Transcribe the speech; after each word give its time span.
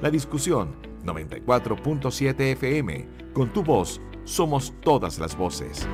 La 0.00 0.10
discusión 0.10 0.76
94.7 1.04 2.52
FM. 2.52 3.08
Con 3.32 3.52
tu 3.52 3.64
voz 3.64 4.00
somos 4.24 4.72
todas 4.80 5.18
las 5.18 5.36
voces. 5.36 5.88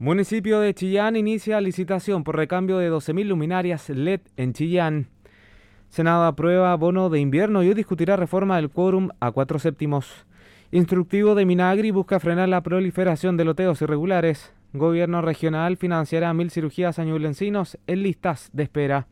Municipio 0.00 0.60
de 0.60 0.74
Chillán 0.74 1.16
inicia 1.16 1.60
licitación 1.60 2.24
por 2.24 2.36
recambio 2.36 2.78
de 2.78 2.90
12.000 2.90 3.24
luminarias 3.26 3.88
LED 3.88 4.20
en 4.36 4.52
Chillán. 4.52 5.08
Senado 5.88 6.24
aprueba 6.24 6.74
bono 6.76 7.10
de 7.10 7.20
invierno 7.20 7.62
y 7.62 7.68
hoy 7.68 7.74
discutirá 7.74 8.16
reforma 8.16 8.56
del 8.56 8.70
quórum 8.70 9.08
a 9.20 9.32
cuatro 9.32 9.58
séptimos. 9.58 10.27
Instructivo 10.70 11.34
de 11.34 11.46
Minagri 11.46 11.90
busca 11.92 12.20
frenar 12.20 12.50
la 12.50 12.60
proliferación 12.60 13.38
de 13.38 13.46
loteos 13.46 13.80
irregulares. 13.80 14.52
Gobierno 14.74 15.22
regional 15.22 15.78
financiará 15.78 16.34
mil 16.34 16.50
cirugías 16.50 16.98
a 16.98 17.04
ñublencinos 17.04 17.78
en 17.86 18.02
listas 18.02 18.50
de 18.52 18.64
espera. 18.64 19.06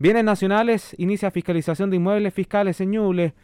Bienes 0.00 0.24
nacionales 0.24 0.96
inicia 0.98 1.30
fiscalización 1.30 1.90
de 1.90 1.96
inmuebles 1.96 2.34
fiscales 2.34 2.80
en 2.80 2.90
Ñuble. 2.90 3.34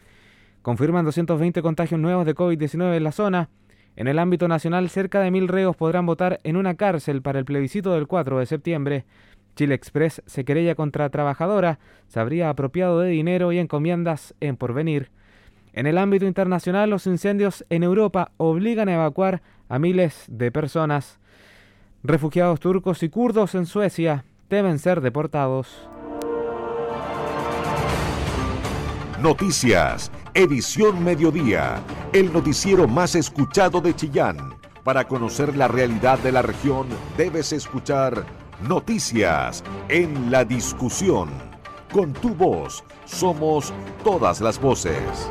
Confirman 0.63 1.05
220 1.05 1.61
contagios 1.61 1.97
nuevos 1.97 2.25
de 2.25 2.35
COVID-19 2.35 2.97
en 2.97 3.03
la 3.05 3.13
zona. 3.13 3.49
En 3.95 4.09
el 4.09 4.19
ámbito 4.19 4.49
nacional, 4.49 4.89
cerca 4.89 5.21
de 5.21 5.31
mil 5.31 5.47
reos 5.47 5.77
podrán 5.77 6.05
votar 6.05 6.41
en 6.43 6.57
una 6.57 6.75
cárcel 6.75 7.21
para 7.21 7.39
el 7.39 7.45
plebiscito 7.45 7.93
del 7.93 8.05
4 8.05 8.39
de 8.39 8.47
septiembre. 8.47 9.05
Chile 9.55 9.75
Express 9.75 10.21
se 10.25 10.43
querella 10.43 10.75
contra 10.75 11.09
trabajadora, 11.09 11.79
se 12.09 12.19
habría 12.19 12.49
apropiado 12.49 12.99
de 12.99 13.11
dinero 13.11 13.53
y 13.53 13.59
encomiendas 13.59 14.35
en 14.41 14.57
porvenir. 14.57 15.09
En 15.75 15.87
el 15.87 15.97
ámbito 15.97 16.25
internacional, 16.25 16.89
los 16.89 17.05
incendios 17.05 17.65
en 17.69 17.83
Europa 17.83 18.31
obligan 18.37 18.87
a 18.87 18.93
evacuar 18.93 19.41
a 19.67 19.77
miles 19.77 20.23
de 20.29 20.49
personas. 20.49 21.19
Refugiados 22.01 22.61
turcos 22.61 23.03
y 23.03 23.09
kurdos 23.09 23.55
en 23.55 23.65
Suecia 23.65 24.23
deben 24.49 24.79
ser 24.79 25.01
deportados. 25.01 25.89
Noticias, 29.21 30.13
edición 30.33 31.03
mediodía, 31.03 31.81
el 32.13 32.31
noticiero 32.31 32.87
más 32.87 33.13
escuchado 33.15 33.81
de 33.81 33.93
Chillán. 33.93 34.37
Para 34.85 35.05
conocer 35.05 35.57
la 35.57 35.67
realidad 35.67 36.19
de 36.19 36.31
la 36.31 36.41
región, 36.41 36.87
debes 37.17 37.51
escuchar 37.51 38.25
Noticias 38.65 39.61
en 39.89 40.31
la 40.31 40.45
discusión. 40.45 41.27
Con 41.91 42.13
tu 42.13 42.33
voz, 42.33 42.81
somos 43.03 43.73
todas 44.05 44.39
las 44.39 44.57
voces. 44.57 45.29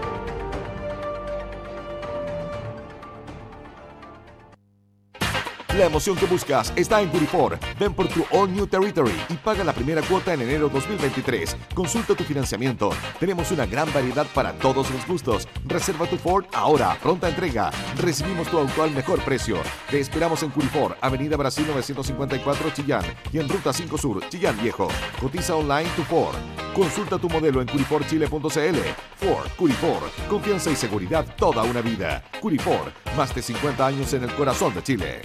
La 5.79 5.87
emoción 5.87 6.15
que 6.17 6.27
buscas 6.27 6.73
está 6.77 7.03
en 7.03 7.09
Curifor. 7.09 7.59
Ven 7.81 7.93
por 7.93 8.07
tu 8.07 8.25
All 8.31 8.53
New 8.53 8.65
Territory 8.69 9.15
y 9.29 9.35
paga 9.35 9.65
la 9.65 9.73
primera 9.73 10.03
cuota 10.03 10.33
en 10.33 10.43
enero 10.43 10.69
2023. 10.69 11.57
Consulta 11.75 12.15
tu 12.15 12.23
financiamiento. 12.23 12.91
Tenemos 13.19 13.51
una 13.51 13.67
gran 13.67 13.93
variedad 13.93 14.25
para 14.33 14.53
todos 14.53 14.89
los 14.93 15.05
gustos. 15.05 15.49
Reserva 15.67 16.07
tu 16.07 16.17
Ford 16.17 16.45
ahora, 16.53 16.97
pronta 17.03 17.29
entrega. 17.29 17.73
Recibimos 18.01 18.47
tu 18.47 18.59
auto 18.59 18.85
al 18.85 18.93
mejor 18.93 19.21
precio. 19.25 19.57
Te 19.91 19.99
esperamos 19.99 20.45
en 20.45 20.51
Curifor, 20.51 20.97
Avenida 21.01 21.37
Brasil 21.37 21.67
954 21.67 22.71
Chillán 22.71 23.05
y 23.33 23.41
en 23.41 23.49
Ruta 23.49 23.73
5 23.73 23.99
Sur, 23.99 24.29
Chillán 24.29 24.57
Viejo. 24.63 24.87
Cotiza 25.21 25.57
online 25.57 25.91
tu 25.97 26.05
Ford. 26.05 26.37
Consulta 26.73 27.19
tu 27.19 27.29
modelo 27.29 27.61
en 27.61 27.67
curiforchile.cl. 27.67 28.79
Ford, 29.17 29.49
Curifor, 29.57 30.03
confianza 30.29 30.71
y 30.71 30.77
seguridad 30.77 31.27
toda 31.37 31.65
una 31.65 31.81
vida. 31.81 32.23
Curifor, 32.41 32.93
más 33.17 33.35
de 33.35 33.43
50 33.43 33.85
años 33.85 34.13
en 34.13 34.23
el 34.23 34.33
corazón 34.37 34.73
de 34.73 34.83
Chile 34.85 35.23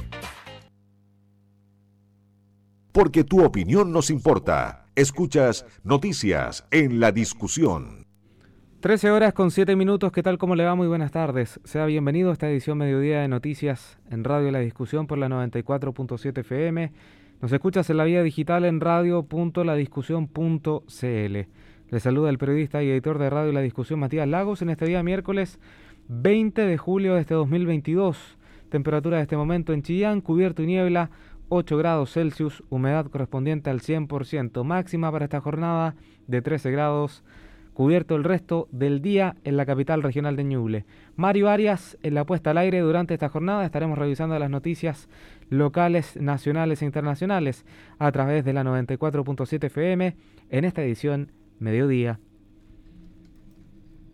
porque 2.91 3.23
tu 3.23 3.43
opinión 3.43 3.91
nos 3.91 4.09
importa. 4.09 4.85
Escuchas 4.95 5.65
Noticias 5.83 6.65
en 6.71 6.99
la 6.99 7.11
discusión. 7.11 8.07
13 8.81 9.11
horas 9.11 9.33
con 9.33 9.51
7 9.51 9.75
minutos, 9.75 10.11
¿qué 10.11 10.23
tal? 10.23 10.37
¿Cómo 10.37 10.55
le 10.55 10.63
va? 10.63 10.73
Muy 10.73 10.87
buenas 10.87 11.11
tardes. 11.11 11.59
Sea 11.65 11.85
bienvenido 11.85 12.29
a 12.29 12.33
esta 12.33 12.49
edición 12.49 12.77
mediodía 12.77 13.19
de 13.19 13.27
Noticias 13.27 13.99
en 14.09 14.23
Radio 14.23 14.51
La 14.51 14.59
Discusión 14.59 15.05
por 15.05 15.17
la 15.17 15.27
94.7 15.27 16.39
FM. 16.39 16.91
Nos 17.41 17.51
escuchas 17.51 17.89
en 17.89 17.97
la 17.97 18.05
vía 18.05 18.23
digital 18.23 18.65
en 18.65 18.79
radio.ladiscusión.cl. 18.79 21.37
Le 21.91 21.99
saluda 21.99 22.29
el 22.29 22.37
periodista 22.37 22.83
y 22.83 22.89
editor 22.89 23.17
de 23.17 23.29
Radio 23.29 23.51
La 23.51 23.61
Discusión 23.61 23.99
Matías 23.99 24.27
Lagos 24.27 24.61
en 24.61 24.69
este 24.69 24.85
día 24.85 25.03
miércoles 25.03 25.59
20 26.07 26.61
de 26.61 26.77
julio 26.77 27.15
de 27.15 27.21
este 27.21 27.33
2022. 27.33 28.37
Temperatura 28.69 29.17
de 29.17 29.23
este 29.23 29.37
momento 29.37 29.73
en 29.73 29.83
Chillán, 29.83 30.21
cubierto 30.21 30.63
y 30.63 30.67
niebla, 30.67 31.09
8 31.49 31.77
grados 31.77 32.13
Celsius, 32.13 32.63
humedad 32.69 33.07
correspondiente 33.07 33.69
al 33.69 33.81
100%, 33.81 34.63
máxima 34.63 35.11
para 35.11 35.25
esta 35.25 35.41
jornada 35.41 35.95
de 36.27 36.41
13 36.41 36.71
grados, 36.71 37.23
cubierto 37.73 38.15
el 38.15 38.23
resto 38.23 38.67
del 38.71 39.01
día 39.01 39.35
en 39.43 39.57
la 39.57 39.65
capital 39.65 40.03
regional 40.03 40.35
de 40.35 40.43
Ñuble. 40.43 40.85
Mario 41.15 41.49
Arias 41.49 41.97
en 42.03 42.13
la 42.13 42.25
puesta 42.25 42.51
al 42.51 42.59
aire 42.59 42.79
durante 42.79 43.15
esta 43.15 43.29
jornada 43.29 43.65
estaremos 43.65 43.97
revisando 43.97 44.37
las 44.37 44.49
noticias 44.49 45.09
locales, 45.49 46.15
nacionales 46.17 46.81
e 46.81 46.85
internacionales 46.85 47.65
a 47.97 48.11
través 48.11 48.45
de 48.45 48.53
la 48.53 48.63
94.7 48.63 49.65
FM 49.65 50.15
en 50.49 50.65
esta 50.65 50.83
edición 50.83 51.31
Mediodía. 51.57 52.19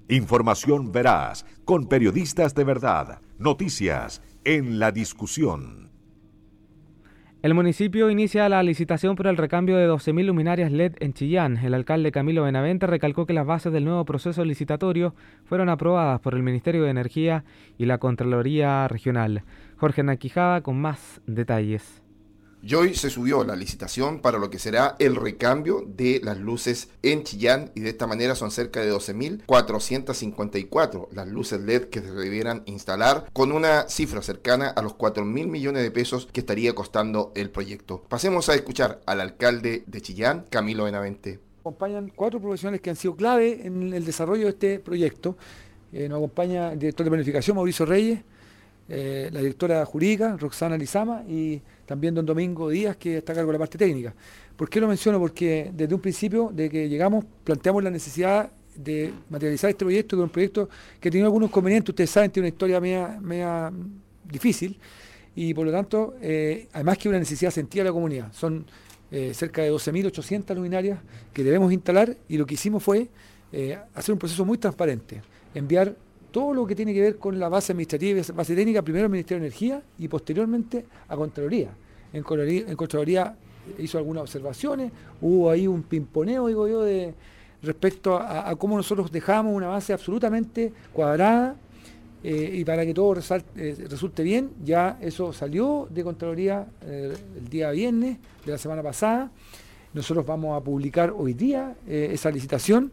Información 0.07 0.91
veraz, 0.91 1.45
con 1.65 1.87
periodistas 1.87 2.53
de 2.53 2.63
verdad, 2.63 3.21
noticias 3.39 4.21
en 4.43 4.77
la 4.77 4.91
discusión. 4.91 5.84
El 7.45 7.53
municipio 7.53 8.09
inicia 8.09 8.49
la 8.49 8.63
licitación 8.63 9.15
por 9.15 9.27
el 9.27 9.37
recambio 9.37 9.77
de 9.77 9.87
12.000 9.87 10.25
luminarias 10.25 10.71
LED 10.71 10.93
en 10.99 11.13
Chillán. 11.13 11.57
El 11.57 11.75
alcalde 11.75 12.11
Camilo 12.11 12.41
Benavente 12.41 12.87
recalcó 12.87 13.27
que 13.27 13.33
las 13.33 13.45
bases 13.45 13.71
del 13.71 13.85
nuevo 13.85 14.03
proceso 14.03 14.43
licitatorio 14.43 15.13
fueron 15.43 15.69
aprobadas 15.69 16.19
por 16.21 16.33
el 16.33 16.41
Ministerio 16.41 16.81
de 16.81 16.89
Energía 16.89 17.43
y 17.77 17.85
la 17.85 17.99
Contraloría 17.99 18.87
Regional. 18.87 19.43
Jorge 19.77 20.01
Naquijada 20.01 20.61
con 20.61 20.81
más 20.81 21.21
detalles. 21.27 22.01
Y 22.67 22.73
hoy 22.73 22.95
se 22.95 23.11
subió 23.11 23.43
la 23.43 23.55
licitación 23.55 24.21
para 24.21 24.39
lo 24.39 24.49
que 24.49 24.57
será 24.57 24.95
el 24.97 25.15
recambio 25.15 25.83
de 25.85 26.19
las 26.23 26.39
luces 26.39 26.89
en 27.03 27.23
Chillán 27.23 27.69
y 27.75 27.81
de 27.81 27.89
esta 27.89 28.07
manera 28.07 28.33
son 28.33 28.49
cerca 28.49 28.81
de 28.81 28.91
12.454 28.91 31.09
las 31.11 31.27
luces 31.27 31.61
LED 31.61 31.89
que 31.89 32.01
se 32.01 32.11
debieran 32.11 32.63
instalar 32.65 33.29
con 33.33 33.51
una 33.51 33.87
cifra 33.87 34.23
cercana 34.23 34.69
a 34.69 34.81
los 34.81 34.97
4.000 34.97 35.45
millones 35.45 35.83
de 35.83 35.91
pesos 35.91 36.27
que 36.33 36.39
estaría 36.39 36.73
costando 36.73 37.31
el 37.35 37.51
proyecto. 37.51 38.01
Pasemos 38.09 38.49
a 38.49 38.55
escuchar 38.55 38.99
al 39.05 39.21
alcalde 39.21 39.83
de 39.85 40.01
Chillán, 40.01 40.45
Camilo 40.49 40.85
Benavente. 40.85 41.39
Acompañan 41.59 42.11
cuatro 42.15 42.41
profesionales 42.41 42.81
que 42.81 42.89
han 42.89 42.95
sido 42.95 43.15
clave 43.15 43.67
en 43.67 43.93
el 43.93 44.05
desarrollo 44.05 44.45
de 44.45 44.49
este 44.49 44.79
proyecto. 44.79 45.37
Eh, 45.93 46.09
nos 46.09 46.17
acompaña 46.17 46.71
el 46.71 46.79
director 46.79 47.03
de 47.03 47.11
planificación, 47.11 47.57
Mauricio 47.57 47.85
Reyes, 47.85 48.21
eh, 48.89 49.29
la 49.31 49.41
directora 49.41 49.85
jurídica, 49.85 50.35
Roxana 50.35 50.77
Lizama, 50.77 51.21
y 51.29 51.61
también 51.85 52.15
don 52.15 52.25
Domingo 52.25 52.69
Díaz, 52.69 52.97
que 52.97 53.17
está 53.17 53.33
a 53.33 53.35
cargo 53.35 53.51
de 53.51 53.53
la 53.53 53.59
parte 53.59 53.77
técnica. 53.77 54.13
¿Por 54.55 54.69
qué 54.69 54.79
lo 54.79 54.87
menciono? 54.87 55.19
Porque 55.19 55.71
desde 55.73 55.93
un 55.93 56.01
principio 56.01 56.51
de 56.53 56.69
que 56.69 56.89
llegamos 56.89 57.25
planteamos 57.43 57.83
la 57.83 57.89
necesidad 57.89 58.51
de 58.75 59.13
materializar 59.29 59.69
este 59.69 59.85
proyecto, 59.85 60.15
que 60.15 60.21
es 60.21 60.25
un 60.25 60.29
proyecto 60.29 60.69
que 60.99 61.11
tiene 61.11 61.25
algunos 61.25 61.49
inconvenientes, 61.49 61.89
ustedes 61.89 62.09
saben, 62.09 62.31
tiene 62.31 62.47
una 62.47 62.53
historia 62.53 62.81
media, 63.21 63.71
difícil, 64.25 64.77
y 65.35 65.53
por 65.53 65.65
lo 65.65 65.71
tanto, 65.71 66.15
eh, 66.21 66.67
además 66.73 66.97
que 66.97 67.09
una 67.09 67.19
necesidad 67.19 67.51
sentida 67.51 67.83
de 67.83 67.89
la 67.89 67.93
comunidad. 67.93 68.33
Son 68.33 68.65
eh, 69.11 69.33
cerca 69.33 69.61
de 69.61 69.71
12.800 69.71 70.55
luminarias 70.55 70.99
que 71.33 71.43
debemos 71.43 71.71
instalar, 71.71 72.17
y 72.27 72.37
lo 72.37 72.45
que 72.45 72.55
hicimos 72.55 72.83
fue 72.83 73.09
hacer 73.93 74.11
un 74.11 74.19
proceso 74.19 74.43
muy 74.43 74.57
transparente, 74.57 75.21
enviar 75.53 75.95
todo 76.35 76.53
lo 76.53 76.67
que 76.67 76.75
tiene 76.75 76.93
que 76.93 76.99
ver 76.99 77.17
con 77.17 77.39
la 77.39 77.47
base 77.47 77.71
administrativa 77.71 78.19
y 78.19 78.31
base 78.33 78.55
técnica, 78.57 78.81
primero 78.81 79.05
al 79.05 79.09
Ministerio 79.09 79.39
de 79.39 79.47
Energía 79.47 79.81
y 79.97 80.09
posteriormente 80.09 80.85
a 81.07 81.15
Contraloría. 81.15 81.69
En 82.15 82.23
Contraloría, 82.23 83.35
hizo 83.77 83.97
algunas 83.97 84.21
observaciones, 84.21 84.91
hubo 85.21 85.49
ahí 85.49 85.67
un 85.67 85.83
pimponeo, 85.83 86.47
digo 86.47 86.67
yo, 86.67 86.81
de 86.81 87.13
respecto 87.61 88.15
a, 88.15 88.55
cómo 88.55 88.77
nosotros 88.77 89.11
dejamos 89.11 89.53
una 89.53 89.67
base 89.67 89.91
absolutamente 89.91 90.71
cuadrada 90.93 91.55
eh, 92.23 92.51
y 92.53 92.63
para 92.63 92.85
que 92.85 92.93
todo 92.93 93.15
eh, 93.57 93.85
resulte 93.89 94.23
bien, 94.23 94.51
ya 94.63 94.97
eso 95.01 95.33
salió 95.33 95.87
de 95.89 96.03
Contraloría 96.03 96.67
eh, 96.81 97.13
el 97.37 97.49
día 97.49 97.71
viernes 97.71 98.17
de 98.45 98.51
la 98.51 98.57
semana 98.57 98.81
pasada. 98.81 99.29
Nosotros 99.93 100.25
vamos 100.25 100.59
a 100.59 100.63
publicar 100.63 101.13
hoy 101.15 101.33
día 101.33 101.75
esa 101.87 102.29
licitación. 102.29 102.91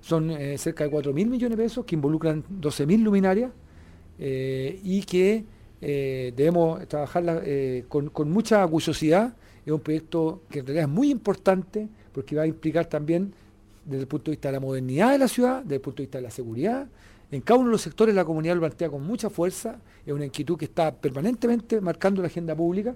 Son 0.00 0.30
cerca 0.58 0.84
de 0.84 0.90
4 0.90 1.12
mil 1.12 1.26
millones 1.26 1.58
de 1.58 1.64
pesos 1.64 1.84
que 1.84 1.96
involucran 1.96 2.44
12 2.48 2.86
mil 2.86 3.02
luminarias 3.02 3.50
y 4.18 5.02
que 5.02 5.44
eh, 5.80 6.32
debemos 6.36 6.86
trabajarla 6.88 7.42
con, 7.88 8.08
con, 8.10 8.30
mucha 8.30 8.66
curiosidad. 8.66 9.34
Es 9.64 9.72
un 9.72 9.80
proyecto 9.80 10.42
que 10.48 10.60
en 10.60 10.66
realidad 10.66 10.88
es 10.88 10.94
muy 10.94 11.10
importante 11.10 11.88
porque 12.12 12.36
va 12.36 12.42
a 12.42 12.46
implicar 12.46 12.86
también 12.86 13.32
desde 13.84 14.02
el 14.02 14.08
punto 14.08 14.26
de 14.26 14.32
vista 14.32 14.48
de 14.48 14.52
la 14.52 14.60
modernidad 14.60 15.12
de 15.12 15.18
la 15.18 15.28
ciudad, 15.28 15.62
desde 15.62 15.76
el 15.76 15.80
punto 15.80 15.98
de 15.98 16.06
vista 16.06 16.18
de 16.18 16.22
la 16.22 16.30
seguridad, 16.30 16.88
En 17.30 17.40
cada 17.40 17.58
uno 17.58 17.68
de 17.68 17.72
los 17.72 17.82
sectores 17.82 18.14
la 18.14 18.24
comunidad 18.24 18.54
lo 18.54 18.60
plantea 18.60 18.88
con 18.88 19.04
mucha 19.04 19.30
fuerza, 19.30 19.80
es 20.04 20.12
una 20.12 20.24
inquietud 20.24 20.56
que 20.56 20.66
está 20.66 20.94
permanentemente 20.94 21.80
marcando 21.80 22.22
la 22.22 22.28
agenda 22.28 22.54
pública 22.54 22.94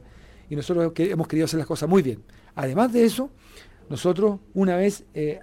y 0.48 0.56
nosotros 0.56 0.92
hemos 0.96 1.28
querido 1.28 1.44
hacer 1.46 1.58
las 1.58 1.66
cosas 1.66 1.88
muy 1.88 2.02
bien. 2.02 2.22
Además 2.54 2.92
de 2.92 3.04
eso, 3.04 3.30
nosotros 3.88 4.38
una 4.54 4.76
vez 4.76 5.04
eh, 5.14 5.40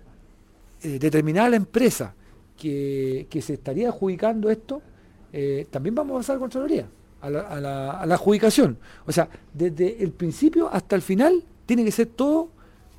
eh, 0.82 1.00
determinada 1.00 1.50
la 1.50 1.56
empresa 1.58 2.14
que, 2.58 3.28
se 3.42 3.54
estaría 3.54 3.90
adjudicando 3.90 4.50
esto, 4.50 4.82
eh, 5.32 5.68
también 5.70 5.96
vamos 5.96 6.16
a 6.16 6.20
pasar 6.20 6.36
a 6.38 6.40
Contraloría, 6.40 6.88
a 7.22 7.30
la, 7.30 8.02
adjudicación. 8.02 8.78
O 9.06 9.12
sea, 9.12 9.30
desde 9.54 10.04
el 10.04 10.12
principio 10.12 10.70
hasta 10.72 10.96
el 10.96 11.02
final 11.02 11.44
tiene 11.66 11.84
que 11.84 11.92
ser 11.92 12.08
todo 12.08 12.50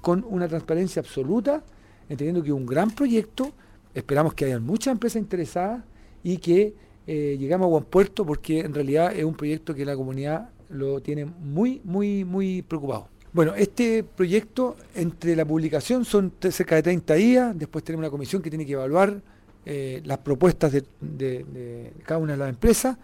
con 0.01 0.25
una 0.29 0.49
transparencia 0.49 1.01
absoluta, 1.01 1.63
entendiendo 2.09 2.43
que 2.43 2.49
es 2.49 2.55
un 2.55 2.67
gran 2.67 2.91
proyecto, 2.91 3.53
esperamos 3.95 4.35
que 4.35 4.47
haya 4.47 4.61
muchas 4.61 4.93
empresas 4.93 5.21
interesadas 5.21 5.83
y 6.23 6.39
que 6.39 6.75
eh, 7.07 7.37
lleguemos 7.39 7.67
a 7.67 7.69
buen 7.69 7.85
puerto 7.85 8.25
porque 8.25 8.61
en 8.61 8.75
realidad 8.75 9.13
es 9.15 9.25
un 9.25 9.35
proyecto 9.35 9.75
que 9.75 9.85
la 9.85 9.97
comunidad 9.97 10.51
lo 10.69 11.01
tiene 11.01 11.25
muy, 11.25 11.81
muy, 11.85 12.25
muy 12.25 12.63
preocupado. 12.63 13.09
Bueno, 13.33 13.55
este 13.55 14.05
proyecto 14.05 14.77
entre 14.95 15.37
la 15.37 15.45
publicación 15.45 16.05
son 16.05 16.33
cerca 16.41 16.77
de 16.77 16.83
30 16.83 17.15
días, 17.15 17.59
después 17.59 17.85
tenemos 17.85 18.03
una 18.03 18.11
comisión 18.11 18.43
que 18.43 18.51
tiene 18.51 18.65
que 18.65 18.73
evaluar 18.73 19.21
eh, 19.65 20.01
las 20.05 20.19
propuestas 20.19 20.73
de, 20.73 21.93
cada 22.05 22.19
una 22.19 22.33
de 22.33 22.39
las 22.39 22.49
empresas 22.49 22.97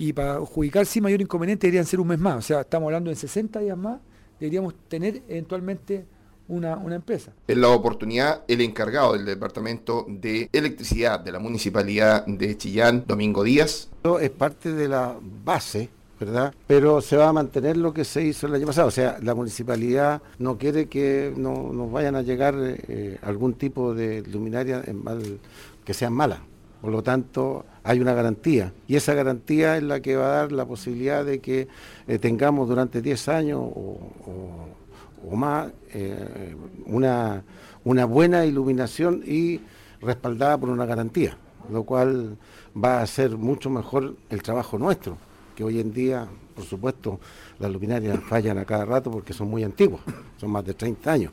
y 0.00 0.14
para 0.14 0.36
adjudicar 0.36 0.86
sin 0.86 1.02
mayor 1.02 1.20
inconveniente 1.20 1.66
deberían 1.66 1.84
ser 1.84 2.00
un 2.00 2.08
mes 2.08 2.18
más, 2.18 2.36
o 2.38 2.40
sea, 2.40 2.62
estamos 2.62 2.86
hablando 2.86 3.10
de 3.10 3.16
60 3.16 3.60
días 3.60 3.76
más, 3.76 4.00
deberíamos 4.40 4.72
tener 4.88 5.22
eventualmente 5.28 6.06
una, 6.48 6.80
empresa. 6.94 7.32
En 7.46 7.60
la 7.60 7.68
oportunidad, 7.68 8.42
el 8.48 8.62
encargado 8.62 9.12
del 9.12 9.26
Departamento 9.26 10.06
de 10.08 10.48
Electricidad 10.54 11.20
de 11.20 11.32
la 11.32 11.38
Municipalidad 11.38 12.24
de 12.26 12.56
Chillán, 12.56 13.04
Domingo 13.06 13.44
Díaz. 13.44 13.90
Es 14.20 14.30
parte 14.30 14.72
de 14.72 14.88
la 14.88 15.16
base 15.20 15.90
¿verdad? 16.18 16.54
Pero 16.66 17.00
se 17.00 17.16
va 17.16 17.28
a 17.28 17.32
mantener 17.32 17.78
lo 17.78 17.94
que 17.94 18.04
se 18.04 18.22
hizo 18.22 18.46
el 18.46 18.54
año 18.54 18.66
pasado. 18.66 18.88
O 18.88 18.90
sea, 18.90 19.18
la 19.22 19.34
municipalidad 19.34 20.20
no 20.38 20.58
quiere 20.58 20.86
que 20.86 21.32
no, 21.34 21.72
nos 21.72 21.90
vayan 21.90 22.14
a 22.14 22.20
llegar 22.20 22.54
eh, 22.58 23.18
algún 23.22 23.54
tipo 23.54 23.94
de 23.94 24.22
luminaria 24.22 24.82
en 24.86 25.02
mal, 25.02 25.40
que 25.82 25.94
sean 25.94 26.12
malas. 26.12 26.40
Por 26.80 26.92
lo 26.92 27.02
tanto, 27.02 27.64
hay 27.84 28.00
una 28.00 28.14
garantía. 28.14 28.72
Y 28.88 28.96
esa 28.96 29.14
garantía 29.14 29.76
es 29.76 29.82
la 29.82 30.00
que 30.00 30.16
va 30.16 30.26
a 30.26 30.36
dar 30.36 30.52
la 30.52 30.66
posibilidad 30.66 31.24
de 31.24 31.40
que 31.40 31.68
eh, 32.06 32.18
tengamos 32.18 32.68
durante 32.68 33.02
10 33.02 33.28
años 33.28 33.60
o 33.62 35.36
más 35.36 35.70
eh, 35.92 36.54
una, 36.86 37.42
una 37.84 38.04
buena 38.04 38.44
iluminación 38.44 39.22
y 39.26 39.60
respaldada 40.00 40.58
por 40.58 40.70
una 40.70 40.86
garantía, 40.86 41.36
lo 41.70 41.84
cual 41.84 42.36
va 42.76 42.98
a 42.98 43.02
hacer 43.02 43.36
mucho 43.36 43.70
mejor 43.70 44.14
el 44.30 44.42
trabajo 44.42 44.78
nuestro, 44.78 45.18
que 45.54 45.64
hoy 45.64 45.80
en 45.80 45.92
día, 45.92 46.26
por 46.54 46.64
supuesto, 46.64 47.20
las 47.58 47.70
luminarias 47.70 48.18
fallan 48.28 48.58
a 48.58 48.64
cada 48.64 48.84
rato 48.84 49.10
porque 49.10 49.32
son 49.32 49.48
muy 49.48 49.64
antiguas, 49.64 50.02
son 50.38 50.50
más 50.50 50.64
de 50.64 50.74
30 50.74 51.12
años. 51.12 51.32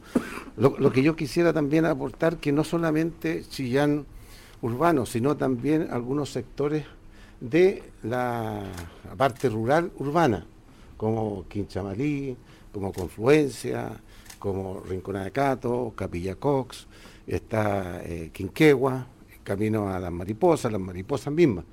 Lo, 0.58 0.92
que 0.92 1.04
yo 1.04 1.16
quisiera 1.16 1.54
también 1.54 1.86
aportar 1.86 2.38
que 2.38 2.52
no 2.52 2.64
solamente 2.64 3.44
Chillán 3.48 4.06
urbano, 4.62 5.06
sino 5.06 5.38
también 5.38 5.88
algunos 5.92 6.32
sectores 6.32 6.86
de 7.40 7.84
la 8.04 8.64
parte 9.16 9.50
rural 9.50 9.92
urbana, 9.98 10.46
como 10.96 11.48
Quinchamalí, 11.48 12.36
como 12.72 12.92
Confluencia, 12.92 13.92
como 14.40 14.82
Rincón 14.82 15.24
de 15.24 15.32
Cato, 15.32 15.94
Capilla 15.96 16.36
Cox, 16.36 16.88
está 17.26 18.02
eh, 18.04 18.32
Quinquegua, 18.34 19.08
camino 19.44 19.90
a 19.90 20.00
las 20.00 20.12
mariposas, 20.12 20.72
las 20.72 20.82
mariposas 20.82 21.34
mismas. 21.34 21.66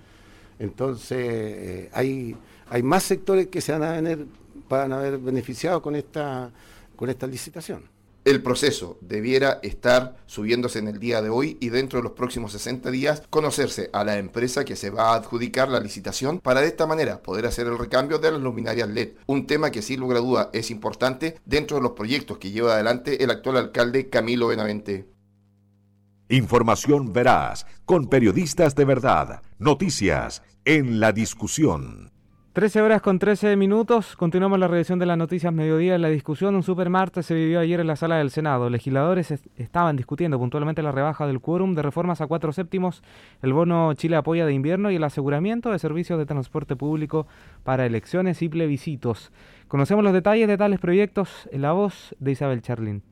Entonces, 0.58 1.18
eh, 1.18 1.90
hay, 1.92 2.36
hay 2.68 2.82
más 2.82 3.02
sectores 3.02 3.48
que 3.48 3.60
se 3.60 3.72
van 3.72 3.82
a, 3.82 3.92
venir, 3.92 4.26
van 4.68 4.92
a 4.92 4.98
haber 4.98 5.18
beneficiado 5.18 5.82
con 5.82 5.96
esta, 5.96 6.50
con 6.96 7.08
esta 7.10 7.26
licitación 7.26 7.93
el 8.24 8.42
proceso 8.42 8.98
debiera 9.02 9.60
estar 9.62 10.16
subiéndose 10.26 10.78
en 10.78 10.88
el 10.88 10.98
día 10.98 11.20
de 11.20 11.28
hoy 11.28 11.58
y 11.60 11.68
dentro 11.68 11.98
de 11.98 12.04
los 12.04 12.12
próximos 12.12 12.52
60 12.52 12.90
días 12.90 13.22
conocerse 13.28 13.90
a 13.92 14.02
la 14.02 14.16
empresa 14.16 14.64
que 14.64 14.76
se 14.76 14.88
va 14.88 15.10
a 15.10 15.16
adjudicar 15.16 15.68
la 15.68 15.80
licitación 15.80 16.40
para 16.40 16.62
de 16.62 16.68
esta 16.68 16.86
manera 16.86 17.22
poder 17.22 17.44
hacer 17.44 17.66
el 17.66 17.78
recambio 17.78 18.18
de 18.18 18.32
las 18.32 18.40
luminarias 18.40 18.88
LED. 18.88 19.10
Un 19.26 19.46
tema 19.46 19.70
que 19.70 19.82
sin 19.82 20.00
lugar 20.00 20.18
a 20.18 20.20
duda 20.20 20.50
es 20.54 20.70
importante 20.70 21.38
dentro 21.44 21.76
de 21.76 21.82
los 21.82 21.92
proyectos 21.92 22.38
que 22.38 22.50
lleva 22.50 22.74
adelante 22.74 23.22
el 23.22 23.30
actual 23.30 23.58
alcalde 23.58 24.08
Camilo 24.08 24.48
Benavente. 24.48 25.06
Información 26.30 27.12
veraz, 27.12 27.66
con 27.84 28.08
periodistas 28.08 28.74
de 28.74 28.86
verdad, 28.86 29.42
noticias 29.58 30.42
en 30.64 30.98
la 30.98 31.12
discusión. 31.12 32.13
13 32.54 32.82
horas 32.82 33.02
con 33.02 33.18
13 33.18 33.56
minutos. 33.56 34.14
Continuamos 34.14 34.60
la 34.60 34.68
revisión 34.68 35.00
de 35.00 35.06
las 35.06 35.18
noticias 35.18 35.52
mediodía. 35.52 35.96
En 35.96 36.02
la 36.02 36.08
discusión, 36.08 36.54
un 36.54 36.62
supermartes 36.62 37.26
se 37.26 37.34
vivió 37.34 37.58
ayer 37.58 37.80
en 37.80 37.88
la 37.88 37.96
sala 37.96 38.18
del 38.18 38.30
Senado. 38.30 38.70
Legisladores 38.70 39.34
estaban 39.56 39.96
discutiendo 39.96 40.38
puntualmente 40.38 40.80
la 40.80 40.92
rebaja 40.92 41.26
del 41.26 41.40
quórum 41.40 41.74
de 41.74 41.82
reformas 41.82 42.20
a 42.20 42.28
cuatro 42.28 42.52
séptimos, 42.52 43.02
el 43.42 43.52
bono 43.52 43.92
Chile 43.94 44.14
apoya 44.14 44.46
de 44.46 44.52
invierno 44.52 44.92
y 44.92 44.96
el 44.96 45.02
aseguramiento 45.02 45.72
de 45.72 45.80
servicios 45.80 46.16
de 46.16 46.26
transporte 46.26 46.76
público 46.76 47.26
para 47.64 47.86
elecciones 47.86 48.40
y 48.40 48.48
plebiscitos. 48.48 49.32
Conocemos 49.66 50.04
los 50.04 50.12
detalles 50.12 50.46
de 50.46 50.56
tales 50.56 50.78
proyectos 50.78 51.48
en 51.50 51.62
la 51.62 51.72
voz 51.72 52.14
de 52.20 52.30
Isabel 52.30 52.62
Charlin. 52.62 53.02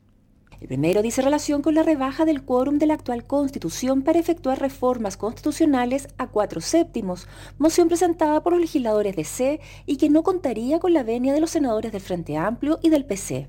El 0.61 0.67
primero 0.67 1.01
dice 1.01 1.21
relación 1.21 1.61
con 1.61 1.75
la 1.75 1.83
rebaja 1.83 2.25
del 2.25 2.43
quórum 2.43 2.77
de 2.77 2.85
la 2.85 2.93
actual 2.93 3.25
Constitución 3.25 4.01
para 4.01 4.19
efectuar 4.19 4.59
reformas 4.59 5.17
constitucionales 5.17 6.07
a 6.17 6.27
cuatro 6.27 6.61
séptimos, 6.61 7.27
moción 7.57 7.87
presentada 7.87 8.41
por 8.41 8.53
los 8.53 8.61
legisladores 8.61 9.15
de 9.15 9.23
C 9.23 9.59
y 9.85 9.97
que 9.97 10.09
no 10.09 10.23
contaría 10.23 10.79
con 10.79 10.93
la 10.93 11.03
venia 11.03 11.33
de 11.33 11.41
los 11.41 11.51
senadores 11.51 11.91
del 11.91 12.01
Frente 12.01 12.37
Amplio 12.37 12.79
y 12.81 12.89
del 12.89 13.05
PC. 13.05 13.47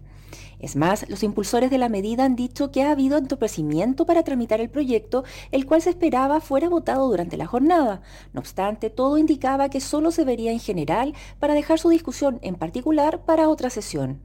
Es 0.58 0.76
más, 0.76 1.08
los 1.10 1.22
impulsores 1.22 1.70
de 1.70 1.78
la 1.78 1.90
medida 1.90 2.24
han 2.24 2.36
dicho 2.36 2.70
que 2.70 2.82
ha 2.82 2.92
habido 2.92 3.18
entorpecimiento 3.18 4.06
para 4.06 4.22
tramitar 4.22 4.60
el 4.60 4.70
proyecto, 4.70 5.24
el 5.50 5.66
cual 5.66 5.82
se 5.82 5.90
esperaba 5.90 6.40
fuera 6.40 6.68
votado 6.68 7.06
durante 7.06 7.36
la 7.36 7.46
jornada. 7.46 8.00
No 8.32 8.40
obstante, 8.40 8.88
todo 8.88 9.18
indicaba 9.18 9.68
que 9.68 9.80
solo 9.80 10.10
se 10.10 10.24
vería 10.24 10.52
en 10.52 10.60
general 10.60 11.14
para 11.38 11.54
dejar 11.54 11.78
su 11.78 11.90
discusión 11.90 12.38
en 12.40 12.54
particular 12.54 13.20
para 13.26 13.48
otra 13.48 13.68
sesión. 13.68 14.20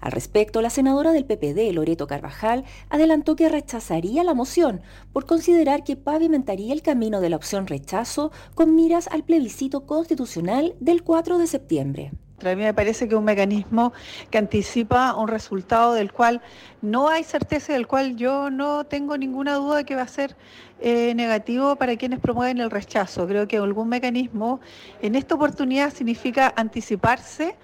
Al 0.00 0.12
respecto, 0.12 0.62
la 0.62 0.70
senadora 0.70 1.12
del 1.12 1.26
PPD, 1.26 1.72
Loreto 1.72 2.06
Carvajal, 2.06 2.64
adelantó 2.88 3.36
que 3.36 3.48
rechazaría 3.48 4.24
la 4.24 4.34
moción 4.34 4.80
por 5.12 5.26
considerar 5.26 5.84
que 5.84 5.96
pavimentaría 5.96 6.72
el 6.72 6.82
camino 6.82 7.20
de 7.20 7.30
la 7.30 7.36
opción 7.36 7.66
rechazo 7.66 8.32
con 8.54 8.74
miras 8.74 9.08
al 9.08 9.24
plebiscito 9.24 9.86
constitucional 9.86 10.74
del 10.80 11.02
4 11.02 11.38
de 11.38 11.46
septiembre. 11.46 12.12
A 12.42 12.54
mí 12.54 12.62
me 12.62 12.72
parece 12.72 13.06
que 13.06 13.14
un 13.14 13.24
mecanismo 13.24 13.92
que 14.30 14.38
anticipa 14.38 15.14
un 15.14 15.28
resultado 15.28 15.92
del 15.92 16.10
cual 16.10 16.40
no 16.80 17.08
hay 17.08 17.22
certeza, 17.22 17.74
del 17.74 17.86
cual 17.86 18.16
yo 18.16 18.48
no 18.48 18.84
tengo 18.84 19.18
ninguna 19.18 19.56
duda 19.56 19.76
de 19.76 19.84
que 19.84 19.94
va 19.94 20.02
a 20.02 20.08
ser 20.08 20.36
eh, 20.80 21.14
negativo 21.14 21.76
para 21.76 21.96
quienes 21.96 22.18
promueven 22.18 22.58
el 22.58 22.70
rechazo. 22.70 23.26
Creo 23.26 23.46
que 23.46 23.58
algún 23.58 23.90
mecanismo 23.90 24.60
en 25.02 25.16
esta 25.16 25.34
oportunidad 25.34 25.92
significa 25.92 26.52
anticiparse 26.56 27.56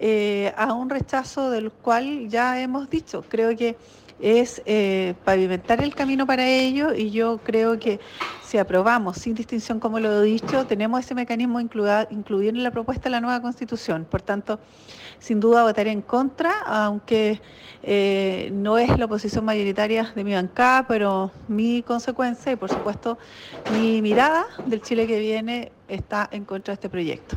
eh, 0.00 0.52
a 0.56 0.72
un 0.72 0.90
rechazo 0.90 1.50
del 1.50 1.70
cual 1.70 2.28
ya 2.28 2.60
hemos 2.60 2.88
dicho. 2.88 3.24
Creo 3.28 3.56
que 3.56 3.76
es 4.20 4.62
eh, 4.66 5.14
pavimentar 5.24 5.82
el 5.82 5.94
camino 5.94 6.26
para 6.26 6.46
ello 6.46 6.92
y 6.94 7.10
yo 7.10 7.38
creo 7.38 7.78
que 7.78 8.00
si 8.42 8.58
aprobamos 8.58 9.18
sin 9.18 9.34
distinción, 9.34 9.78
como 9.78 10.00
lo 10.00 10.22
he 10.22 10.26
dicho, 10.26 10.66
tenemos 10.66 11.00
ese 11.00 11.14
mecanismo 11.14 11.60
incluido 11.60 12.06
en 12.08 12.62
la 12.62 12.70
propuesta 12.70 13.04
de 13.04 13.10
la 13.10 13.20
nueva 13.20 13.42
constitución. 13.42 14.06
Por 14.08 14.22
tanto, 14.22 14.58
sin 15.18 15.40
duda 15.40 15.64
votaré 15.64 15.90
en 15.90 16.02
contra, 16.02 16.60
aunque 16.60 17.40
eh, 17.82 18.50
no 18.52 18.78
es 18.78 18.98
la 18.98 19.06
posición 19.06 19.44
mayoritaria 19.44 20.12
de 20.14 20.24
mi 20.24 20.34
bancada, 20.34 20.86
pero 20.86 21.30
mi 21.46 21.82
consecuencia 21.82 22.52
y 22.52 22.56
por 22.56 22.70
supuesto 22.70 23.18
mi 23.72 24.00
mirada 24.02 24.46
del 24.66 24.80
Chile 24.80 25.06
que 25.06 25.20
viene 25.20 25.72
está 25.88 26.28
en 26.32 26.44
contra 26.44 26.72
de 26.72 26.74
este 26.74 26.88
proyecto. 26.88 27.36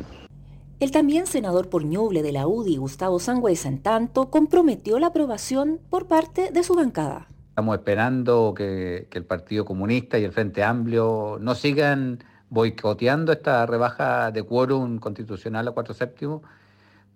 El 0.82 0.90
también 0.90 1.28
senador 1.28 1.68
por 1.68 1.84
Ñuble 1.84 2.24
de 2.24 2.32
la 2.32 2.48
UDI, 2.48 2.76
Gustavo 2.76 3.20
Sangüesa, 3.20 3.68
en 3.68 3.78
tanto, 3.82 4.30
comprometió 4.30 4.98
la 4.98 5.06
aprobación 5.06 5.78
por 5.88 6.08
parte 6.08 6.50
de 6.50 6.64
su 6.64 6.74
bancada. 6.74 7.28
Estamos 7.50 7.76
esperando 7.76 8.52
que, 8.52 9.06
el 9.08 9.24
Partido 9.24 9.64
Comunista 9.64 10.18
y 10.18 10.24
el 10.24 10.32
Frente 10.32 10.64
Amplio 10.64 11.38
no 11.40 11.54
sigan 11.54 12.24
boicoteando 12.50 13.30
esta 13.30 13.64
rebaja 13.64 14.32
de 14.32 14.42
quórum 14.42 14.98
constitucional 14.98 15.68
a 15.68 15.70
cuatro 15.70 15.94
séptimos, 15.94 16.42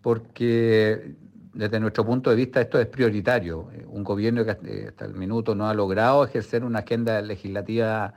porque 0.01 1.17
desde 1.53 1.81
nuestro 1.81 2.07
punto 2.07 2.31
de 2.31 2.37
vista 2.37 2.61
esto 2.61 2.79
es 2.79 2.87
prioritario. 2.87 3.69
Un 3.89 4.05
gobierno 4.05 4.45
que 4.45 4.87
hasta 4.91 5.05
el 5.05 5.15
minuto 5.15 5.57
no 5.57 5.69
ha 5.69 5.75
logrado 5.75 6.25
ejercer 6.25 6.63
una 6.63 6.79
agenda 6.79 7.21
legislativa 7.21 8.15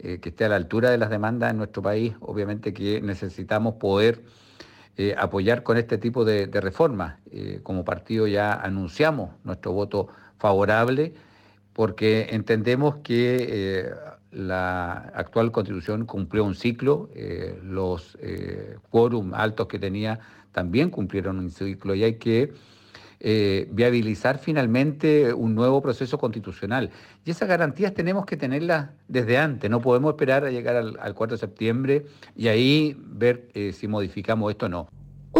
eh, 0.00 0.18
que 0.18 0.30
esté 0.30 0.46
a 0.46 0.48
la 0.48 0.56
altura 0.56 0.90
de 0.90 0.98
las 0.98 1.08
demandas 1.08 1.52
en 1.52 1.58
nuestro 1.58 1.82
país, 1.82 2.14
obviamente 2.18 2.74
que 2.74 3.00
necesitamos 3.00 3.74
poder 3.74 4.24
eh, 4.98 5.14
apoyar 5.16 5.62
con 5.62 5.78
este 5.78 5.96
tipo 5.96 6.26
de, 6.26 6.46
reformas. 6.60 7.18
Eh, 7.30 7.60
como 7.62 7.84
partido 7.84 8.26
ya 8.26 8.52
anunciamos 8.52 9.30
nuestro 9.44 9.72
voto 9.72 10.08
favorable 10.38 11.14
porque 11.72 12.28
entendemos 12.32 12.96
que 12.96 13.94
la 14.30 15.10
actual 15.14 15.52
constitución 15.52 16.04
cumplió 16.04 16.44
un 16.44 16.54
ciclo, 16.54 17.08
eh, 17.14 17.58
los 17.62 18.18
eh, 18.20 18.76
quórum 18.90 19.32
altos 19.34 19.68
que 19.68 19.78
tenía 19.78 20.20
también 20.52 20.90
cumplieron 20.90 21.38
un 21.38 21.50
ciclo 21.50 21.94
y 21.94 22.04
hay 22.04 22.14
que 22.14 22.52
eh, 23.20 23.68
viabilizar 23.70 24.38
finalmente 24.38 25.32
un 25.32 25.54
nuevo 25.54 25.80
proceso 25.82 26.18
constitucional. 26.18 26.90
Y 27.24 27.30
esas 27.30 27.48
garantías 27.48 27.94
tenemos 27.94 28.26
que 28.26 28.36
tenerlas 28.36 28.90
desde 29.08 29.38
antes, 29.38 29.70
no 29.70 29.80
podemos 29.80 30.12
esperar 30.12 30.44
a 30.44 30.50
llegar 30.50 30.76
al, 30.76 30.96
al 31.00 31.14
4 31.14 31.36
de 31.36 31.40
septiembre 31.40 32.06
y 32.36 32.48
ahí 32.48 32.96
ver 32.98 33.48
si 33.72 33.88
modificamos 33.88 34.50
esto 34.50 34.66
o 34.66 34.68
no. 34.68 34.88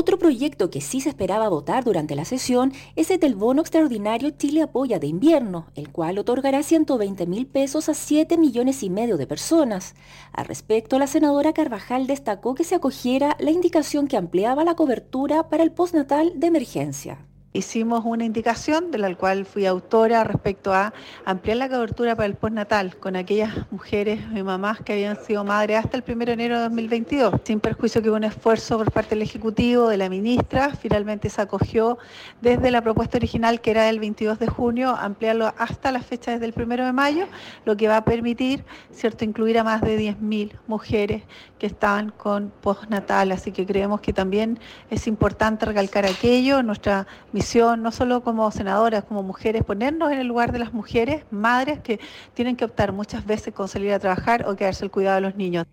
Otro 0.00 0.16
proyecto 0.16 0.70
que 0.70 0.80
sí 0.80 1.00
se 1.00 1.08
esperaba 1.08 1.49
votar 1.49 1.82
durante 1.82 2.14
la 2.14 2.25
sesión 2.25 2.73
es 2.94 3.11
el 3.11 3.18
del 3.18 3.35
bono 3.35 3.62
extraordinario 3.62 4.30
Chile 4.30 4.62
Apoya 4.62 5.00
de 5.00 5.08
invierno, 5.08 5.66
el 5.75 5.90
cual 5.90 6.18
otorgará 6.18 6.62
120 6.62 7.26
mil 7.26 7.47
pesos 7.47 7.88
a 7.88 7.94
7 7.94 8.38
millones 8.38 8.82
y 8.85 8.90
medio 8.90 9.16
de 9.16 9.26
personas. 9.26 9.97
Al 10.32 10.44
respecto, 10.44 10.99
la 10.99 11.08
senadora 11.08 11.52
Carvajal 11.52 12.06
destacó 12.06 12.54
que 12.54 12.64
se 12.64 12.76
acogiera 12.76 13.37
la 13.40 13.50
indicación 13.50 14.06
que 14.06 14.16
ampliaba 14.16 14.62
la 14.62 14.76
cobertura 14.76 15.49
para 15.49 15.64
el 15.64 15.73
postnatal 15.73 16.32
de 16.37 16.47
emergencia 16.47 17.27
hicimos 17.52 18.02
una 18.05 18.25
indicación 18.25 18.90
de 18.90 18.99
la 18.99 19.14
cual 19.14 19.47
fui 19.47 19.64
autora 19.67 20.23
respecto 20.23 20.73
a 20.75 20.93
ampliar 21.25 21.57
la 21.57 21.69
cobertura 21.69 22.14
para 22.14 22.26
el 22.26 22.35
postnatal 22.35 22.97
con 22.97 23.17
aquellas 23.17 23.55
mujeres 23.71 24.21
y 24.35 24.43
mamás 24.43 24.81
que 24.81 24.93
habían 24.93 25.17
sido 25.25 25.45
madres 25.45 25.78
hasta 25.78 25.97
el 25.97 26.05
1 26.07 26.26
de 26.26 26.33
enero 26.33 26.57
de 26.57 26.62
2022, 26.64 27.35
sin 27.45 27.61
perjuicio 27.61 28.02
que 28.02 28.11
hubo 28.11 28.17
un 28.17 28.25
esfuerzo 28.25 28.76
por 28.76 28.93
parte 28.93 29.11
del 29.11 29.23
Ejecutivo, 29.23 29.88
de 29.88 29.97
la 29.97 30.09
ministra, 30.09 30.75
finalmente 30.75 31.31
se 31.31 31.40
acogió 31.40 31.99
desde 32.40 32.71
la 32.71 32.83
propuesta 32.83 33.17
original 33.17 33.61
que 33.61 33.71
era 33.71 33.85
del 33.85 33.99
22 33.99 34.38
de 34.38 34.47
junio, 34.47 34.95
ampliarlo 34.97 35.52
hasta 35.59 35.90
la 35.90 36.02
fecha 36.02 36.33
desde 36.33 36.47
el 36.47 36.55
1 36.55 36.85
de 36.85 36.93
mayo, 36.93 37.26
lo 37.64 37.76
que 37.76 37.88
va 37.88 37.99
a 37.99 38.05
permitir, 38.05 38.64
cierto, 38.93 39.25
incluir 39.25 39.59
a 39.59 39.64
más 39.64 39.81
de 39.81 39.99
10.000 39.99 40.52
mujeres 40.67 41.23
que 41.59 41.67
están 41.67 42.11
con 42.11 42.52
postnatal, 42.61 43.33
así 43.33 43.52
que 43.52 43.67
creemos 43.67 44.00
que 44.00 44.12
también 44.12 44.59
es 44.90 45.07
importante 45.07 45.67
recalcar 45.67 46.05
aquello, 46.07 46.62
nuestra 46.62 47.07
misión, 47.38 47.83
no 47.85 47.92
solo 47.92 48.23
como 48.25 48.50
senadoras, 48.50 49.04
como 49.04 49.23
mujeres, 49.23 49.62
ponernos 49.62 50.11
en 50.11 50.18
el 50.18 50.26
lugar 50.26 50.50
de 50.50 50.59
las 50.59 50.73
mujeres, 50.73 51.25
madres 51.30 51.78
que 51.78 52.00
tienen 52.35 52.57
que 52.57 52.64
optar 52.64 52.92
muchas 52.92 53.25
veces 53.25 53.54
con 53.54 53.68
salir 53.68 53.92
a 53.92 54.00
trabajar 54.00 54.45
o 54.49 54.57
quedarse 54.57 54.85
al 54.85 54.90
cuidado 54.90 55.16
de 55.16 55.21
los 55.21 55.37
niños. 55.37 55.64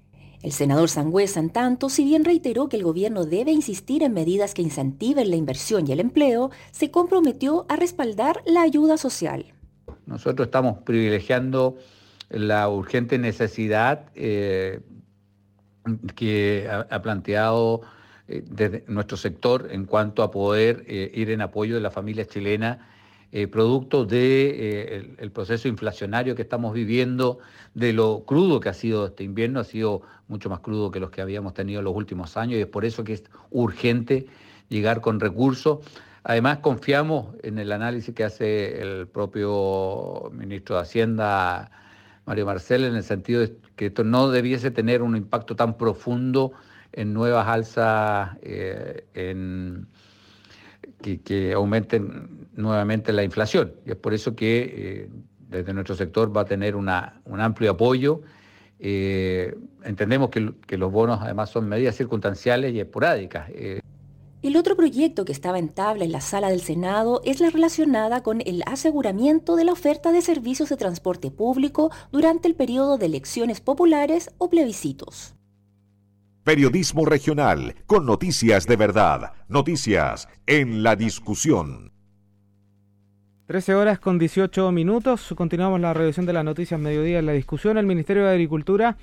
El 0.43 0.51
senador 0.51 0.89
Sangüesa, 0.89 1.39
en 1.39 1.49
tanto, 1.49 1.89
si 1.89 2.03
bien 2.03 2.23
reiteró 2.23 2.69
que 2.69 2.77
el 2.77 2.83
gobierno 2.83 3.25
debe 3.25 3.51
insistir 3.51 4.03
en 4.03 4.13
medidas 4.13 4.53
que 4.53 4.61
incentiven 4.61 5.31
la 5.31 5.37
inversión 5.37 5.87
y 5.87 5.91
el 5.91 5.99
empleo, 5.99 6.51
se 6.69 6.91
comprometió 6.91 7.65
a 7.67 7.77
respaldar 7.77 8.43
la 8.45 8.61
ayuda 8.61 8.97
social. 8.97 9.45
Nosotros 10.05 10.45
estamos 10.45 10.77
privilegiando 10.83 11.77
la 12.29 12.69
urgente 12.69 13.17
necesidad 13.17 14.05
eh, 14.13 14.81
que 16.15 16.69
ha 16.69 17.01
planteado 17.01 17.81
eh, 18.27 18.43
desde 18.49 18.83
nuestro 18.87 19.17
sector 19.17 19.67
en 19.71 19.85
cuanto 19.85 20.23
a 20.23 20.31
poder 20.31 20.83
eh, 20.87 21.11
ir 21.13 21.29
en 21.29 21.41
apoyo 21.41 21.75
de 21.75 21.81
la 21.81 21.91
familia 21.91 22.25
chilena, 22.25 22.87
eh, 23.31 23.47
producto 23.47 24.05
del 24.05 24.09
de, 24.09 25.15
el 25.19 25.31
proceso 25.31 25.67
inflacionario 25.67 26.35
que 26.35 26.41
estamos 26.41 26.73
viviendo, 26.73 27.37
de 27.75 27.93
lo 27.93 28.23
crudo 28.25 28.59
que 28.59 28.69
ha 28.69 28.73
sido 28.73 29.07
este 29.07 29.23
invierno, 29.23 29.59
ha 29.59 29.63
sido 29.63 30.01
mucho 30.27 30.49
más 30.49 30.61
crudo 30.61 30.89
que 30.89 30.99
los 30.99 31.11
que 31.11 31.21
habíamos 31.21 31.53
tenido 31.53 31.79
en 31.79 31.85
los 31.85 31.95
últimos 31.95 32.35
años 32.37 32.57
y 32.57 32.61
es 32.61 32.67
por 32.67 32.85
eso 32.85 33.03
que 33.03 33.13
es 33.13 33.23
urgente 33.51 34.25
llegar 34.69 35.01
con 35.01 35.19
recursos. 35.19 35.79
Además, 36.23 36.59
confiamos 36.59 37.35
en 37.43 37.59
el 37.59 37.71
análisis 37.71 38.15
que 38.15 38.23
hace 38.23 38.81
el 38.81 39.07
propio 39.07 40.31
ministro 40.33 40.77
de 40.77 40.81
Hacienda, 40.81 41.69
Mario 42.25 42.47
Marcel, 42.47 42.85
en 42.85 42.95
el 42.95 43.03
sentido 43.03 43.41
de 43.41 43.55
que 43.75 43.87
esto 43.87 44.03
no 44.03 44.29
debiese 44.29 44.71
tener 44.71 45.03
un 45.03 45.15
impacto 45.15 45.55
tan 45.55 45.77
profundo 45.77 46.53
en 46.95 47.13
nuevas 47.13 47.47
alzas 47.47 48.37
eh, 48.41 49.05
en, 49.13 49.87
que, 51.01 51.53
aumenten 51.53 52.47
nuevamente 52.53 53.11
la 53.11 53.23
inflación. 53.23 53.73
Y 53.85 53.91
es 53.91 53.97
por 53.97 54.13
eso 54.13 54.35
que 54.35 54.73
eh, 54.75 55.09
desde 55.49 55.73
nuestro 55.73 55.95
sector 55.95 56.35
va 56.35 56.41
a 56.41 56.45
tener 56.45 56.75
una, 56.75 57.21
un 57.25 57.41
amplio 57.41 57.71
apoyo. 57.71 58.21
Eh, 58.79 59.55
entendemos 59.83 60.29
que, 60.29 60.53
que, 60.65 60.77
los 60.77 60.91
bonos 60.91 61.19
además 61.21 61.49
son 61.49 61.67
medidas 61.67 61.95
circunstanciales 61.95 62.73
y 62.73 62.79
esporádicas. 62.79 63.49
El 64.41 64.57
otro 64.57 64.75
proyecto 64.75 65.25
que 65.25 65.31
estaba 65.31 65.59
en 65.59 65.69
tabla 65.69 66.05
en 66.05 66.11
la 66.11 66.21
sala 66.21 66.49
del 66.49 66.61
Senado 66.61 67.21
es 67.25 67.41
la 67.41 67.49
relacionada 67.49 68.21
con 68.21 68.41
el 68.45 68.63
aseguramiento 68.67 69.55
de 69.55 69.65
la 69.65 69.73
oferta 69.73 70.11
de 70.11 70.21
servicios 70.21 70.69
de 70.69 70.77
transporte 70.77 71.31
público 71.31 71.91
durante 72.11 72.47
el 72.47 72.55
periodo 72.55 72.97
de 72.97 73.07
elecciones 73.07 73.59
populares 73.59 74.29
o 74.37 74.49
plebiscitos. 74.49 75.34
Periodismo 76.45 77.05
regional, 77.05 77.73
con 77.87 78.05
noticias 78.05 78.67
de 78.67 78.75
verdad, 78.75 79.33
noticias 79.47 80.29
en 80.45 80.83
la 80.83 80.95
discusión. 80.95 81.91
13 83.47 83.73
horas 83.73 83.97
con 83.97 84.19
18 84.19 84.71
minutos. 84.71 85.33
Continuamos 85.35 85.79
la 85.79 85.95
revisión 85.95 86.27
de 86.27 86.33
las 86.33 86.45
noticias 86.45 86.79
mediodía 86.79 87.17
en 87.17 87.25
la 87.25 87.31
discusión. 87.31 87.79
El 87.79 87.87
Ministerio 87.87 88.25
de 88.25 88.29
Agricultura 88.29 88.95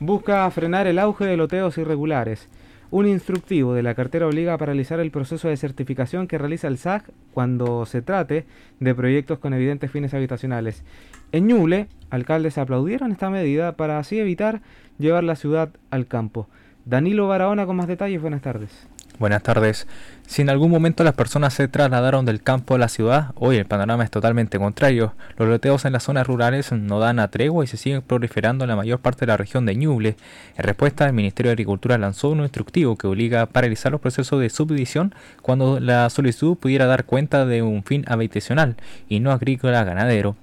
busca 0.00 0.50
frenar 0.50 0.86
el 0.86 0.98
auge 0.98 1.24
de 1.24 1.38
loteos 1.38 1.78
irregulares. 1.78 2.50
Un 2.90 3.08
instructivo 3.08 3.72
de 3.72 3.82
la 3.82 3.94
cartera 3.94 4.26
obliga 4.26 4.52
a 4.52 4.58
paralizar 4.58 5.00
el 5.00 5.10
proceso 5.10 5.48
de 5.48 5.56
certificación 5.56 6.28
que 6.28 6.36
realiza 6.36 6.68
el 6.68 6.76
SAC 6.76 7.10
cuando 7.32 7.86
se 7.86 8.02
trate 8.02 8.44
de 8.80 8.94
proyectos 8.94 9.38
con 9.38 9.54
evidentes 9.54 9.90
fines 9.90 10.12
habitacionales. 10.12 10.84
En 11.32 11.46
Ñuble, 11.46 11.88
alcaldes 12.10 12.58
aplaudieron 12.58 13.12
esta 13.12 13.30
medida 13.30 13.78
para 13.78 13.98
así 13.98 14.18
evitar 14.18 14.60
llevar 14.98 15.24
la 15.24 15.36
ciudad 15.36 15.70
al 15.88 16.06
campo. 16.06 16.50
Danilo 16.84 17.28
Barahona 17.28 17.66
con 17.66 17.76
más 17.76 17.86
detalles, 17.86 18.20
buenas 18.20 18.42
tardes. 18.42 18.70
Buenas 19.18 19.42
tardes. 19.44 19.86
Si 20.26 20.42
en 20.42 20.50
algún 20.50 20.70
momento 20.70 21.04
las 21.04 21.14
personas 21.14 21.54
se 21.54 21.68
trasladaron 21.68 22.24
del 22.24 22.42
campo 22.42 22.74
a 22.74 22.78
la 22.78 22.88
ciudad, 22.88 23.32
hoy 23.36 23.56
el 23.56 23.66
panorama 23.66 24.02
es 24.02 24.10
totalmente 24.10 24.58
contrario. 24.58 25.14
Los 25.36 25.48
loteos 25.48 25.84
en 25.84 25.92
las 25.92 26.02
zonas 26.02 26.26
rurales 26.26 26.72
no 26.72 26.98
dan 26.98 27.20
a 27.20 27.28
tregua 27.28 27.62
y 27.62 27.68
se 27.68 27.76
siguen 27.76 28.02
proliferando 28.02 28.64
en 28.64 28.70
la 28.70 28.76
mayor 28.76 28.98
parte 28.98 29.20
de 29.20 29.26
la 29.26 29.36
región 29.36 29.64
de 29.64 29.76
Ñuble. 29.76 30.16
En 30.56 30.64
respuesta, 30.64 31.06
el 31.06 31.12
Ministerio 31.12 31.50
de 31.50 31.54
Agricultura 31.54 31.98
lanzó 31.98 32.30
un 32.30 32.40
instructivo 32.40 32.96
que 32.96 33.06
obliga 33.06 33.42
a 33.42 33.46
paralizar 33.46 33.92
los 33.92 34.00
procesos 34.00 34.40
de 34.40 34.50
subdivisión 34.50 35.14
cuando 35.40 35.78
la 35.78 36.10
solicitud 36.10 36.56
pudiera 36.56 36.86
dar 36.86 37.04
cuenta 37.04 37.46
de 37.46 37.62
un 37.62 37.84
fin 37.84 38.04
habitacional 38.08 38.76
y 39.08 39.20
no 39.20 39.30
agrícola 39.30 39.84
ganadero. 39.84 40.36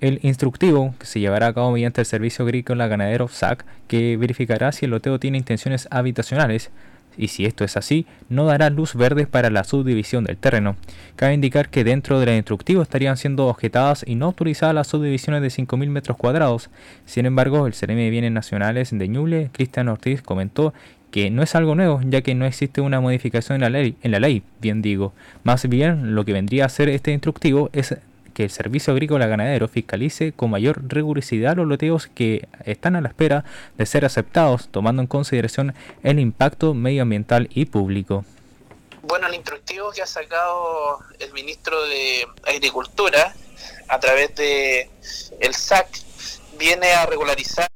El 0.00 0.20
instructivo, 0.22 0.94
que 0.98 1.06
se 1.06 1.20
llevará 1.20 1.46
a 1.46 1.54
cabo 1.54 1.72
mediante 1.72 2.02
el 2.02 2.06
Servicio 2.06 2.44
Agrícola 2.44 2.86
Ganadero 2.86 3.28
SAC, 3.28 3.64
que 3.88 4.16
verificará 4.18 4.70
si 4.72 4.84
el 4.84 4.90
loteo 4.90 5.18
tiene 5.18 5.38
intenciones 5.38 5.88
habitacionales, 5.90 6.70
y 7.16 7.28
si 7.28 7.46
esto 7.46 7.64
es 7.64 7.78
así, 7.78 8.06
no 8.28 8.44
dará 8.44 8.68
luz 8.70 8.94
verde 8.94 9.26
para 9.26 9.50
la 9.50 9.64
subdivisión 9.64 10.24
del 10.24 10.36
terreno. 10.36 10.76
Cabe 11.16 11.32
indicar 11.32 11.70
que 11.70 11.84
dentro 11.84 12.20
del 12.20 12.36
instructivo 12.36 12.82
estarían 12.82 13.16
siendo 13.16 13.46
objetadas 13.46 14.04
y 14.06 14.16
no 14.16 14.26
autorizadas 14.26 14.74
las 14.74 14.88
subdivisiones 14.88 15.40
de 15.40 15.48
5.000 15.48 15.88
metros 15.88 16.16
cuadrados. 16.18 16.68
Sin 17.06 17.24
embargo, 17.24 17.66
el 17.66 17.72
CRM 17.72 17.96
de 17.96 18.10
Bienes 18.10 18.32
Nacionales 18.32 18.90
de 18.92 19.08
Ñuble, 19.08 19.50
Cristian 19.52 19.88
Ortiz, 19.88 20.20
comentó 20.20 20.74
que 21.10 21.30
no 21.30 21.42
es 21.42 21.54
algo 21.54 21.74
nuevo, 21.74 22.00
ya 22.04 22.20
que 22.20 22.34
no 22.34 22.44
existe 22.44 22.82
una 22.82 23.00
modificación 23.00 23.56
en 23.56 23.60
la 23.62 23.70
ley, 23.70 23.96
en 24.02 24.10
la 24.10 24.20
ley, 24.20 24.42
bien 24.60 24.82
digo. 24.82 25.14
Más 25.44 25.66
bien, 25.66 26.14
lo 26.14 26.26
que 26.26 26.34
vendría 26.34 26.66
a 26.66 26.68
ser 26.68 26.90
este 26.90 27.12
instructivo 27.12 27.70
es 27.72 27.96
que 28.36 28.44
el 28.44 28.50
Servicio 28.50 28.92
Agrícola 28.92 29.26
Ganadero 29.26 29.66
fiscalice 29.66 30.32
con 30.32 30.50
mayor 30.50 30.82
rigurosidad 30.92 31.56
los 31.56 31.66
loteos 31.66 32.06
que 32.06 32.46
están 32.66 32.94
a 32.94 33.00
la 33.00 33.08
espera 33.08 33.46
de 33.78 33.86
ser 33.86 34.04
aceptados, 34.04 34.68
tomando 34.68 35.00
en 35.00 35.08
consideración 35.08 35.74
el 36.02 36.20
impacto 36.20 36.74
medioambiental 36.74 37.48
y 37.54 37.64
público. 37.64 38.26
Bueno, 39.00 39.26
el 39.28 39.36
instructivo 39.36 39.90
que 39.90 40.02
ha 40.02 40.06
sacado 40.06 40.98
el 41.18 41.32
ministro 41.32 41.82
de 41.86 42.26
Agricultura 42.46 43.34
a 43.88 44.00
través 44.00 44.34
de 44.34 44.90
el 45.40 45.54
SAC 45.54 45.88
viene 46.58 46.92
a 46.92 47.06
regularizar 47.06 47.70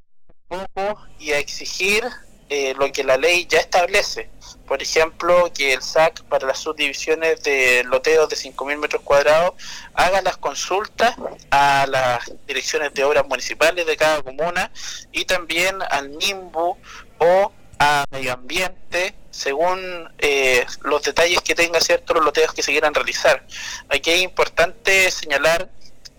un 0.49 0.63
poco 0.75 1.01
y 1.17 1.31
a 1.31 1.39
exigir 1.39 2.03
eh, 2.49 2.75
lo 2.77 2.91
que 2.91 3.03
la 3.03 3.17
ley 3.17 3.47
ya 3.49 3.57
establece 3.57 4.29
por 4.71 4.81
ejemplo, 4.81 5.51
que 5.53 5.73
el 5.73 5.81
SAC 5.81 6.23
para 6.29 6.47
las 6.47 6.59
subdivisiones 6.59 7.43
de 7.43 7.83
loteos 7.83 8.29
de 8.29 8.37
5.000 8.37 8.77
metros 8.77 9.01
cuadrados 9.01 9.55
haga 9.95 10.21
las 10.21 10.37
consultas 10.37 11.13
a 11.49 11.85
las 11.89 12.31
direcciones 12.47 12.93
de 12.93 13.03
obras 13.03 13.27
municipales 13.27 13.85
de 13.85 13.97
cada 13.97 14.23
comuna 14.23 14.71
y 15.11 15.25
también 15.25 15.75
al 15.89 16.17
NIMBU 16.17 16.77
o 17.17 17.51
a 17.79 18.05
medio 18.11 18.31
ambiente 18.31 19.13
según 19.29 20.09
eh, 20.19 20.65
los 20.83 21.03
detalles 21.03 21.41
que 21.41 21.53
tenga 21.53 21.81
cierto 21.81 22.13
los 22.13 22.23
loteos 22.23 22.53
que 22.53 22.63
se 22.63 22.71
quieran 22.71 22.93
realizar. 22.93 23.45
Aquí 23.89 24.09
es 24.11 24.21
importante 24.21 25.11
señalar 25.11 25.69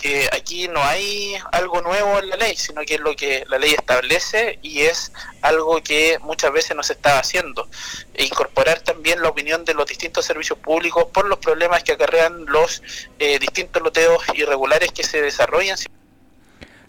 que 0.03 0.29
aquí 0.33 0.67
no 0.67 0.83
hay 0.83 1.35
algo 1.53 1.81
nuevo 1.81 2.19
en 2.19 2.29
la 2.29 2.37
ley, 2.37 2.57
sino 2.57 2.83
que 2.83 2.97
es 2.97 3.01
lo 3.01 3.15
que 3.15 3.45
la 3.49 3.59
ley 3.59 3.71
establece 3.71 4.59
y 4.61 4.81
es 4.81 5.13
algo 5.41 5.81
que 5.83 6.19
muchas 6.23 6.53
veces 6.53 6.77
no 6.77 6.83
se 6.83 6.95
está 6.95 7.21
haciendo. 7.21 7.69
E 8.13 8.25
incorporar 8.25 8.81
también 8.81 9.23
la 9.23 9.29
opinión 9.29 9.65
de 9.65 9.75
los 9.75 9.87
distintos 9.87 10.27
servicios 10.27 10.59
públicos 10.59 11.07
por 11.13 11.29
los 11.29 11.39
problemas 11.39 11.85
que 11.85 11.93
acarrean 11.93 12.45
los 12.47 12.83
eh, 13.21 13.39
distintos 13.39 13.81
loteos 13.81 14.23
irregulares 14.35 14.91
que 14.91 15.05
se 15.05 15.23
desarrollan. 15.23 15.79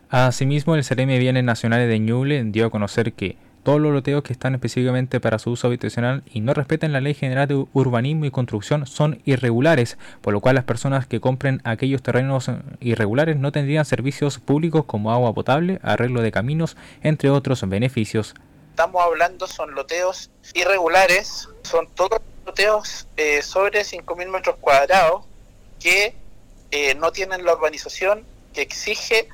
Asimismo, 0.09 0.75
el 0.75 0.83
de 0.83 1.17
Bienes 1.19 1.43
Nacionales 1.43 1.87
de 1.87 1.99
Ñuble 1.99 2.43
dio 2.45 2.65
a 2.65 2.69
conocer 2.71 3.13
que 3.13 3.37
todos 3.63 3.79
los 3.79 3.93
loteos 3.93 4.23
que 4.23 4.33
están 4.33 4.53
específicamente 4.53 5.19
para 5.19 5.39
su 5.39 5.51
uso 5.51 5.67
habitacional 5.67 6.23
y 6.31 6.41
no 6.41 6.53
respeten 6.53 6.91
la 6.91 7.01
Ley 7.01 7.13
General 7.13 7.47
de 7.47 7.65
Urbanismo 7.73 8.25
y 8.25 8.31
Construcción 8.31 8.85
son 8.85 9.21
irregulares, 9.25 9.97
por 10.21 10.33
lo 10.33 10.41
cual 10.41 10.55
las 10.55 10.65
personas 10.65 11.07
que 11.07 11.21
compren 11.21 11.61
aquellos 11.63 12.03
terrenos 12.03 12.51
irregulares 12.79 13.37
no 13.37 13.51
tendrían 13.51 13.85
servicios 13.85 14.39
públicos 14.39 14.85
como 14.85 15.11
agua 15.11 15.33
potable, 15.33 15.79
arreglo 15.81 16.21
de 16.21 16.31
caminos, 16.31 16.75
entre 17.01 17.29
otros 17.29 17.67
beneficios. 17.67 18.35
Estamos 18.71 19.01
hablando 19.03 19.47
son 19.47 19.73
loteos 19.75 20.29
irregulares, 20.53 21.47
son 21.63 21.87
todos 21.95 22.19
loteos 22.45 23.07
eh, 23.17 23.41
sobre 23.41 23.81
5.000 23.81 24.29
metros 24.29 24.55
cuadrados 24.59 25.23
que 25.79 26.15
eh, 26.71 26.95
no 26.95 27.11
tienen 27.11 27.45
la 27.45 27.53
urbanización 27.53 28.23
que 28.53 28.61
exige 28.61 29.29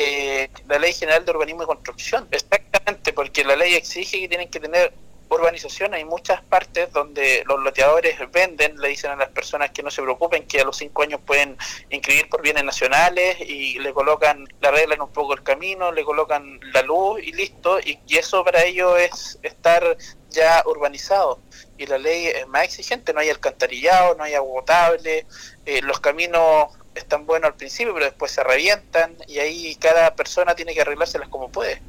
eh, 0.00 0.48
la 0.68 0.78
Ley 0.78 0.92
General 0.92 1.24
de 1.24 1.30
Urbanismo 1.32 1.64
y 1.64 1.66
Construcción. 1.66 2.28
Exactamente, 2.30 3.12
porque 3.12 3.44
la 3.44 3.56
ley 3.56 3.74
exige 3.74 4.20
que 4.20 4.28
tienen 4.28 4.48
que 4.48 4.60
tener 4.60 4.92
urbanización. 5.28 5.94
Hay 5.94 6.04
muchas 6.04 6.40
partes 6.42 6.92
donde 6.92 7.42
los 7.46 7.60
loteadores 7.60 8.16
venden, 8.30 8.76
le 8.80 8.88
dicen 8.88 9.10
a 9.10 9.16
las 9.16 9.28
personas 9.30 9.70
que 9.72 9.82
no 9.82 9.90
se 9.90 10.02
preocupen, 10.02 10.46
que 10.46 10.60
a 10.60 10.64
los 10.64 10.76
cinco 10.76 11.02
años 11.02 11.20
pueden 11.26 11.56
inscribir 11.90 12.28
por 12.28 12.42
bienes 12.42 12.64
nacionales 12.64 13.40
y 13.40 13.78
le 13.78 13.92
colocan, 13.92 14.46
le 14.60 14.68
arreglan 14.68 15.00
un 15.00 15.12
poco 15.12 15.34
el 15.34 15.42
camino, 15.42 15.92
le 15.92 16.04
colocan 16.04 16.60
la 16.72 16.82
luz 16.82 17.20
y 17.22 17.32
listo. 17.32 17.80
Y, 17.80 17.98
eso 18.18 18.44
para 18.44 18.64
ellos 18.64 18.98
es 18.98 19.38
estar 19.42 19.96
ya 20.30 20.62
urbanizado. 20.66 21.40
Y 21.76 21.86
la 21.86 21.98
ley 21.98 22.26
es 22.26 22.46
más 22.48 22.64
exigente, 22.64 23.12
no 23.12 23.20
hay 23.20 23.30
alcantarillado, 23.30 24.14
no 24.16 24.24
hay 24.24 24.34
agua 24.34 24.60
potable, 24.60 25.26
eh, 25.66 25.80
los 25.82 26.00
caminos 26.00 26.68
están 26.98 27.26
buenos 27.26 27.50
al 27.50 27.56
principio, 27.56 27.94
pero 27.94 28.06
después 28.06 28.30
se 28.30 28.42
revientan 28.44 29.12
y 29.26 29.38
ahí 29.38 29.74
cada 29.76 30.14
persona 30.14 30.54
tiene 30.54 30.74
que 30.74 30.80
arreglárselas 30.80 31.28
como 31.28 31.50
puede. 31.50 31.80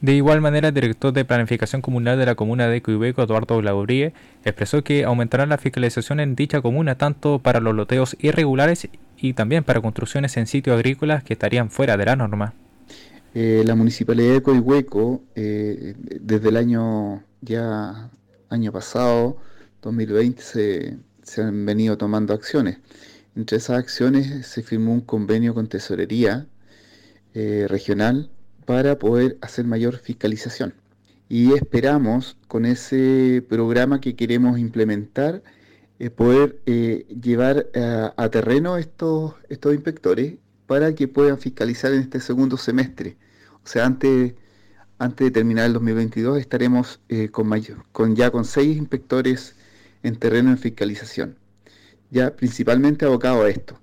De 0.00 0.12
igual 0.12 0.42
manera, 0.42 0.68
el 0.68 0.74
director 0.74 1.12
de 1.12 1.24
Planificación 1.24 1.80
Comunal 1.80 2.18
de 2.18 2.26
la 2.26 2.34
comuna 2.34 2.68
de 2.68 2.82
Cuibeco, 2.82 3.22
Eduardo 3.22 3.62
Laurie, 3.62 4.12
expresó 4.44 4.84
que 4.84 5.04
aumentará 5.04 5.46
la 5.46 5.56
fiscalización 5.56 6.20
en 6.20 6.36
dicha 6.36 6.60
comuna 6.60 6.96
tanto 6.98 7.38
para 7.38 7.60
los 7.60 7.74
loteos 7.74 8.14
irregulares 8.20 8.88
y 9.16 9.32
también 9.32 9.64
para 9.64 9.80
construcciones 9.80 10.36
en 10.36 10.46
sitios 10.46 10.74
agrícolas 10.74 11.24
que 11.24 11.32
estarían 11.32 11.70
fuera 11.70 11.96
de 11.96 12.04
la 12.04 12.14
norma. 12.14 12.52
Eh, 13.34 13.62
la 13.66 13.74
municipalidad 13.74 14.34
de 14.34 14.42
Coihueco, 14.42 15.22
eh, 15.34 15.94
desde 15.98 16.50
el 16.50 16.56
año 16.56 17.22
ya 17.40 18.10
año 18.50 18.72
pasado, 18.72 19.38
2020, 19.82 20.42
se, 20.42 20.96
se 21.22 21.42
han 21.42 21.64
venido 21.64 21.96
tomando 21.96 22.34
acciones. 22.34 22.78
Entre 23.36 23.58
esas 23.58 23.78
acciones 23.78 24.46
se 24.46 24.62
firmó 24.62 24.94
un 24.94 25.02
convenio 25.02 25.52
con 25.52 25.68
Tesorería 25.68 26.46
eh, 27.34 27.66
Regional 27.68 28.30
para 28.64 28.98
poder 28.98 29.36
hacer 29.42 29.66
mayor 29.66 29.98
fiscalización. 29.98 30.74
Y 31.28 31.52
esperamos 31.52 32.38
con 32.48 32.64
ese 32.64 33.44
programa 33.46 34.00
que 34.00 34.16
queremos 34.16 34.58
implementar 34.58 35.42
eh, 35.98 36.08
poder 36.08 36.60
eh, 36.64 37.06
llevar 37.22 37.66
a, 38.16 38.28
terreno 38.30 38.78
estos, 38.78 39.34
estos 39.50 39.74
inspectores 39.74 40.36
para 40.66 40.94
que 40.94 41.06
puedan 41.06 41.38
fiscalizar 41.38 41.92
en 41.92 42.00
este 42.00 42.20
segundo 42.20 42.56
semestre. 42.56 43.18
O 43.64 43.68
sea, 43.68 43.84
antes, 43.84 44.34
antes 44.98 45.26
de 45.26 45.30
terminar 45.30 45.66
el 45.66 45.74
2022 45.74 46.38
estaremos 46.38 47.00
con, 47.32 47.50
con 47.92 48.16
ya 48.16 48.30
con 48.30 48.46
seis 48.46 48.78
inspectores 48.78 49.56
en 50.02 50.16
terreno 50.16 50.50
en 50.50 50.58
fiscalización 50.58 51.36
ya 52.10 52.34
principalmente 52.34 53.04
abocado 53.04 53.44
a 53.44 53.48
esto. 53.48 53.78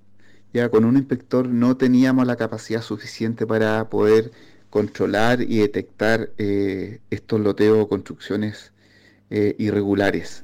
Ya 0.54 0.70
con 0.70 0.86
un 0.86 0.98
inspector 0.98 1.48
no 1.48 1.78
teníamos 1.78 2.28
la 2.28 2.36
capacidad 2.36 2.82
suficiente 2.82 3.48
para 3.48 3.90
poder 3.90 4.32
controlar 4.70 5.42
y 5.42 5.60
detectar 5.60 6.30
eh, 6.38 7.00
estos 7.10 7.40
loteos 7.40 7.78
o 7.80 7.88
construcciones 7.88 8.72
eh, 9.30 9.56
irregulares. 9.58 10.44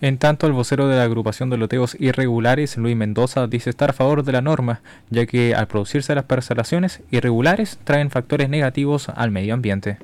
En 0.00 0.18
tanto, 0.18 0.46
el 0.46 0.52
vocero 0.52 0.88
de 0.88 0.96
la 0.96 1.04
agrupación 1.04 1.48
de 1.48 1.56
loteos 1.56 1.96
irregulares, 1.98 2.76
Luis 2.76 2.94
Mendoza, 2.94 3.46
dice 3.46 3.70
estar 3.70 3.90
a 3.90 3.92
favor 3.94 4.24
de 4.24 4.32
la 4.32 4.42
norma, 4.42 4.82
ya 5.08 5.24
que 5.26 5.54
al 5.54 5.68
producirse 5.68 6.14
las 6.14 6.24
parcelaciones 6.24 7.00
irregulares 7.10 7.78
traen 7.84 8.10
factores 8.10 8.50
negativos 8.50 9.08
al 9.08 9.30
medio 9.30 9.54
ambiente. 9.54 9.96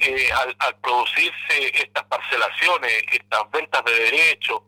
Eh, 0.00 0.28
al, 0.42 0.56
al, 0.58 0.74
producirse 0.82 1.70
estas 1.74 2.04
parcelaciones, 2.04 2.92
estas 3.12 3.40
ventas 3.52 3.84
de 3.84 3.92
derechos, 4.04 4.62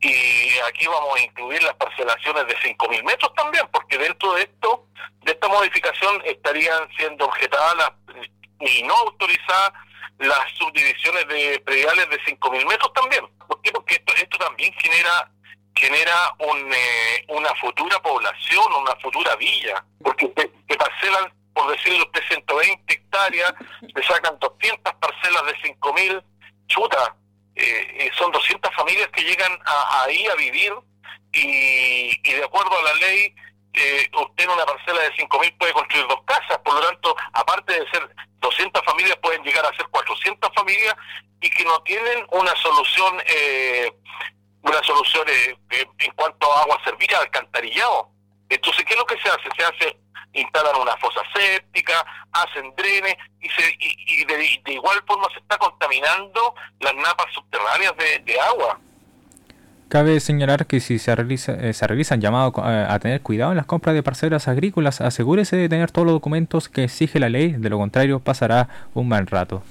y 0.00 0.58
aquí 0.60 0.86
vamos 0.86 1.18
a 1.18 1.22
incluir 1.22 1.62
las 1.62 1.74
parcelaciones 1.74 2.46
de 2.46 2.56
5.000 2.56 3.02
metros 3.04 3.32
también, 3.34 3.66
porque 3.72 3.98
dentro 3.98 4.34
de 4.34 4.42
esto, 4.42 4.86
de 5.22 5.32
esta 5.32 5.48
modificación, 5.48 6.22
estarían 6.24 6.88
siendo 6.96 7.24
objetadas 7.24 7.76
las, 7.76 7.92
y 8.60 8.82
no 8.84 8.94
autorizadas 8.94 9.72
las 10.18 10.50
subdivisiones 10.56 11.26
de 11.28 11.60
prediales 11.64 12.08
de 12.10 12.20
5.000 12.20 12.66
metros 12.66 12.92
también. 12.92 13.26
¿Por 13.46 13.60
qué? 13.62 13.72
Porque 13.72 13.94
esto, 13.94 14.14
esto 14.16 14.38
también 14.38 14.72
genera 14.74 15.30
genera 15.78 16.34
un, 16.40 16.72
eh, 16.72 17.24
una 17.28 17.54
futura 17.54 18.00
población, 18.00 18.64
una 18.80 18.96
futura 18.96 19.36
villa, 19.36 19.84
porque 20.02 20.26
te, 20.28 20.48
parcelan, 20.76 21.32
por 21.54 21.70
decirlo 21.70 22.04
usted, 22.04 22.20
120 22.28 22.94
hectáreas, 22.94 23.54
te 23.94 24.02
sacan 24.02 24.38
200 24.38 24.94
parcelas 24.94 25.46
de 25.46 25.54
5.000, 25.70 26.22
chuta, 26.66 27.16
eh, 27.58 27.96
eh, 27.98 28.10
son 28.16 28.30
200 28.30 28.72
familias 28.74 29.08
que 29.08 29.24
llegan 29.24 29.58
ahí 30.04 30.26
a 30.26 30.34
vivir 30.36 30.72
y, 31.32 32.16
de 32.22 32.44
acuerdo 32.44 32.78
a 32.78 32.82
la 32.82 32.94
ley, 32.94 33.34
eh, 33.72 34.08
usted 34.12 34.44
en 34.44 34.50
una 34.50 34.64
parcela 34.64 35.02
de 35.02 35.12
5.000 35.14 35.58
puede 35.58 35.72
construir 35.72 36.06
dos 36.06 36.22
casas, 36.24 36.58
por 36.58 36.74
lo 36.74 36.80
tanto, 36.80 37.16
aparte 37.32 37.72
de 37.72 37.90
ser 37.90 38.08
200 38.40 38.84
familias, 38.84 39.16
pueden 39.16 39.42
llegar 39.42 39.66
a 39.66 39.76
ser 39.76 39.86
400 39.88 40.50
familias 40.54 40.94
y 41.40 41.50
que 41.50 41.64
no 41.64 41.82
tienen 41.82 42.24
una 42.30 42.54
solución, 42.56 43.20
eh, 43.26 43.92
una 44.62 44.82
solución 44.84 45.26
en 45.28 46.12
cuanto 46.12 46.52
a 46.52 46.62
agua 46.62 46.80
servida, 46.84 47.18
alcantarillado. 47.18 48.10
Entonces, 48.48 48.84
¿qué 48.84 48.94
es 48.94 48.98
lo 48.98 49.06
que 49.06 49.18
se 49.20 49.28
hace? 49.28 49.48
Se 49.56 49.64
hace 49.64 49.98
instalan 50.32 50.76
una 50.80 50.96
fosa 50.96 51.20
séptica, 51.34 52.04
hacen 52.32 52.72
drenes 52.76 53.16
y, 53.40 53.48
se, 53.48 53.62
y, 53.80 54.24
de, 54.24 54.72
igual 54.72 54.98
forma 55.06 55.26
se 55.32 55.40
está 55.40 55.56
contaminando 55.58 56.54
las 56.80 56.94
napas 56.94 57.26
subterráneas 57.34 57.94
de, 57.96 58.40
agua. 58.40 58.78
Cabe 59.88 60.20
señalar 60.20 60.66
que 60.66 60.80
si 60.80 60.98
se, 60.98 61.14
realiza, 61.14 61.52
eh, 61.52 61.72
se 61.72 61.86
realizan 61.86 62.20
llamados 62.20 62.52
eh, 62.58 62.86
a 62.88 62.98
tener 62.98 63.22
cuidado 63.22 63.52
en 63.52 63.56
las 63.56 63.66
compras 63.66 63.94
de 63.94 64.02
parcelas 64.02 64.46
agrícolas, 64.46 65.00
asegúrese 65.00 65.56
de 65.56 65.68
tener 65.68 65.90
todos 65.90 66.06
los 66.06 66.14
documentos 66.14 66.68
que 66.68 66.84
exige 66.84 67.18
la 67.18 67.30
ley, 67.30 67.52
de 67.52 67.70
lo 67.70 67.78
contrario 67.78 68.20
pasará 68.20 68.68
un 68.92 69.08
mal 69.08 69.26
rato. 69.26 69.62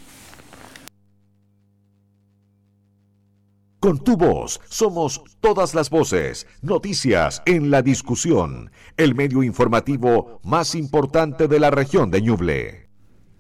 Con 3.80 4.04
tu 4.04 4.18
voz 4.18 4.60
somos 4.70 5.22
todas 5.40 5.76
las 5.76 5.92
voces, 5.92 6.48
noticias 6.64 7.44
en 7.46 7.70
la 7.70 7.84
discusión, 7.84 8.72
el 8.98 9.14
medio 9.14 9.44
informativo 9.44 10.40
más 10.44 10.74
importante 10.74 11.48
de 11.48 11.60
la 11.60 11.70
región 11.70 12.10
de 12.10 12.24
Ñuble. 12.24 12.90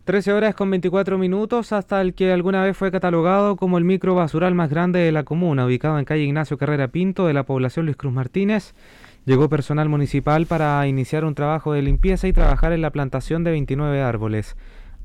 13 0.06 0.34
horas 0.34 0.54
con 0.54 0.69
24 0.69 1.17
minutos 1.17 1.73
hasta 1.73 2.02
el 2.02 2.13
que 2.13 2.32
alguna 2.32 2.63
vez 2.63 2.78
fue 2.78 2.91
catalogado 2.91 3.56
como 3.56 3.80
el 3.80 3.84
micro 3.84 4.13
basural 4.13 4.54
más 4.54 4.69
grande 4.69 5.00
de 5.00 5.12
la 5.12 5.23
comuna, 5.23 5.65
ubicado 5.65 5.97
en 5.97 6.06
calle 6.06 6.21
Ignacio 6.21 6.60
Carrera 6.60 6.89
Pinto 6.89 7.26
de 7.26 7.34
la 7.34 7.43
población 7.43 7.86
Luis 7.86 7.97
Cruz 7.97 8.13
Martínez. 8.13 8.76
Llegó 9.26 9.50
personal 9.50 9.89
municipal 9.89 10.45
para 10.45 10.86
iniciar 10.88 11.26
un 11.26 11.34
trabajo 11.34 11.73
de 11.73 11.82
limpieza 11.82 12.28
y 12.28 12.34
trabajar 12.34 12.73
en 12.73 12.84
la 12.84 12.91
plantación 12.91 13.43
de 13.43 13.52
29 13.52 14.04
árboles. 14.04 14.56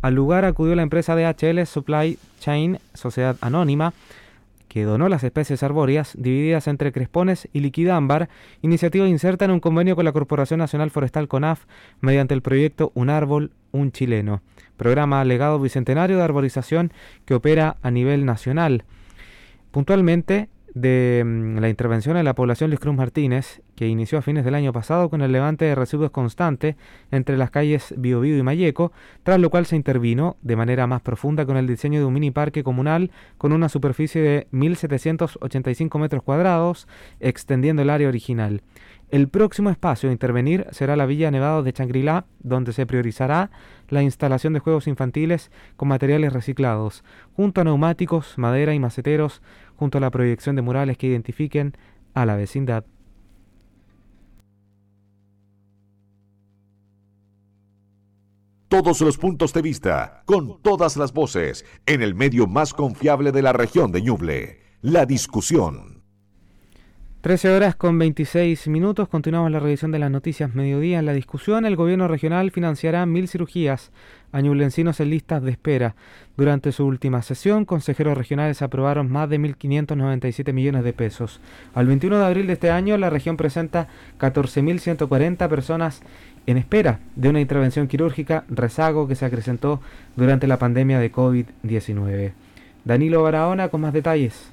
Al 0.03 0.15
lugar 0.15 0.45
acudió 0.45 0.75
la 0.75 0.83
empresa 0.83 1.17
DHL 1.17 1.65
Supply 1.65 2.19
Chain, 2.39 2.79
Sociedad 2.93 3.37
Anónima, 3.41 3.95
que 4.73 4.85
donó 4.85 5.11
las 5.11 5.23
especies 5.23 5.63
arbóreas 5.63 6.15
divididas 6.19 6.67
entre 6.67 6.93
crespones 6.93 7.47
y 7.53 7.61
liquidámbar, 7.61 8.31
iniciativa 8.63 9.07
inserta 9.07 9.45
en 9.45 9.51
un 9.51 9.61
convenio 9.61 9.97
con 9.97 10.07
la 10.07 10.13
Corporación 10.13 10.61
Nacional 10.61 10.91
Forestal 10.91 11.29
CONAF 11.29 11.67
mediante 12.01 12.33
el 12.33 12.41
proyecto 12.41 12.91
Un 12.95 13.11
Árbol, 13.11 13.51
un 13.71 13.93
Chileno, 13.93 14.41
programa 14.79 15.23
legado 15.27 15.61
bicentenario 15.61 16.17
de 16.17 16.23
arborización 16.23 16.91
que 17.27 17.35
opera 17.35 17.77
a 17.83 17.91
nivel 17.91 18.25
nacional. 18.25 18.85
Puntualmente, 19.73 20.49
de 20.75 21.23
mm, 21.25 21.59
la 21.59 21.69
intervención 21.69 22.17
en 22.17 22.25
la 22.25 22.35
población 22.35 22.71
Luis 22.71 22.81
Cruz 22.81 22.95
Martínez, 22.95 23.63
que 23.75 23.89
inició 23.89 24.19
a 24.19 24.23
fines 24.23 24.45
del 24.45 24.55
año 24.55 24.73
pasado 24.73 25.11
con 25.11 25.23
el 25.23 25.33
levante 25.33 25.65
de 25.65 25.75
residuos 25.75 26.11
constante 26.11 26.77
entre 27.11 27.37
las 27.37 27.51
calles 27.51 27.95
Biobío 27.97 28.37
y 28.39 28.43
Mayeco, 28.43 28.93
tras 29.23 29.39
lo 29.39 29.51
cual 29.51 29.67
se 29.67 29.77
intervino 29.77 30.37
de 30.43 30.57
manera 30.57 30.87
más 30.87 31.03
profunda 31.03 31.47
con 31.47 31.57
el 31.57 31.67
diseño 31.67 32.01
de 32.01 32.07
un 32.07 32.15
mini 32.15 32.31
parque 32.31 32.65
comunal 32.65 33.11
con 33.39 33.53
una 33.53 33.69
superficie 33.69 34.23
de 34.23 34.47
1.785 34.53 35.99
metros 35.99 36.23
cuadrados, 36.23 36.89
extendiendo 37.21 37.83
el 37.83 37.91
área 37.91 38.09
original. 38.09 38.63
El 39.13 39.29
próximo 39.29 39.69
espacio 39.69 40.09
a 40.09 40.13
intervenir 40.13 40.67
será 40.71 40.97
la 40.97 41.05
Villa 41.05 41.31
Nevado 41.31 41.63
de 41.63 41.75
Changrilá, 41.75 42.25
donde 42.39 42.73
se 42.73 42.87
priorizará 42.87 43.51
la 43.91 44.03
instalación 44.03 44.55
de 44.55 44.61
juegos 44.61 44.87
infantiles 44.87 45.51
con 45.77 45.89
materiales 45.89 46.33
reciclados, 46.33 47.05
junto 47.37 47.61
a 47.61 47.65
neumáticos, 47.65 48.39
madera 48.39 48.73
y 48.73 48.79
maceteros, 48.79 49.43
junto 49.77 49.99
a 49.99 50.01
la 50.01 50.11
proyección 50.11 50.57
de 50.57 50.63
murales 50.63 50.99
que 50.99 51.09
identifiquen 51.09 51.75
a 52.15 52.27
la 52.27 52.37
vecindad. 52.37 52.85
todos 58.73 59.03
los 59.03 59.19
puntos 59.19 59.53
de 59.53 59.61
vista, 59.61 60.23
con 60.25 60.63
todas 60.63 60.97
las 60.97 61.13
voces, 61.13 61.67
en 61.85 62.01
el 62.01 62.15
medio 62.15 62.47
más 62.47 62.73
confiable 62.73 63.31
de 63.31 63.43
la 63.43 63.53
región 63.53 63.93
de 63.93 64.01
Ñuble. 64.01 64.61
La 64.81 65.05
discusión. 65.05 66.03
13 67.21 67.51
horas 67.51 67.77
con 67.77 67.99
26 67.99 68.69
minutos. 68.69 69.09
Continuamos 69.09 69.51
la 69.53 69.61
revisión 69.61 69.93
de 69.93 69.99
las 69.99 70.11
noticias 70.11 70.55
mediodía. 70.55 71.01
En 71.01 71.05
la 71.05 71.13
discusión, 71.13 71.67
el 71.67 71.77
gobierno 71.77 72.09
regional 72.09 72.51
financiará 72.51 73.05
mil 73.05 73.29
cirugías 73.29 73.93
a 74.33 74.41
ñublencinos 74.41 74.99
en 75.01 75.11
listas 75.11 75.43
de 75.43 75.51
espera. 75.51 75.95
Durante 76.37 76.73
su 76.73 76.87
última 76.87 77.23
sesión, 77.23 77.65
consejeros 77.65 78.17
regionales 78.17 78.63
aprobaron 78.63 79.11
más 79.11 79.29
de 79.29 79.39
1.597 79.39 80.53
millones 80.53 80.83
de 80.83 80.93
pesos. 80.93 81.41
Al 81.75 81.87
21 81.87 82.19
de 82.19 82.25
abril 82.25 82.47
de 82.47 82.55
este 82.55 82.71
año, 82.71 82.97
la 82.97 83.11
región 83.11 83.37
presenta 83.37 83.89
14.140 84.19 85.49
personas 85.49 86.01
en 86.47 86.57
espera 86.57 86.99
de 87.15 87.29
una 87.29 87.41
intervención 87.41 87.87
quirúrgica, 87.87 88.45
rezago 88.49 89.07
que 89.07 89.15
se 89.15 89.25
acrecentó 89.25 89.81
durante 90.17 90.47
la 90.47 90.59
pandemia 90.59 90.99
de 90.99 91.13
COVID-19. 91.13 92.33
Danilo 92.85 93.23
Barahona 93.23 93.69
con 93.69 93.83
más 93.83 93.93
detalles. 93.93 94.51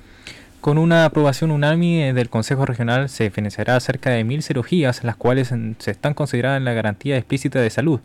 Con 0.61 0.77
una 0.77 1.05
aprobación 1.05 1.51
unánime 1.51 2.13
del 2.13 2.29
Consejo 2.29 2.65
Regional 2.65 3.07
se 3.07 3.29
financiará 3.29 3.79
cerca 3.79 4.09
de 4.09 4.25
mil 4.25 4.43
cirugías, 4.43 5.05
las 5.05 5.15
cuales 5.15 5.53
se 5.77 5.91
están 5.91 6.13
consideradas 6.13 6.57
en 6.57 6.65
la 6.65 6.73
garantía 6.73 7.17
explícita 7.17 7.61
de 7.61 7.69
salud. 7.69 8.01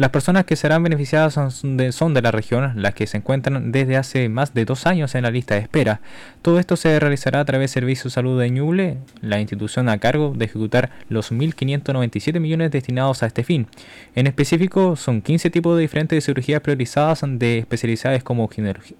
Las 0.00 0.12
personas 0.12 0.46
que 0.46 0.56
serán 0.56 0.82
beneficiadas 0.82 1.34
son 1.34 1.76
de, 1.76 1.92
son 1.92 2.14
de, 2.14 2.22
la 2.22 2.30
región, 2.30 2.72
las 2.76 2.94
que 2.94 3.06
se 3.06 3.18
encuentran 3.18 3.70
desde 3.70 3.98
hace 3.98 4.30
más 4.30 4.54
de 4.54 4.64
dos 4.64 4.86
años 4.86 5.14
en 5.14 5.24
la 5.24 5.30
lista 5.30 5.56
de 5.56 5.60
espera. 5.60 6.00
Todo 6.40 6.58
esto 6.58 6.76
se 6.76 6.98
realizará 6.98 7.40
a 7.40 7.44
través 7.44 7.74
del 7.74 7.82
Servicio 7.82 8.04
de 8.04 8.14
Salud 8.14 8.40
de 8.40 8.48
Ñuble, 8.48 8.96
la 9.20 9.40
institución 9.40 9.90
a 9.90 9.98
cargo 9.98 10.32
de 10.34 10.46
ejecutar 10.46 10.88
los 11.10 11.32
1.597 11.32 12.40
millones 12.40 12.70
destinados 12.70 13.22
a 13.22 13.26
este 13.26 13.44
fin. 13.44 13.66
En 14.14 14.26
específico, 14.26 14.96
son 14.96 15.20
15 15.20 15.50
tipos 15.50 15.76
de 15.76 15.82
diferentes 15.82 16.24
cirugías 16.24 16.62
priorizadas 16.62 17.20
de 17.22 17.58
especialidades 17.58 18.24
como 18.24 18.48
ginecología, 18.48 18.96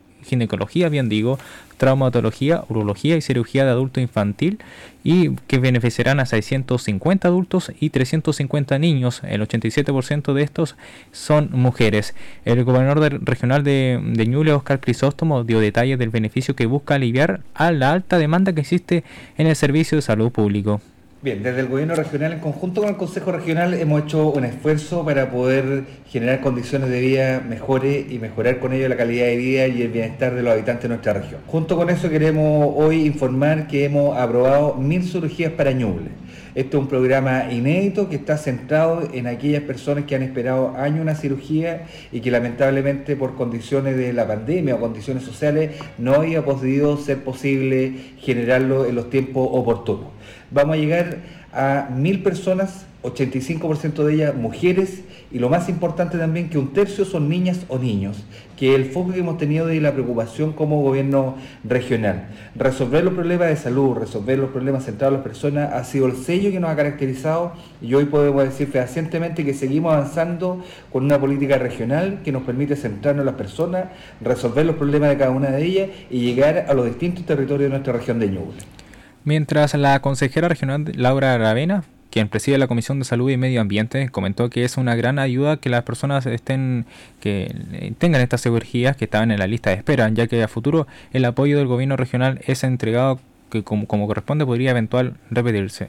bien 0.90 1.08
digo, 1.08 1.38
traumatología, 1.76 2.64
urología 2.68 3.16
y 3.16 3.22
cirugía 3.22 3.64
de 3.64 3.70
adulto 3.70 4.00
infantil 4.00 4.58
y 5.02 5.36
que 5.46 5.58
beneficiarán 5.58 6.20
a 6.20 6.26
650 6.26 7.26
adultos 7.26 7.72
y 7.80 7.90
350 7.90 8.78
niños. 8.78 9.22
El 9.24 9.40
87% 9.40 10.34
de 10.34 10.42
estos 10.42 10.76
son 11.10 11.48
mujeres. 11.52 12.14
El 12.44 12.64
gobernador 12.64 13.20
regional 13.24 13.64
de, 13.64 13.98
de 14.02 14.26
Ñuble, 14.26 14.52
Oscar 14.52 14.80
Crisóstomo, 14.80 15.44
dio 15.44 15.60
detalles 15.60 15.98
del 15.98 16.10
beneficio 16.10 16.54
que 16.54 16.66
busca 16.66 16.96
aliviar 16.96 17.40
a 17.54 17.72
la 17.72 17.92
alta 17.92 18.18
demanda 18.18 18.52
que 18.52 18.60
existe 18.60 19.04
en 19.38 19.46
el 19.46 19.56
servicio 19.56 19.96
de 19.96 20.02
salud 20.02 20.30
público. 20.30 20.80
Bien, 21.22 21.42
desde 21.42 21.60
el 21.60 21.66
gobierno 21.66 21.94
regional, 21.94 22.32
en 22.32 22.38
conjunto 22.38 22.80
con 22.80 22.88
el 22.88 22.96
Consejo 22.96 23.30
Regional, 23.30 23.74
hemos 23.74 24.04
hecho 24.04 24.30
un 24.30 24.42
esfuerzo 24.46 25.04
para 25.04 25.30
poder 25.30 25.84
generar 26.08 26.40
condiciones 26.40 26.88
de 26.88 26.98
vida 26.98 27.42
mejores 27.46 28.10
y 28.10 28.18
mejorar 28.18 28.58
con 28.58 28.72
ello 28.72 28.88
la 28.88 28.96
calidad 28.96 29.26
de 29.26 29.36
vida 29.36 29.66
y 29.66 29.82
el 29.82 29.88
bienestar 29.88 30.34
de 30.34 30.42
los 30.42 30.50
habitantes 30.50 30.84
de 30.84 30.88
nuestra 30.88 31.12
región. 31.12 31.42
Junto 31.46 31.76
con 31.76 31.90
eso 31.90 32.08
queremos 32.08 32.72
hoy 32.74 33.04
informar 33.04 33.66
que 33.66 33.84
hemos 33.84 34.16
aprobado 34.16 34.76
mil 34.76 35.02
cirugías 35.02 35.52
para 35.52 35.72
Ñuble. 35.72 36.08
Este 36.54 36.78
es 36.78 36.82
un 36.82 36.88
programa 36.88 37.52
inédito 37.52 38.08
que 38.08 38.16
está 38.16 38.38
centrado 38.38 39.06
en 39.12 39.26
aquellas 39.26 39.62
personas 39.64 40.04
que 40.04 40.14
han 40.14 40.22
esperado 40.22 40.74
años 40.74 41.02
una 41.02 41.14
cirugía 41.14 41.82
y 42.12 42.20
que 42.20 42.30
lamentablemente 42.30 43.14
por 43.14 43.36
condiciones 43.36 43.94
de 43.98 44.14
la 44.14 44.26
pandemia 44.26 44.76
o 44.76 44.80
condiciones 44.80 45.22
sociales 45.24 45.72
no 45.98 46.14
había 46.14 46.46
podido 46.46 46.96
ser 46.96 47.18
posible 47.22 47.92
generarlo 48.20 48.86
en 48.86 48.94
los 48.94 49.10
tiempos 49.10 49.46
oportunos 49.52 50.19
vamos 50.50 50.76
a 50.76 50.78
llegar 50.78 51.18
a 51.52 51.88
mil 51.94 52.22
personas, 52.22 52.86
85% 53.02 54.04
de 54.04 54.14
ellas 54.14 54.34
mujeres, 54.34 55.02
y 55.32 55.38
lo 55.38 55.48
más 55.48 55.68
importante 55.68 56.18
también 56.18 56.50
que 56.50 56.58
un 56.58 56.72
tercio 56.72 57.04
son 57.04 57.28
niñas 57.28 57.64
o 57.68 57.78
niños, 57.78 58.24
que 58.56 58.74
el 58.74 58.84
foco 58.84 59.12
que 59.12 59.20
hemos 59.20 59.38
tenido 59.38 59.66
de 59.66 59.80
la 59.80 59.92
preocupación 59.92 60.52
como 60.52 60.82
gobierno 60.82 61.36
regional. 61.64 62.28
Resolver 62.56 63.04
los 63.04 63.14
problemas 63.14 63.48
de 63.48 63.56
salud, 63.56 63.96
resolver 63.96 64.38
los 64.38 64.50
problemas 64.50 64.84
centrados 64.84 65.14
a 65.14 65.18
las 65.18 65.26
personas 65.26 65.72
ha 65.72 65.84
sido 65.84 66.06
el 66.06 66.16
sello 66.16 66.50
que 66.50 66.60
nos 66.60 66.70
ha 66.70 66.76
caracterizado 66.76 67.52
y 67.80 67.94
hoy 67.94 68.06
podemos 68.06 68.44
decir 68.44 68.68
fehacientemente 68.68 69.44
que 69.44 69.54
seguimos 69.54 69.94
avanzando 69.94 70.62
con 70.92 71.04
una 71.04 71.18
política 71.18 71.58
regional 71.58 72.20
que 72.24 72.32
nos 72.32 72.42
permite 72.42 72.76
centrarnos 72.76 73.22
en 73.22 73.26
las 73.26 73.36
personas, 73.36 73.84
resolver 74.20 74.66
los 74.66 74.76
problemas 74.76 75.10
de 75.10 75.16
cada 75.16 75.30
una 75.30 75.50
de 75.50 75.64
ellas 75.64 75.90
y 76.10 76.20
llegar 76.20 76.66
a 76.68 76.74
los 76.74 76.86
distintos 76.86 77.24
territorios 77.24 77.70
de 77.70 77.70
nuestra 77.70 77.92
región 77.92 78.18
de 78.18 78.28
Ñuble. 78.28 78.79
Mientras 79.24 79.74
la 79.74 80.00
consejera 80.00 80.48
regional 80.48 80.92
Laura 80.96 81.34
Aravena, 81.34 81.84
quien 82.10 82.28
preside 82.28 82.58
la 82.58 82.66
Comisión 82.66 82.98
de 82.98 83.04
Salud 83.04 83.30
y 83.30 83.36
Medio 83.36 83.60
Ambiente, 83.60 84.08
comentó 84.08 84.50
que 84.50 84.64
es 84.64 84.76
una 84.76 84.94
gran 84.94 85.18
ayuda 85.18 85.58
que 85.58 85.68
las 85.68 85.84
personas 85.84 86.26
estén 86.26 86.86
que 87.20 87.94
tengan 87.98 88.20
estas 88.20 88.42
cirugías 88.42 88.96
que 88.96 89.04
estaban 89.04 89.30
en 89.30 89.38
la 89.38 89.46
lista 89.46 89.70
de 89.70 89.76
espera, 89.76 90.08
ya 90.08 90.26
que 90.26 90.42
a 90.42 90.48
futuro 90.48 90.86
el 91.12 91.24
apoyo 91.24 91.58
del 91.58 91.66
gobierno 91.66 91.96
regional 91.96 92.40
es 92.46 92.64
entregado 92.64 93.20
que 93.50 93.62
como, 93.62 93.86
como 93.86 94.06
corresponde 94.06 94.46
podría 94.46 94.70
eventual 94.70 95.14
repetirse. 95.30 95.88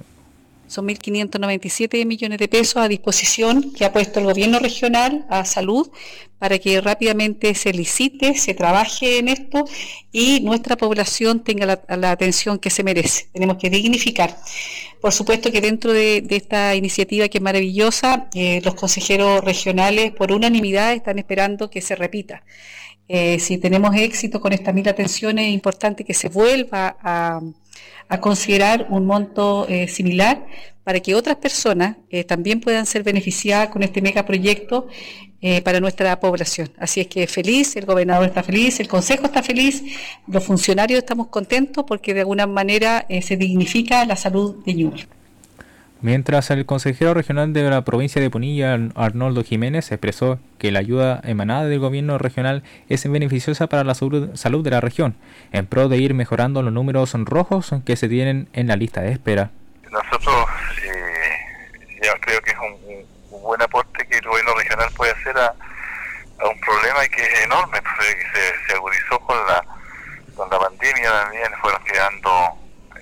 Son 0.71 0.87
1.597 0.87 2.05
millones 2.05 2.39
de 2.39 2.47
pesos 2.47 2.77
a 2.77 2.87
disposición 2.87 3.73
que 3.73 3.83
ha 3.83 3.91
puesto 3.91 4.21
el 4.21 4.25
gobierno 4.25 4.57
regional 4.57 5.25
a 5.29 5.43
salud 5.43 5.91
para 6.39 6.59
que 6.59 6.79
rápidamente 6.79 7.53
se 7.55 7.73
licite, 7.73 8.35
se 8.37 8.53
trabaje 8.53 9.19
en 9.19 9.27
esto 9.27 9.65
y 10.13 10.39
nuestra 10.39 10.77
población 10.77 11.43
tenga 11.43 11.65
la, 11.65 12.11
atención 12.11 12.57
que 12.57 12.69
se 12.69 12.85
merece. 12.85 13.27
Tenemos 13.33 13.57
que 13.57 13.69
dignificar. 13.69 14.37
Por 15.01 15.11
supuesto 15.11 15.51
que 15.51 15.59
dentro 15.59 15.91
de, 15.91 16.25
esta 16.29 16.73
iniciativa 16.73 17.27
que 17.27 17.39
es 17.39 17.43
maravillosa, 17.43 18.29
eh, 18.33 18.61
los 18.63 18.75
consejeros 18.75 19.43
regionales 19.43 20.13
por 20.13 20.31
unanimidad 20.31 20.93
están 20.93 21.19
esperando 21.19 21.69
que 21.69 21.81
se 21.81 21.97
repita. 21.97 22.43
Eh, 23.13 23.39
si 23.39 23.57
tenemos 23.57 23.93
éxito 23.93 24.39
con 24.39 24.53
estas 24.53 24.73
mil 24.73 24.87
atenciones, 24.87 25.47
es 25.47 25.53
importante 25.53 26.05
que 26.05 26.13
se 26.13 26.29
vuelva 26.29 26.95
a 27.01 28.17
considerar 28.21 28.87
un 28.89 29.05
monto 29.05 29.67
eh, 29.67 29.89
similar 29.89 30.45
para 30.85 31.01
que 31.01 31.13
otras 31.13 31.35
personas 31.35 31.97
eh, 32.09 32.23
también 32.23 32.61
puedan 32.61 32.85
ser 32.85 33.03
beneficiadas 33.03 33.67
con 33.67 33.83
este 33.83 34.01
megaproyecto 34.01 34.87
para 35.63 35.79
nuestra 35.79 36.19
población. 36.19 36.69
Así 36.77 37.01
es 37.01 37.07
que 37.07 37.25
feliz, 37.25 37.75
el 37.75 37.85
gobernador 37.85 38.27
está 38.27 38.43
feliz, 38.43 38.79
el 38.79 38.87
consejo 38.87 39.25
está 39.25 39.41
feliz, 39.41 39.83
los 40.27 40.43
funcionarios 40.43 40.99
estamos 40.99 41.27
contentos 41.29 41.83
porque 41.87 42.13
de 42.13 42.19
alguna 42.19 42.45
manera 42.45 43.07
se 43.23 43.37
dignifica 43.37 44.05
la 44.05 44.15
salud 44.15 44.63
de 44.63 44.73
Ñuble. 44.75 45.07
Mientras 46.03 46.49
el 46.49 46.65
consejero 46.65 47.13
regional 47.13 47.53
de 47.53 47.61
la 47.69 47.83
provincia 47.83 48.19
de 48.19 48.31
Punilla, 48.31 48.75
Arnoldo 48.95 49.43
Jiménez, 49.43 49.91
expresó 49.91 50.39
que 50.57 50.71
la 50.71 50.79
ayuda 50.79 51.21
emanada 51.23 51.65
del 51.65 51.77
gobierno 51.77 52.17
regional 52.17 52.63
es 52.89 53.07
beneficiosa 53.09 53.67
para 53.67 53.83
la 53.83 53.93
salud 53.93 54.63
de 54.63 54.69
la 54.71 54.81
región, 54.81 55.15
en 55.51 55.67
pro 55.67 55.89
de 55.89 55.97
ir 55.97 56.15
mejorando 56.15 56.63
los 56.63 56.73
números 56.73 57.13
rojos 57.13 57.75
que 57.85 57.95
se 57.95 58.09
tienen 58.09 58.49
en 58.53 58.67
la 58.67 58.77
lista 58.77 59.01
de 59.01 59.11
espera. 59.11 59.51
Nosotros 59.91 60.45
eh, 60.83 61.77
yo 62.01 62.11
creo 62.21 62.41
que 62.41 62.49
es 62.49 62.57
un, 62.57 63.41
buen 63.43 63.61
aporte 63.61 64.07
que 64.07 64.17
el 64.17 64.25
gobierno 64.25 64.55
regional 64.55 64.89
puede 64.95 65.11
hacer 65.11 65.37
a, 65.37 65.53
un 66.49 66.59
problema 66.61 67.07
que 67.09 67.21
es 67.21 67.43
enorme, 67.43 67.79
que 67.79 68.67
se, 68.67 68.73
agudizó 68.73 69.19
con 69.19 69.37
la, 69.45 69.63
con 70.35 70.49
la 70.49 70.57
pandemia 70.57 71.11
también, 71.11 71.51
fueron 71.61 71.83
quedando... 71.83 72.31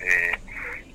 Eh, 0.02 0.49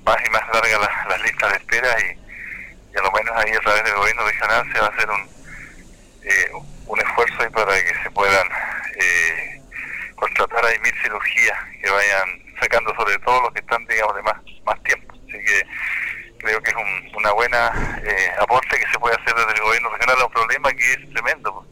más 0.06 0.16
y 0.24 0.30
más 0.30 0.42
largas 0.54 0.88
las, 1.08 1.20
listas 1.20 1.50
de 1.50 1.56
espera 1.56 1.88
y, 2.00 2.96
a 2.96 3.02
lo 3.02 3.12
menos 3.12 3.36
ahí 3.36 3.52
a 3.52 3.60
través 3.60 3.84
del 3.84 3.94
gobierno 3.94 4.24
regional 4.24 4.72
se 4.72 4.80
va 4.80 4.86
a 4.86 4.90
hacer 4.90 5.10
un, 5.10 5.28
eh, 6.22 6.50
un 6.86 7.00
esfuerzo 7.00 7.50
para 7.50 7.74
que 7.74 7.94
se 8.02 8.10
puedan 8.12 8.46
eh, 8.96 9.60
contratar 10.14 10.64
ahí 10.64 10.78
mil 10.78 10.94
cirugías 11.02 11.58
que 11.82 11.90
vayan 11.90 12.42
sacando 12.58 12.94
sobre 12.94 13.18
todo 13.18 13.42
los 13.42 13.52
que 13.52 13.60
están 13.60 13.84
digamos 13.86 14.16
de 14.16 14.22
más, 14.22 14.36
más 14.64 14.82
tiempo. 14.84 15.14
Así 15.28 15.44
que 15.44 15.62
creo 16.38 16.62
que 16.62 16.70
es 16.70 16.76
un, 16.76 17.16
una 17.16 17.32
buena 17.32 18.00
eh, 18.02 18.30
aporte 18.40 18.78
que 18.78 18.88
se 18.90 18.98
puede 18.98 19.16
hacer 19.16 19.34
desde 19.34 19.52
el 19.52 19.60
gobierno 19.60 19.90
regional 19.90 20.20
a 20.22 20.26
un 20.26 20.32
problema 20.32 20.72
que 20.72 20.92
es 20.92 21.10
tremendo. 21.12 21.66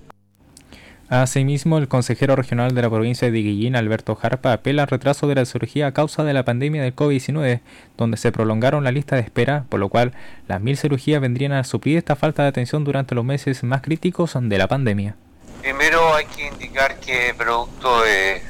Asimismo, 1.11 1.77
el 1.77 1.87
consejero 1.87 2.35
regional 2.35 2.75
de 2.75 2.81
la 2.81 2.89
provincia 2.89 3.31
de 3.31 3.39
Guillín, 3.39 3.77
Alberto 3.77 4.15
Jarpa, 4.17 4.55
apela 4.55 4.85
al 4.85 4.89
retraso 4.89 5.27
de 5.27 5.35
la 5.35 5.45
cirugía 5.45 5.87
a 5.87 5.93
causa 5.93 6.25
de 6.25 6.33
la 6.33 6.45
pandemia 6.45 6.83
del 6.83 6.97
COVID-19, 6.97 7.61
donde 7.99 8.17
se 8.17 8.33
prolongaron 8.33 8.85
la 8.85 8.91
lista 8.91 9.17
de 9.17 9.23
espera, 9.23 9.65
por 9.69 9.81
lo 9.81 9.91
cual 9.91 10.15
las 10.49 10.63
mil 10.63 10.79
cirugías 10.79 11.21
vendrían 11.21 11.53
a 11.53 11.65
suplir 11.65 11.99
esta 11.99 12.17
falta 12.17 12.43
de 12.43 12.49
atención 12.49 12.85
durante 12.85 13.15
los 13.15 13.25
meses 13.25 13.63
más 13.65 13.83
críticos 13.83 14.33
de 14.35 14.59
la 14.59 14.67
pandemia. 14.67 15.15
Primero 15.61 16.15
hay 16.15 16.25
que 16.27 16.49
indicar 16.49 16.99
que 17.01 17.35
producto 17.37 18.03
de, 18.03 18.43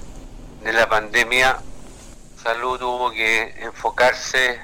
la 0.72 0.88
pandemia, 0.88 1.58
salud 2.40 2.78
tuvo 2.78 3.10
que 3.10 3.52
enfocarse 3.62 4.60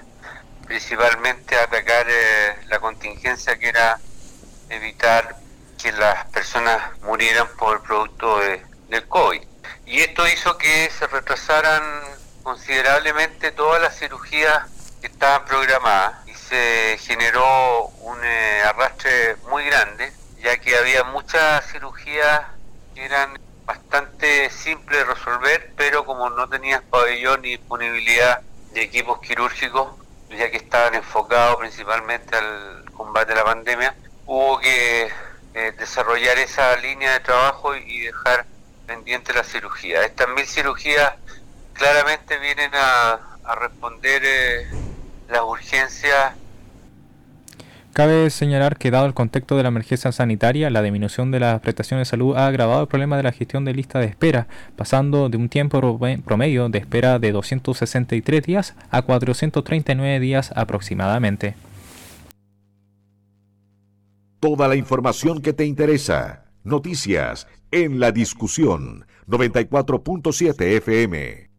principalmente 0.64 1.56
a 1.56 1.64
atacar 1.64 2.06
eh, 2.08 2.66
la 2.68 2.78
contingencia 2.78 3.58
que 3.58 3.68
era 3.68 3.98
evitar 4.68 5.36
que 5.82 5.92
las 5.92 6.26
personas 6.26 6.80
murieran 7.02 7.48
por 7.58 7.76
el 7.76 7.82
producto 7.82 8.38
de, 8.38 8.64
del 8.88 9.06
COVID. 9.08 9.42
Y 9.86 10.00
esto 10.00 10.26
hizo 10.28 10.56
que 10.58 10.90
se 10.90 11.06
retrasaran 11.06 11.82
considerablemente 12.42 13.52
todas 13.52 13.80
las 13.80 13.98
cirugías 13.98 14.66
que 15.00 15.06
estaban 15.06 15.44
programadas 15.44 16.26
y 16.26 16.34
se 16.34 16.98
generó 17.00 17.86
un 18.00 18.18
eh, 18.22 18.62
arrastre 18.64 19.36
muy 19.48 19.64
grande 19.64 20.12
ya 20.42 20.56
que 20.58 20.76
había 20.76 21.04
muchas 21.04 21.66
cirugías 21.70 22.42
que 22.94 23.04
eran 23.04 23.38
bastante 23.66 24.50
simples 24.50 24.98
de 24.98 25.14
resolver, 25.14 25.72
pero 25.76 26.04
como 26.04 26.30
no 26.30 26.48
tenías 26.48 26.82
pabellón 26.82 27.42
ni 27.42 27.50
disponibilidad 27.50 28.40
de 28.72 28.82
equipos 28.82 29.20
quirúrgicos, 29.20 29.88
ya 30.30 30.50
que 30.50 30.56
estaban 30.56 30.94
enfocados 30.94 31.56
principalmente 31.56 32.36
al 32.36 32.90
combate 32.92 33.32
de 33.32 33.38
la 33.38 33.44
pandemia, 33.44 33.94
hubo 34.26 34.58
que 34.58 35.10
eh, 35.54 35.72
desarrollar 35.78 36.38
esa 36.38 36.76
línea 36.76 37.12
de 37.12 37.20
trabajo 37.20 37.74
y 37.74 38.00
dejar 38.00 38.46
pendiente 38.86 39.32
la 39.32 39.44
cirugía. 39.44 40.04
Estas 40.04 40.28
mil 40.28 40.46
cirugías 40.46 41.14
claramente 41.72 42.38
vienen 42.38 42.70
a, 42.74 43.18
responder 43.56 44.22
eh, 44.24 44.70
las 45.28 45.42
urgencias 45.42 46.34
Cabe 47.92 48.30
señalar 48.30 48.78
que 48.78 48.92
dado 48.92 49.06
el 49.06 49.14
contexto 49.14 49.56
de 49.56 49.64
la 49.64 49.68
emergencia 49.70 50.12
sanitaria, 50.12 50.70
la 50.70 50.80
disminución 50.80 51.32
de 51.32 51.40
las 51.40 51.60
prestaciones 51.60 52.06
de 52.06 52.10
salud 52.10 52.36
ha 52.36 52.46
agravado 52.46 52.82
el 52.82 52.86
problema 52.86 53.16
de 53.16 53.24
la 53.24 53.32
gestión 53.32 53.64
de 53.64 53.74
lista 53.74 53.98
de 53.98 54.06
espera, 54.06 54.46
pasando 54.76 55.28
de 55.28 55.36
un 55.36 55.48
tiempo 55.48 55.98
promedio 56.24 56.68
de 56.68 56.78
espera 56.78 57.18
de 57.18 57.32
263 57.32 58.42
días 58.44 58.74
a 58.90 59.02
439 59.02 60.20
días 60.20 60.52
aproximadamente. 60.54 61.56
Toda 64.40 64.68
la 64.68 64.76
información 64.76 65.42
que 65.42 65.52
te 65.52 65.66
interesa. 65.66 66.46
Noticias 66.64 67.46
en 67.70 68.00
la 68.00 68.10
discusión 68.10 69.04
94.7 69.26 70.62
FM. 70.78 71.49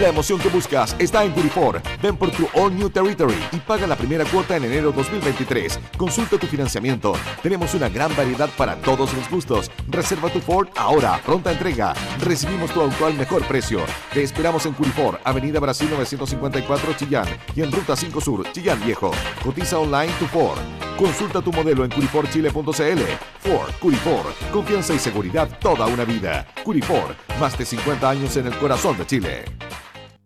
La 0.00 0.08
emoción 0.08 0.38
que 0.38 0.48
buscas 0.48 0.96
está 0.98 1.22
en 1.22 1.32
Curifor. 1.32 1.80
Ven 2.02 2.16
por 2.16 2.30
tu 2.30 2.48
All 2.54 2.74
New 2.74 2.88
Territory 2.88 3.36
y 3.52 3.58
paga 3.58 3.86
la 3.86 3.94
primera 3.94 4.24
cuota 4.24 4.56
en 4.56 4.64
enero 4.64 4.90
2023. 4.90 5.78
Consulta 5.98 6.38
tu 6.38 6.46
financiamiento. 6.46 7.12
Tenemos 7.42 7.74
una 7.74 7.90
gran 7.90 8.14
variedad 8.16 8.48
para 8.56 8.76
todos 8.76 9.12
los 9.12 9.30
gustos. 9.30 9.70
Reserva 9.88 10.30
tu 10.30 10.40
Ford 10.40 10.68
ahora. 10.76 11.20
Pronta 11.24 11.52
entrega. 11.52 11.92
Recibimos 12.20 12.70
tu 12.72 12.80
auto 12.80 13.06
al 13.06 13.14
mejor 13.14 13.46
precio. 13.46 13.80
Te 14.12 14.22
esperamos 14.22 14.64
en 14.64 14.72
Curifor, 14.72 15.20
Avenida 15.24 15.60
Brasil 15.60 15.88
954 15.90 16.94
Chillán 16.94 17.28
y 17.54 17.60
en 17.60 17.70
Ruta 17.70 17.94
5 17.94 18.20
Sur, 18.20 18.50
Chillán 18.50 18.82
Viejo. 18.84 19.10
Cotiza 19.44 19.78
online 19.78 20.12
tu 20.18 20.26
Ford. 20.26 20.58
Consulta 20.96 21.42
tu 21.42 21.52
modelo 21.52 21.84
en 21.84 21.90
curiforchile.cl. 21.90 23.02
Ford, 23.40 23.72
Curifor. 23.78 24.34
Confianza 24.52 24.94
y 24.94 24.98
seguridad 24.98 25.58
toda 25.60 25.86
una 25.86 26.04
vida. 26.04 26.46
Curifor, 26.64 27.14
más 27.38 27.58
de 27.58 27.66
50 27.66 28.08
años 28.08 28.36
en 28.38 28.46
el 28.46 28.56
corazón 28.56 28.96
de 28.96 29.06
Chile. 29.06 29.44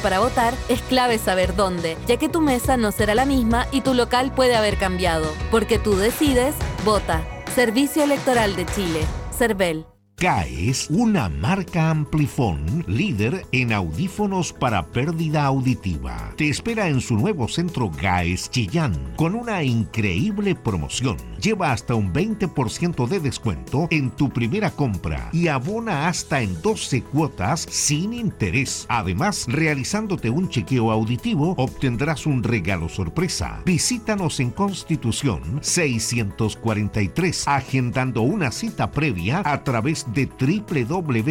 para 0.00 0.20
votar 0.20 0.54
es 0.68 0.82
clave 0.82 1.18
saber 1.18 1.56
dónde, 1.56 1.96
ya 2.06 2.16
que 2.16 2.28
tu 2.28 2.40
mesa 2.40 2.76
no 2.76 2.92
será 2.92 3.14
la 3.14 3.24
misma 3.24 3.66
y 3.72 3.80
tu 3.80 3.94
local 3.94 4.32
puede 4.34 4.56
haber 4.56 4.76
cambiado. 4.76 5.32
Porque 5.50 5.78
tú 5.78 5.96
decides, 5.96 6.54
vota. 6.84 7.22
Servicio 7.54 8.04
Electoral 8.04 8.54
de 8.56 8.66
Chile. 8.66 9.00
CERVEL. 9.36 9.95
GAES, 10.18 10.88
una 10.88 11.28
marca 11.28 11.90
Amplifon 11.90 12.86
líder 12.88 13.44
en 13.52 13.70
audífonos 13.70 14.50
para 14.50 14.86
pérdida 14.86 15.44
auditiva. 15.44 16.32
Te 16.38 16.48
espera 16.48 16.88
en 16.88 17.02
su 17.02 17.18
nuevo 17.18 17.48
centro 17.48 17.90
GAES 17.90 18.50
Chillán 18.50 18.94
con 19.16 19.34
una 19.34 19.62
increíble 19.62 20.54
promoción. 20.54 21.18
Lleva 21.38 21.70
hasta 21.70 21.94
un 21.94 22.14
20% 22.14 23.06
de 23.06 23.20
descuento 23.20 23.88
en 23.90 24.10
tu 24.10 24.30
primera 24.30 24.70
compra 24.70 25.28
y 25.34 25.48
abona 25.48 26.08
hasta 26.08 26.40
en 26.40 26.62
12 26.62 27.02
cuotas 27.02 27.66
sin 27.68 28.14
interés. 28.14 28.86
Además, 28.88 29.44
realizándote 29.46 30.30
un 30.30 30.48
chequeo 30.48 30.92
auditivo, 30.92 31.54
obtendrás 31.58 32.24
un 32.24 32.42
regalo 32.42 32.88
sorpresa. 32.88 33.60
Visítanos 33.66 34.40
en 34.40 34.50
Constitución 34.50 35.58
643, 35.60 37.48
agendando 37.48 38.22
una 38.22 38.50
cita 38.50 38.90
previa 38.90 39.42
a 39.44 39.62
través 39.62 40.05
de 40.06 40.26
www.caes.cl. 40.26 41.26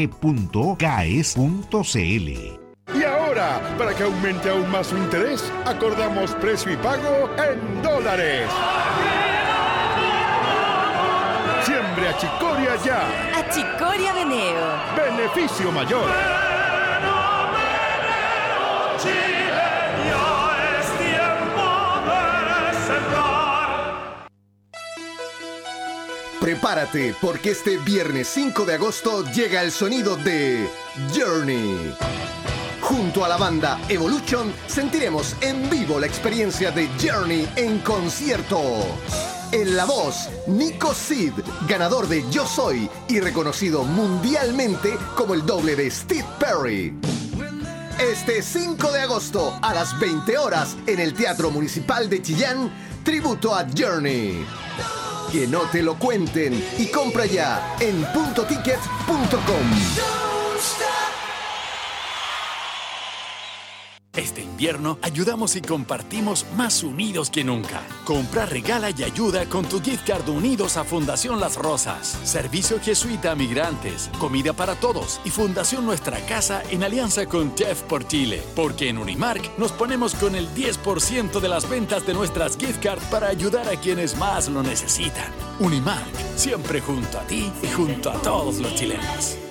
Y 2.94 3.04
ahora, 3.04 3.76
para 3.78 3.96
que 3.96 4.04
aumente 4.04 4.50
aún 4.50 4.70
más 4.70 4.88
su 4.88 4.98
interés, 4.98 5.52
acordamos 5.66 6.32
precio 6.36 6.72
y 6.72 6.78
pago 6.78 7.30
en 7.38 7.82
dólares. 7.82 8.50
Siembre 11.64 12.10
a 12.10 12.18
Chicoria 12.18 12.76
ya. 12.86 13.40
A 13.40 13.50
Chicoria 13.50 14.14
Veneo. 14.14 14.78
Beneficio 14.96 15.72
mayor. 15.72 16.10
Prepárate 26.46 27.16
porque 27.20 27.50
este 27.50 27.78
viernes 27.78 28.28
5 28.28 28.66
de 28.66 28.76
agosto 28.76 29.24
llega 29.32 29.64
el 29.64 29.72
sonido 29.72 30.16
de 30.16 30.70
Journey. 31.12 31.92
Junto 32.82 33.26
a 33.26 33.28
la 33.28 33.38
banda 33.38 33.82
Evolution 33.90 34.54
sentiremos 34.68 35.36
en 35.42 35.68
vivo 35.72 36.00
la 36.00 36.06
experiencia 36.06 36.70
de 36.70 36.88
Journey 37.02 37.50
en 37.56 37.80
concierto. 37.80 38.62
En 39.52 39.76
la 39.76 39.86
voz, 39.86 40.30
Nico 40.46 40.94
Sid, 40.94 41.34
ganador 41.68 42.08
de 42.08 42.24
Yo 42.30 42.46
Soy 42.46 42.88
y 43.08 43.20
reconocido 43.22 43.84
mundialmente 43.84 45.00
como 45.16 45.34
el 45.34 45.48
doble 45.48 45.76
de 45.76 45.90
Steve 45.90 46.28
Perry. 46.40 46.94
Este 48.00 48.44
5 48.44 48.92
de 48.92 49.02
agosto 49.02 49.58
a 49.64 49.74
las 49.74 50.00
20 50.00 50.38
horas 50.38 50.78
en 50.86 51.00
el 51.00 51.16
Teatro 51.16 51.50
Municipal 51.50 52.08
de 52.08 52.22
Chillán, 52.22 52.72
tributo 53.04 53.56
a 53.56 53.66
Journey. 53.76 54.46
Que 55.36 55.48
no 55.48 55.64
te 55.70 55.82
lo 55.82 56.00
cuenten 56.00 56.54
y 56.78 56.86
compra 56.86 57.26
ya 57.26 57.76
en 57.82 58.06
puntoticket.com. 58.14 59.66
Este 64.16 64.45
invierno 64.56 64.98
ayudamos 65.02 65.58
y 65.58 65.62
compartimos 65.62 66.46
más 66.56 66.82
unidos 66.82 67.30
que 67.30 67.44
nunca. 67.44 67.82
Compra, 68.06 68.46
regala 68.46 68.90
y 68.90 69.04
ayuda 69.04 69.46
con 69.48 69.66
tu 69.66 69.82
gift 69.82 70.08
card 70.08 70.30
unidos 70.30 70.78
a 70.78 70.86
Fundación 70.86 71.42
Las 71.42 71.58
Rosas, 71.58 72.18
Servicio 72.24 72.80
Jesuita 72.80 73.32
a 73.32 73.36
Migrantes, 73.36 74.10
Comida 74.18 74.54
para 74.54 74.76
Todos 74.76 75.20
y 75.26 75.30
Fundación 75.30 75.86
Nuestra 75.86 76.26
Casa 76.26 76.64
en 76.72 76.86
alianza 76.86 77.26
con 77.26 77.54
Jeff 77.58 77.82
por 77.82 78.08
Chile. 78.08 78.42
Porque 78.56 78.88
en 78.88 78.98
Unimark 78.98 79.58
nos 79.58 79.74
ponemos 79.74 80.16
con 80.16 80.36
el 80.36 80.48
10% 80.56 81.42
de 81.42 81.50
las 81.50 81.70
ventas 81.70 82.08
de 82.08 82.14
nuestras 82.14 82.56
gift 82.56 82.82
cards 82.82 83.04
para 83.12 83.28
ayudar 83.28 83.68
a 83.68 83.78
quienes 83.78 84.16
más 84.16 84.48
lo 84.48 84.64
necesitan. 84.64 85.34
Unimark, 85.60 86.16
siempre 86.38 86.80
junto 86.80 87.20
a 87.20 87.28
ti 87.28 87.52
y 87.62 87.68
junto 87.68 88.10
a 88.10 88.22
todos 88.22 88.60
los 88.60 88.74
chilenos. 88.76 89.45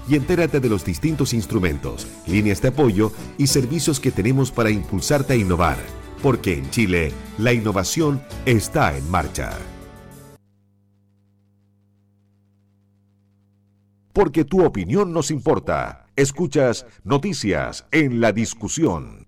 y 0.08 0.14
entérate 0.14 0.60
de 0.60 0.68
los 0.68 0.84
distintos 0.84 1.32
instrumentos, 1.32 2.06
líneas 2.26 2.60
de 2.60 2.68
apoyo 2.68 3.12
y 3.38 3.46
servicios 3.46 3.98
que 3.98 4.12
tenemos 4.12 4.52
para 4.52 4.70
impulsarte 4.70 5.32
a 5.32 5.36
innovar, 5.36 5.78
porque 6.22 6.58
en 6.58 6.70
Chile 6.70 7.12
la 7.38 7.54
innovación 7.54 8.22
está 8.44 8.96
en 8.96 9.10
marcha. 9.10 9.58
Porque 14.14 14.44
tu 14.44 14.64
opinión 14.64 15.12
nos 15.12 15.32
importa. 15.32 16.06
Escuchas 16.14 16.86
Noticias 17.02 17.84
en 17.90 18.20
la 18.20 18.30
Discusión. 18.30 19.26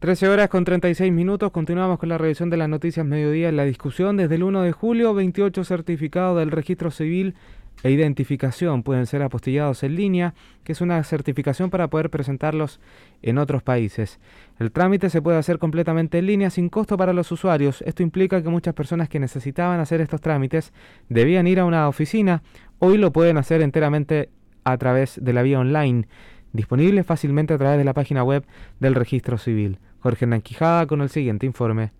13 0.00 0.28
horas 0.28 0.50
con 0.50 0.64
36 0.64 1.10
minutos. 1.10 1.50
Continuamos 1.50 1.98
con 1.98 2.10
la 2.10 2.18
revisión 2.18 2.50
de 2.50 2.58
las 2.58 2.68
noticias 2.68 3.06
mediodía 3.06 3.48
en 3.48 3.56
la 3.56 3.64
discusión. 3.64 4.18
Desde 4.18 4.34
el 4.34 4.42
1 4.42 4.60
de 4.60 4.72
julio, 4.72 5.14
28 5.14 5.64
certificados 5.64 6.38
del 6.38 6.50
registro 6.50 6.90
civil 6.90 7.36
e 7.82 7.90
identificación 7.90 8.82
pueden 8.82 9.06
ser 9.06 9.22
apostillados 9.22 9.82
en 9.82 9.96
línea, 9.96 10.34
que 10.62 10.72
es 10.72 10.80
una 10.80 11.02
certificación 11.04 11.70
para 11.70 11.88
poder 11.88 12.10
presentarlos 12.10 12.80
en 13.22 13.38
otros 13.38 13.62
países. 13.62 14.20
El 14.58 14.70
trámite 14.70 15.10
se 15.10 15.22
puede 15.22 15.38
hacer 15.38 15.58
completamente 15.58 16.18
en 16.18 16.26
línea 16.26 16.50
sin 16.50 16.68
costo 16.68 16.96
para 16.96 17.12
los 17.12 17.32
usuarios. 17.32 17.82
Esto 17.86 18.02
implica 18.02 18.42
que 18.42 18.48
muchas 18.48 18.74
personas 18.74 19.08
que 19.08 19.18
necesitaban 19.18 19.80
hacer 19.80 20.00
estos 20.00 20.20
trámites 20.20 20.72
debían 21.08 21.46
ir 21.46 21.58
a 21.58 21.64
una 21.64 21.88
oficina. 21.88 22.42
Hoy 22.84 22.98
lo 22.98 23.12
pueden 23.12 23.38
hacer 23.38 23.62
enteramente 23.62 24.28
a 24.64 24.76
través 24.76 25.14
de 25.22 25.32
la 25.32 25.42
vía 25.42 25.60
online, 25.60 26.08
disponible 26.52 27.04
fácilmente 27.04 27.54
a 27.54 27.56
través 27.56 27.78
de 27.78 27.84
la 27.84 27.94
página 27.94 28.24
web 28.24 28.44
del 28.80 28.96
registro 28.96 29.38
civil. 29.38 29.78
Jorge 30.00 30.26
Nanquijada 30.26 30.88
con 30.88 31.00
el 31.00 31.08
siguiente 31.08 31.46
informe. 31.46 31.92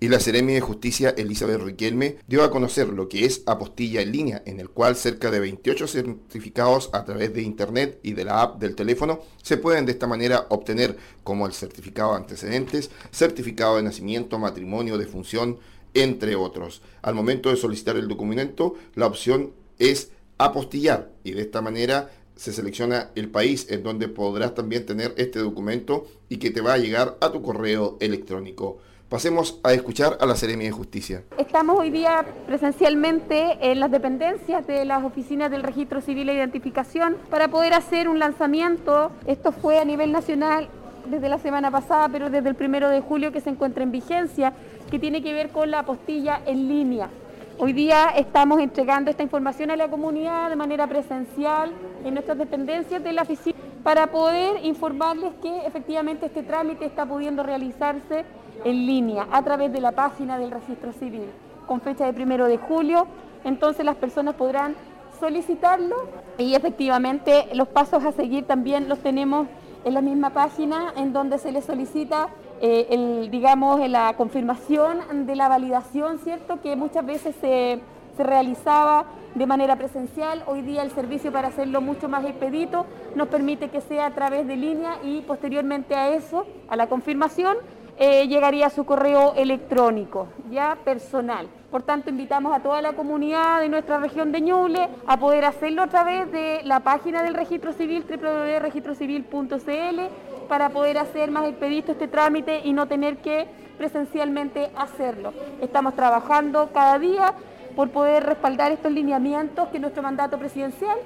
Y 0.00 0.08
la 0.08 0.18
Seremi 0.18 0.54
de 0.54 0.60
Justicia 0.60 1.14
Elizabeth 1.16 1.60
Riquelme 1.60 2.16
dio 2.26 2.42
a 2.42 2.50
conocer 2.50 2.88
lo 2.88 3.08
que 3.08 3.24
es 3.24 3.44
apostilla 3.46 4.00
en 4.02 4.10
línea, 4.10 4.42
en 4.46 4.58
el 4.58 4.68
cual 4.68 4.96
cerca 4.96 5.30
de 5.30 5.38
28 5.38 5.86
certificados 5.86 6.90
a 6.92 7.04
través 7.04 7.32
de 7.32 7.42
internet 7.42 8.00
y 8.02 8.14
de 8.14 8.24
la 8.24 8.42
app 8.42 8.60
del 8.60 8.74
teléfono 8.74 9.20
se 9.44 9.58
pueden 9.58 9.86
de 9.86 9.92
esta 9.92 10.08
manera 10.08 10.46
obtener, 10.48 10.96
como 11.22 11.46
el 11.46 11.52
certificado 11.52 12.10
de 12.10 12.16
antecedentes, 12.16 12.90
certificado 13.12 13.76
de 13.76 13.84
nacimiento, 13.84 14.40
matrimonio, 14.40 14.98
de 14.98 15.06
función, 15.06 15.60
entre 15.94 16.34
otros. 16.34 16.82
Al 17.00 17.14
momento 17.14 17.48
de 17.48 17.56
solicitar 17.56 17.96
el 17.96 18.08
documento, 18.08 18.74
la 18.96 19.06
opción 19.06 19.52
es 19.78 20.10
apostillar 20.38 21.10
y 21.22 21.32
de 21.32 21.42
esta 21.42 21.62
manera 21.62 22.10
se 22.36 22.52
selecciona 22.52 23.10
el 23.14 23.28
país 23.28 23.70
en 23.70 23.82
donde 23.82 24.08
podrás 24.08 24.54
también 24.54 24.86
tener 24.86 25.14
este 25.16 25.38
documento 25.38 26.06
y 26.28 26.38
que 26.38 26.50
te 26.50 26.60
va 26.60 26.74
a 26.74 26.78
llegar 26.78 27.16
a 27.20 27.30
tu 27.30 27.42
correo 27.42 27.96
electrónico. 28.00 28.78
Pasemos 29.08 29.60
a 29.62 29.72
escuchar 29.72 30.18
a 30.20 30.26
la 30.26 30.34
Seremi 30.34 30.64
de 30.64 30.72
Justicia. 30.72 31.22
Estamos 31.38 31.78
hoy 31.78 31.90
día 31.90 32.24
presencialmente 32.46 33.58
en 33.60 33.78
las 33.78 33.90
dependencias 33.90 34.66
de 34.66 34.84
las 34.84 35.04
oficinas 35.04 35.50
del 35.50 35.62
Registro 35.62 36.00
Civil 36.00 36.28
e 36.30 36.34
Identificación 36.34 37.16
para 37.30 37.48
poder 37.48 37.74
hacer 37.74 38.08
un 38.08 38.18
lanzamiento. 38.18 39.12
Esto 39.26 39.52
fue 39.52 39.78
a 39.78 39.84
nivel 39.84 40.10
nacional 40.10 40.68
desde 41.08 41.28
la 41.28 41.38
semana 41.38 41.70
pasada, 41.70 42.08
pero 42.08 42.30
desde 42.30 42.48
el 42.48 42.54
primero 42.54 42.88
de 42.88 43.02
julio 43.02 43.30
que 43.30 43.40
se 43.40 43.50
encuentra 43.50 43.84
en 43.84 43.92
vigencia, 43.92 44.54
que 44.90 44.98
tiene 44.98 45.22
que 45.22 45.32
ver 45.32 45.50
con 45.50 45.70
la 45.70 45.80
apostilla 45.80 46.40
en 46.46 46.66
línea. 46.66 47.10
Hoy 47.56 47.72
día 47.72 48.08
estamos 48.16 48.58
entregando 48.58 49.12
esta 49.12 49.22
información 49.22 49.70
a 49.70 49.76
la 49.76 49.88
comunidad 49.88 50.50
de 50.50 50.56
manera 50.56 50.88
presencial 50.88 51.70
en 52.04 52.14
nuestras 52.14 52.36
dependencias 52.36 53.02
de 53.04 53.12
la 53.12 53.22
oficina 53.22 53.56
para 53.84 54.08
poder 54.08 54.64
informarles 54.64 55.32
que 55.40 55.64
efectivamente 55.64 56.26
este 56.26 56.42
trámite 56.42 56.84
está 56.84 57.06
pudiendo 57.06 57.44
realizarse 57.44 58.24
en 58.64 58.86
línea 58.86 59.28
a 59.30 59.44
través 59.44 59.72
de 59.72 59.80
la 59.80 59.92
página 59.92 60.36
del 60.36 60.50
registro 60.50 60.92
civil 60.92 61.26
con 61.68 61.80
fecha 61.80 62.06
de 62.06 62.12
primero 62.12 62.48
de 62.48 62.58
julio. 62.58 63.06
Entonces 63.44 63.84
las 63.84 63.96
personas 63.96 64.34
podrán 64.34 64.74
solicitarlo 65.20 66.08
y 66.38 66.56
efectivamente 66.56 67.46
los 67.54 67.68
pasos 67.68 68.04
a 68.04 68.10
seguir 68.10 68.46
también 68.46 68.88
los 68.88 68.98
tenemos 68.98 69.46
en 69.84 69.94
la 69.94 70.00
misma 70.00 70.30
página 70.30 70.92
en 70.96 71.12
donde 71.12 71.38
se 71.38 71.52
les 71.52 71.64
solicita 71.64 72.30
eh, 72.66 72.86
el, 72.88 73.30
digamos, 73.30 73.86
la 73.90 74.14
confirmación 74.16 75.26
de 75.26 75.36
la 75.36 75.48
validación, 75.48 76.18
¿cierto? 76.20 76.62
Que 76.62 76.76
muchas 76.76 77.04
veces 77.04 77.36
se, 77.38 77.78
se, 78.16 78.24
realizaba 78.24 79.04
de 79.34 79.44
manera 79.44 79.76
presencial. 79.76 80.42
Hoy 80.46 80.62
día 80.62 80.82
el 80.82 80.90
servicio 80.92 81.30
para 81.30 81.48
hacerlo 81.48 81.82
mucho 81.82 82.08
más 82.08 82.24
expedito 82.24 82.86
nos 83.14 83.28
permite 83.28 83.68
que 83.68 83.82
sea 83.82 84.06
a 84.06 84.14
través 84.14 84.46
de 84.46 84.56
línea 84.56 84.96
y 85.04 85.20
posteriormente 85.20 85.94
a 85.94 86.08
eso, 86.08 86.46
a 86.70 86.76
la 86.76 86.86
confirmación, 86.86 87.58
eh, 87.98 88.26
llegaría 88.28 88.70
su 88.70 88.86
correo 88.86 89.34
electrónico, 89.36 90.28
ya 90.50 90.78
personal. 90.86 91.48
Por 91.70 91.82
tanto, 91.82 92.08
invitamos 92.08 92.56
a 92.56 92.60
toda 92.60 92.80
la 92.80 92.94
comunidad 92.94 93.60
de 93.60 93.68
nuestra 93.68 93.98
región 93.98 94.32
de 94.32 94.40
Ñuble 94.40 94.88
a 95.06 95.18
poder 95.18 95.44
hacerlo 95.44 95.82
a 95.82 95.88
través 95.88 96.32
de 96.32 96.62
la 96.64 96.80
página 96.80 97.22
del 97.22 97.34
registro 97.34 97.74
civil, 97.74 98.06
www.registrocivil.cl, 98.08 100.00
para 100.44 100.70
poder 100.70 100.98
hacer 100.98 101.30
más 101.30 101.46
expedito 101.46 101.92
este 101.92 102.08
trámite 102.08 102.60
y 102.64 102.72
no 102.72 102.86
tener 102.86 103.18
que 103.18 103.46
presencialmente 103.78 104.70
hacerlo. 104.76 105.32
Estamos 105.60 105.94
trabajando 105.94 106.70
cada 106.72 106.98
día 106.98 107.34
por 107.74 107.90
poder 107.90 108.24
respaldar 108.24 108.72
estos 108.72 108.92
lineamientos 108.92 109.68
que 109.68 109.78
nuestro 109.78 110.02
mandato 110.02 110.38
presidencial 110.38 110.96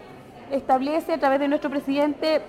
establece 0.51 1.15
a 1.15 1.19
través 1.19 1.41
de 1.41 1.49
nuestro 1.49 1.71
presidente 1.71 2.43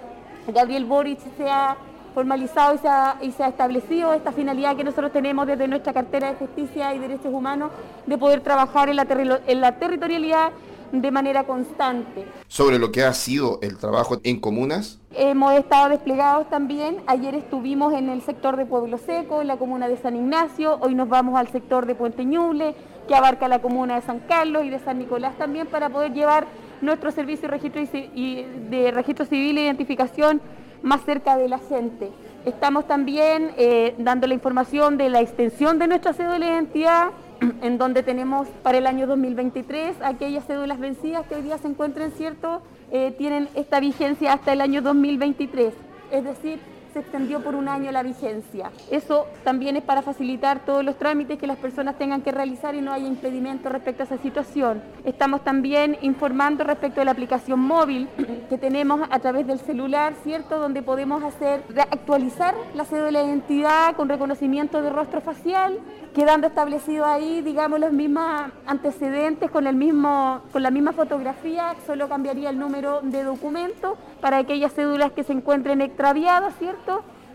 Gabriel 0.47 0.85
Boric 0.85 1.19
se 1.37 1.49
ha 1.49 1.75
formalizado 2.13 2.75
y 2.75 2.77
se, 2.79 2.87
ha, 2.87 3.17
y 3.21 3.31
se 3.31 3.45
establecido 3.45 4.13
esta 4.13 4.31
finalidad 4.31 4.75
que 4.75 4.83
nosotros 4.83 5.11
tenemos 5.11 5.45
desde 5.45 5.67
nuestra 5.67 5.93
cartera 5.93 6.29
de 6.29 6.35
justicia 6.35 6.93
y 6.95 6.99
derechos 6.99 7.31
humanos 7.31 7.71
de 8.05 8.17
poder 8.17 8.41
trabajar 8.41 8.89
en 8.89 8.95
la, 8.95 9.07
en 9.45 9.61
la 9.61 9.73
territorialidad 9.73 10.51
de 10.91 11.11
manera 11.11 11.45
constante. 11.45 12.25
Sobre 12.47 12.79
lo 12.79 12.91
que 12.91 13.03
ha 13.03 13.13
sido 13.13 13.59
el 13.61 13.77
trabajo 13.77 14.17
en 14.23 14.39
comunas. 14.39 14.99
Hemos 15.15 15.53
estado 15.53 15.89
desplegados 15.89 16.49
también. 16.49 16.97
Ayer 17.07 17.35
estuvimos 17.35 17.93
en 17.93 18.09
el 18.09 18.21
sector 18.21 18.57
de 18.57 18.65
Pueblo 18.65 18.97
Seco, 18.97 19.41
en 19.41 19.47
la 19.47 19.57
comuna 19.57 19.87
de 19.87 19.97
San 19.97 20.15
Ignacio. 20.15 20.77
Hoy 20.81 20.95
nos 20.95 21.09
vamos 21.09 21.39
al 21.39 21.47
sector 21.49 21.85
de 21.85 21.95
Puente 21.95 22.25
Ñuble, 22.25 22.75
que 23.07 23.15
abarca 23.15 23.47
la 23.47 23.59
comuna 23.59 23.95
de 23.95 24.01
San 24.01 24.19
Carlos 24.19 24.63
y 24.65 24.69
de 24.69 24.79
San 24.79 24.99
Nicolás 24.99 25.37
también, 25.37 25.67
para 25.67 25.89
poder 25.89 26.13
llevar 26.13 26.47
nuestro 26.81 27.11
servicio 27.11 27.49
de 27.49 27.57
registro, 27.57 27.81
y 28.15 28.45
de 28.69 28.91
registro 28.91 29.25
civil 29.25 29.57
e 29.57 29.63
identificación 29.63 30.41
más 30.81 31.01
cerca 31.05 31.37
de 31.37 31.49
la 31.49 31.59
gente. 31.59 32.11
Estamos 32.45 32.87
también 32.87 33.51
eh, 33.57 33.95
dando 33.97 34.25
la 34.27 34.33
información 34.33 34.97
de 34.97 35.09
la 35.09 35.21
extensión 35.21 35.77
de 35.77 35.87
nuestra 35.87 36.13
cédula 36.13 36.39
de 36.39 36.45
identidad, 36.45 37.09
en 37.61 37.77
donde 37.77 38.03
tenemos 38.03 38.47
para 38.63 38.77
el 38.77 38.87
año 38.87 39.07
2023 39.07 39.97
aquellas 40.01 40.45
cédulas 40.45 40.79
vencidas 40.79 41.25
que 41.27 41.35
hoy 41.35 41.41
día 41.41 41.57
se 41.57 41.67
encuentran, 41.67 42.11
¿cierto? 42.11 42.61
Eh, 42.91 43.13
tienen 43.17 43.49
esta 43.55 43.79
vigencia 43.79 44.33
hasta 44.33 44.53
el 44.53 44.61
año 44.61 44.81
2023. 44.81 45.73
Es 46.11 46.23
decir, 46.23 46.59
se 46.93 46.99
extendió 46.99 47.41
por 47.41 47.55
un 47.55 47.67
año 47.67 47.91
la 47.91 48.03
vigencia. 48.03 48.71
Eso 48.91 49.27
también 49.43 49.75
es 49.75 49.83
para 49.83 50.01
facilitar 50.01 50.65
todos 50.65 50.83
los 50.83 50.97
trámites 50.97 51.37
que 51.37 51.47
las 51.47 51.57
personas 51.57 51.97
tengan 51.97 52.21
que 52.21 52.31
realizar 52.31 52.75
y 52.75 52.81
no 52.81 52.91
haya 52.91 53.07
impedimento 53.07 53.69
respecto 53.69 54.03
a 54.03 54.05
esa 54.05 54.17
situación. 54.17 54.81
Estamos 55.05 55.43
también 55.43 55.97
informando 56.01 56.63
respecto 56.63 57.01
a 57.01 57.05
la 57.05 57.11
aplicación 57.11 57.59
móvil 57.59 58.09
que 58.49 58.57
tenemos 58.57 59.01
a 59.09 59.19
través 59.19 59.47
del 59.47 59.59
celular, 59.59 60.13
¿cierto? 60.23 60.59
Donde 60.59 60.81
podemos 60.81 61.23
hacer 61.23 61.63
actualizar 61.91 62.55
la 62.75 62.85
cédula 62.85 63.19
de 63.19 63.25
identidad 63.25 63.95
con 63.95 64.09
reconocimiento 64.09 64.81
de 64.81 64.89
rostro 64.89 65.21
facial, 65.21 65.79
quedando 66.13 66.47
establecido 66.47 67.05
ahí, 67.05 67.41
digamos, 67.41 67.79
los 67.79 67.93
mismos 67.93 68.51
antecedentes 68.65 69.51
con, 69.51 69.67
el 69.67 69.75
mismo, 69.75 70.41
con 70.51 70.63
la 70.63 70.71
misma 70.71 70.91
fotografía, 70.93 71.75
solo 71.85 72.09
cambiaría 72.09 72.49
el 72.49 72.57
número 72.57 73.01
de 73.01 73.23
documento 73.23 73.97
para 74.21 74.37
aquellas 74.37 74.73
cédulas 74.73 75.11
que 75.11 75.23
se 75.23 75.33
encuentren 75.33 75.81
extraviadas, 75.81 76.55
¿cierto? 76.57 76.78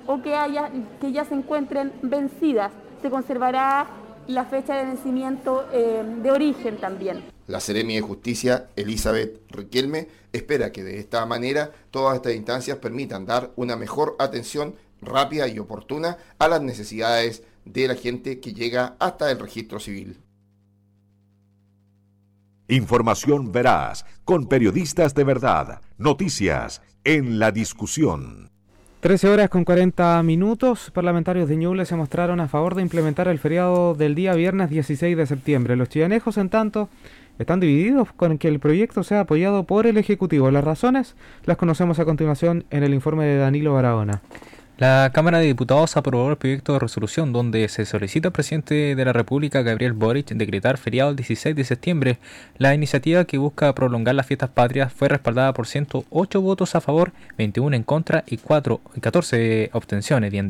O 0.07 0.20
que, 0.20 0.34
haya, 0.34 0.70
que 1.01 1.12
ya 1.12 1.24
se 1.24 1.34
encuentren 1.34 1.92
vencidas. 2.03 2.72
Se 3.01 3.11
conservará 3.11 3.86
la 4.26 4.45
fecha 4.45 4.74
de 4.76 4.86
vencimiento 4.86 5.66
eh, 5.72 6.03
de 6.22 6.30
origen 6.30 6.78
también. 6.78 7.24
La 7.47 7.61
Seremi 7.61 7.97
de 7.97 8.01
Justicia, 8.01 8.68
Elizabeth 8.76 9.40
Riquelme, 9.51 10.09
espera 10.32 10.72
que 10.72 10.82
de 10.82 10.99
esta 10.99 11.24
manera 11.26 11.70
todas 11.90 12.16
estas 12.16 12.34
instancias 12.34 12.78
permitan 12.78 13.26
dar 13.26 13.53
una 13.57 13.76
mejor 13.76 14.16
atención 14.18 14.74
rápida 15.03 15.47
y 15.49 15.59
oportuna 15.59 16.16
a 16.38 16.49
las 16.49 16.62
necesidades 16.62 17.42
de 17.64 17.88
la 17.88 17.95
gente 17.95 18.40
que 18.40 18.55
llega 18.55 18.97
hasta 18.99 19.30
el 19.30 19.38
registro 19.38 19.78
civil. 19.78 20.20
Información 22.68 23.53
veraz, 23.53 24.07
con 24.24 24.47
periodistas 24.47 25.14
de 25.14 25.24
verdad, 25.24 25.82
noticias 25.99 26.80
en 27.05 27.38
la 27.38 27.53
discusión. 27.53 28.53
13 29.05 29.28
horas 29.28 29.50
con 29.50 29.64
40 29.64 30.22
minutos, 30.22 30.90
parlamentarios 30.90 31.46
de 31.46 31.57
Ñuble 31.57 31.84
se 31.84 31.94
mostraron 31.94 32.40
a 32.40 32.48
favor 32.48 32.74
de 32.74 32.80
implementar 32.80 33.28
el 33.28 33.38
feriado 33.38 33.94
del 33.94 34.14
día 34.14 34.32
viernes 34.32 34.70
16 34.70 35.14
de 35.14 35.26
septiembre. 35.26 35.76
Los 35.76 35.90
chilenejos, 35.90 36.38
en 36.38 36.48
tanto, 36.48 36.88
están 37.38 37.61
divididos 37.61 38.11
con 38.14 38.38
que 38.38 38.48
el 38.48 38.61
proyecto 38.61 39.02
sea 39.02 39.20
apoyado 39.20 39.64
por 39.64 39.86
el 39.86 39.98
Ejecutivo. 39.98 40.50
Las 40.50 40.64
razones 40.64 41.16
las 41.44 41.59
conocemos 41.59 41.98
a 41.98 42.07
continuación 42.07 42.64
en 42.70 42.82
el 42.82 42.94
informe 42.94 43.26
de 43.26 43.36
Danilo 43.36 43.74
Barahona. 43.74 44.22
La 44.76 45.12
Cámara 45.14 45.38
de 45.38 45.46
Diputados 45.46 45.96
aprobó 45.96 46.28
el 46.30 46.36
proyecto 46.36 46.72
de 46.72 46.80
resolución 46.80 47.32
donde 47.32 47.68
se 47.68 47.86
solicita 47.86 48.28
al 48.28 48.32
presidente 48.32 48.96
de 48.96 49.04
la 49.04 49.12
República, 49.12 49.62
Gabriel 49.62 49.92
Boric, 49.92 50.26
decretar 50.30 50.78
feriado 50.78 51.10
el 51.10 51.16
16 51.16 51.54
de 51.54 51.62
septiembre. 51.62 52.18
La 52.58 52.74
iniciativa 52.74 53.24
que 53.24 53.38
busca 53.38 53.72
prolongar 53.72 54.16
las 54.16 54.26
fiestas 54.26 54.50
patrias 54.50 54.92
fue 54.92 55.08
respaldada 55.08 55.52
por 55.52 55.68
108 55.68 56.40
votos 56.40 56.74
a 56.74 56.80
favor, 56.80 57.12
21 57.38 57.76
en 57.76 57.84
contra 57.84 58.24
y 58.26 58.38
4, 58.38 58.80
14 59.00 59.70
abstenciones, 59.72 60.32
bien. 60.32 60.48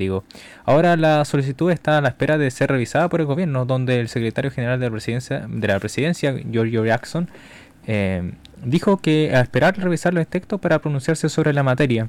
Ahora 0.65 0.97
la 0.97 1.27
solicitud 1.27 1.71
está 1.71 1.99
a 1.99 2.01
la 2.01 2.09
espera 2.09 2.39
de 2.39 2.51
ser 2.51 2.71
revisada 2.71 3.11
por 3.11 3.21
el 3.21 3.27
gobierno, 3.27 3.67
donde 3.67 4.01
el 4.01 4.09
secretario 4.09 4.51
general 4.51 4.81
de 4.81 4.87
la 4.87 5.79
presidencia, 5.81 6.33
de 6.33 6.47
Giorgio 6.51 6.87
Jackson, 6.87 7.29
eh, 7.87 8.33
dijo 8.65 8.97
que 8.97 9.37
a 9.37 9.43
esperar 9.43 9.79
revisar 9.79 10.15
los 10.15 10.27
textos 10.27 10.59
para 10.61 10.79
pronunciarse 10.79 11.29
sobre 11.29 11.53
la 11.53 11.63
materia. 11.63 12.09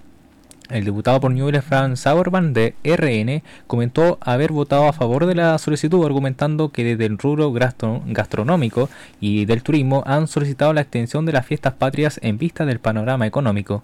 El 0.69 0.83
diputado 0.83 1.19
por 1.19 1.31
Ñuble, 1.31 1.61
Franz 1.61 1.99
Sauerman, 1.99 2.53
de 2.53 2.73
RN, 2.83 3.43
comentó 3.67 4.17
haber 4.19 4.51
votado 4.51 4.87
a 4.87 4.93
favor 4.93 5.27
de 5.27 5.35
la 5.35 5.57
solicitud, 5.59 6.03
argumentando 6.03 6.69
que 6.69 6.83
desde 6.83 7.05
el 7.05 7.19
rubro 7.19 7.53
gastronómico 7.53 8.89
y 9.19 9.45
del 9.45 9.61
turismo 9.61 10.01
han 10.07 10.27
solicitado 10.27 10.73
la 10.73 10.81
extensión 10.81 11.25
de 11.27 11.33
las 11.33 11.45
fiestas 11.45 11.73
patrias 11.73 12.19
en 12.23 12.39
vista 12.39 12.65
del 12.65 12.79
panorama 12.79 13.27
económico. 13.27 13.83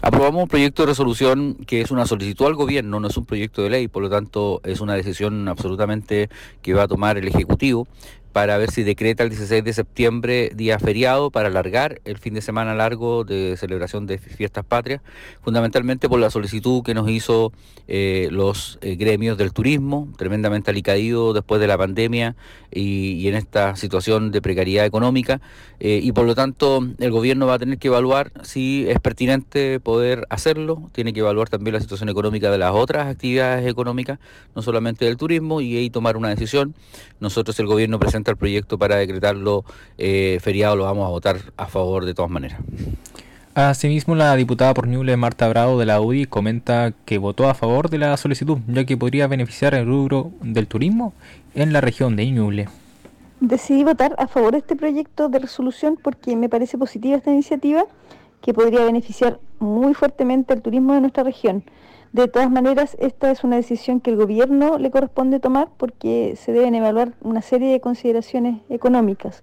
Aprobamos 0.00 0.44
un 0.44 0.48
proyecto 0.48 0.82
de 0.82 0.88
resolución 0.88 1.54
que 1.66 1.82
es 1.82 1.90
una 1.90 2.06
solicitud 2.06 2.46
al 2.46 2.54
gobierno, 2.54 2.98
no 2.98 3.08
es 3.08 3.16
un 3.16 3.26
proyecto 3.26 3.62
de 3.62 3.70
ley, 3.70 3.88
por 3.88 4.02
lo 4.02 4.10
tanto 4.10 4.60
es 4.64 4.80
una 4.80 4.94
decisión 4.94 5.48
absolutamente 5.48 6.30
que 6.62 6.74
va 6.74 6.84
a 6.84 6.88
tomar 6.88 7.18
el 7.18 7.28
Ejecutivo 7.28 7.86
para 8.32 8.56
ver 8.58 8.70
si 8.70 8.82
decreta 8.82 9.22
el 9.22 9.30
16 9.30 9.62
de 9.62 9.72
septiembre 9.72 10.50
día 10.54 10.78
feriado 10.78 11.30
para 11.30 11.48
alargar 11.48 12.00
el 12.04 12.18
fin 12.18 12.34
de 12.34 12.40
semana 12.40 12.74
largo 12.74 13.24
de 13.24 13.56
celebración 13.58 14.06
de 14.06 14.18
fiestas 14.18 14.64
patrias, 14.64 15.02
fundamentalmente 15.42 16.08
por 16.08 16.18
la 16.18 16.30
solicitud 16.30 16.82
que 16.82 16.94
nos 16.94 17.10
hizo 17.10 17.52
eh, 17.88 18.28
los 18.30 18.78
eh, 18.80 18.96
gremios 18.96 19.36
del 19.36 19.52
turismo, 19.52 20.08
tremendamente 20.16 20.70
alicaído 20.70 21.32
después 21.32 21.60
de 21.60 21.66
la 21.66 21.76
pandemia 21.76 22.36
y, 22.70 23.28
en 23.28 23.34
esta 23.34 23.76
situación 23.76 24.30
de 24.30 24.40
precariedad 24.40 24.86
económica, 24.86 25.40
eh, 25.80 26.00
y 26.02 26.12
por 26.12 26.26
lo 26.26 26.34
tanto 26.34 26.86
el 26.98 27.10
gobierno 27.10 27.46
va 27.46 27.54
a 27.54 27.58
tener 27.58 27.78
que 27.78 27.88
evaluar 27.88 28.32
si 28.42 28.86
es 28.88 28.98
pertinente 29.00 29.80
poder 29.80 30.26
hacerlo, 30.30 30.90
tiene 30.92 31.12
que 31.12 31.20
evaluar 31.20 31.48
también 31.48 31.74
la 31.74 31.80
situación 31.80 32.08
económica 32.08 32.50
de 32.50 32.58
las 32.58 32.72
otras 32.72 33.08
actividades 33.08 33.66
económicas, 33.68 34.18
no 34.54 34.62
solamente 34.62 35.04
del 35.04 35.16
turismo, 35.16 35.60
y 35.60 35.90
tomar 35.90 36.16
una 36.16 36.28
decisión. 36.28 36.74
Nosotros 37.20 37.58
el 37.60 37.66
gobierno 37.66 37.98
presenta 37.98 38.21
el 38.30 38.36
proyecto 38.36 38.78
para 38.78 38.96
decretarlo 38.96 39.64
eh, 39.98 40.38
feriado, 40.40 40.76
lo 40.76 40.84
vamos 40.84 41.06
a 41.06 41.10
votar 41.10 41.38
a 41.56 41.66
favor 41.66 42.04
de 42.04 42.14
todas 42.14 42.30
maneras. 42.30 42.60
Asimismo, 43.54 44.14
la 44.14 44.34
diputada 44.34 44.72
por 44.72 44.88
Ñuble 44.88 45.14
Marta 45.18 45.46
Bravo 45.46 45.78
de 45.78 45.84
la 45.84 46.00
UDI 46.00 46.24
comenta 46.24 46.94
que 47.04 47.18
votó 47.18 47.50
a 47.50 47.54
favor 47.54 47.90
de 47.90 47.98
la 47.98 48.16
solicitud, 48.16 48.58
ya 48.66 48.86
que 48.86 48.96
podría 48.96 49.26
beneficiar 49.26 49.74
el 49.74 49.86
rubro 49.86 50.30
del 50.40 50.66
turismo 50.66 51.12
en 51.54 51.74
la 51.74 51.82
región 51.82 52.16
de 52.16 52.30
Ñuble. 52.30 52.68
Decidí 53.40 53.84
votar 53.84 54.14
a 54.18 54.26
favor 54.26 54.52
de 54.52 54.58
este 54.58 54.74
proyecto 54.74 55.28
de 55.28 55.38
resolución 55.38 55.98
porque 56.02 56.34
me 56.34 56.48
parece 56.48 56.78
positiva 56.78 57.16
esta 57.16 57.30
iniciativa 57.30 57.84
que 58.40 58.54
podría 58.54 58.84
beneficiar 58.84 59.38
muy 59.58 59.92
fuertemente 59.92 60.54
el 60.54 60.62
turismo 60.62 60.94
de 60.94 61.00
nuestra 61.00 61.22
región. 61.22 61.62
De 62.12 62.28
todas 62.28 62.50
maneras, 62.50 62.94
esta 63.00 63.30
es 63.30 63.42
una 63.42 63.56
decisión 63.56 64.00
que 64.00 64.10
el 64.10 64.16
gobierno 64.16 64.76
le 64.76 64.90
corresponde 64.90 65.40
tomar 65.40 65.68
porque 65.78 66.34
se 66.36 66.52
deben 66.52 66.74
evaluar 66.74 67.12
una 67.22 67.40
serie 67.40 67.72
de 67.72 67.80
consideraciones 67.80 68.60
económicas. 68.68 69.42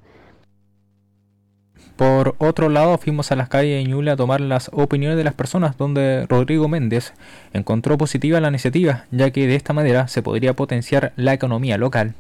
Por 1.96 2.36
otro 2.38 2.70
lado, 2.70 2.96
fuimos 3.00 3.32
a 3.32 3.36
las 3.36 3.50
calles 3.50 3.84
de 3.84 3.90
Ñuble 3.90 4.12
a 4.12 4.16
tomar 4.16 4.40
las 4.40 4.70
opiniones 4.72 5.18
de 5.18 5.24
las 5.24 5.34
personas, 5.34 5.78
donde 5.78 6.28
Rodrigo 6.28 6.68
Méndez 6.68 7.14
encontró 7.54 7.98
positiva 7.98 8.40
la 8.40 8.50
iniciativa, 8.50 9.06
ya 9.10 9.32
que 9.32 9.48
de 9.48 9.56
esta 9.56 9.74
manera 9.74 10.08
se 10.08 10.22
podría 10.22 10.56
potenciar 10.56 11.12
la 11.16 11.34
economía 11.34 11.80
local. 11.80 12.14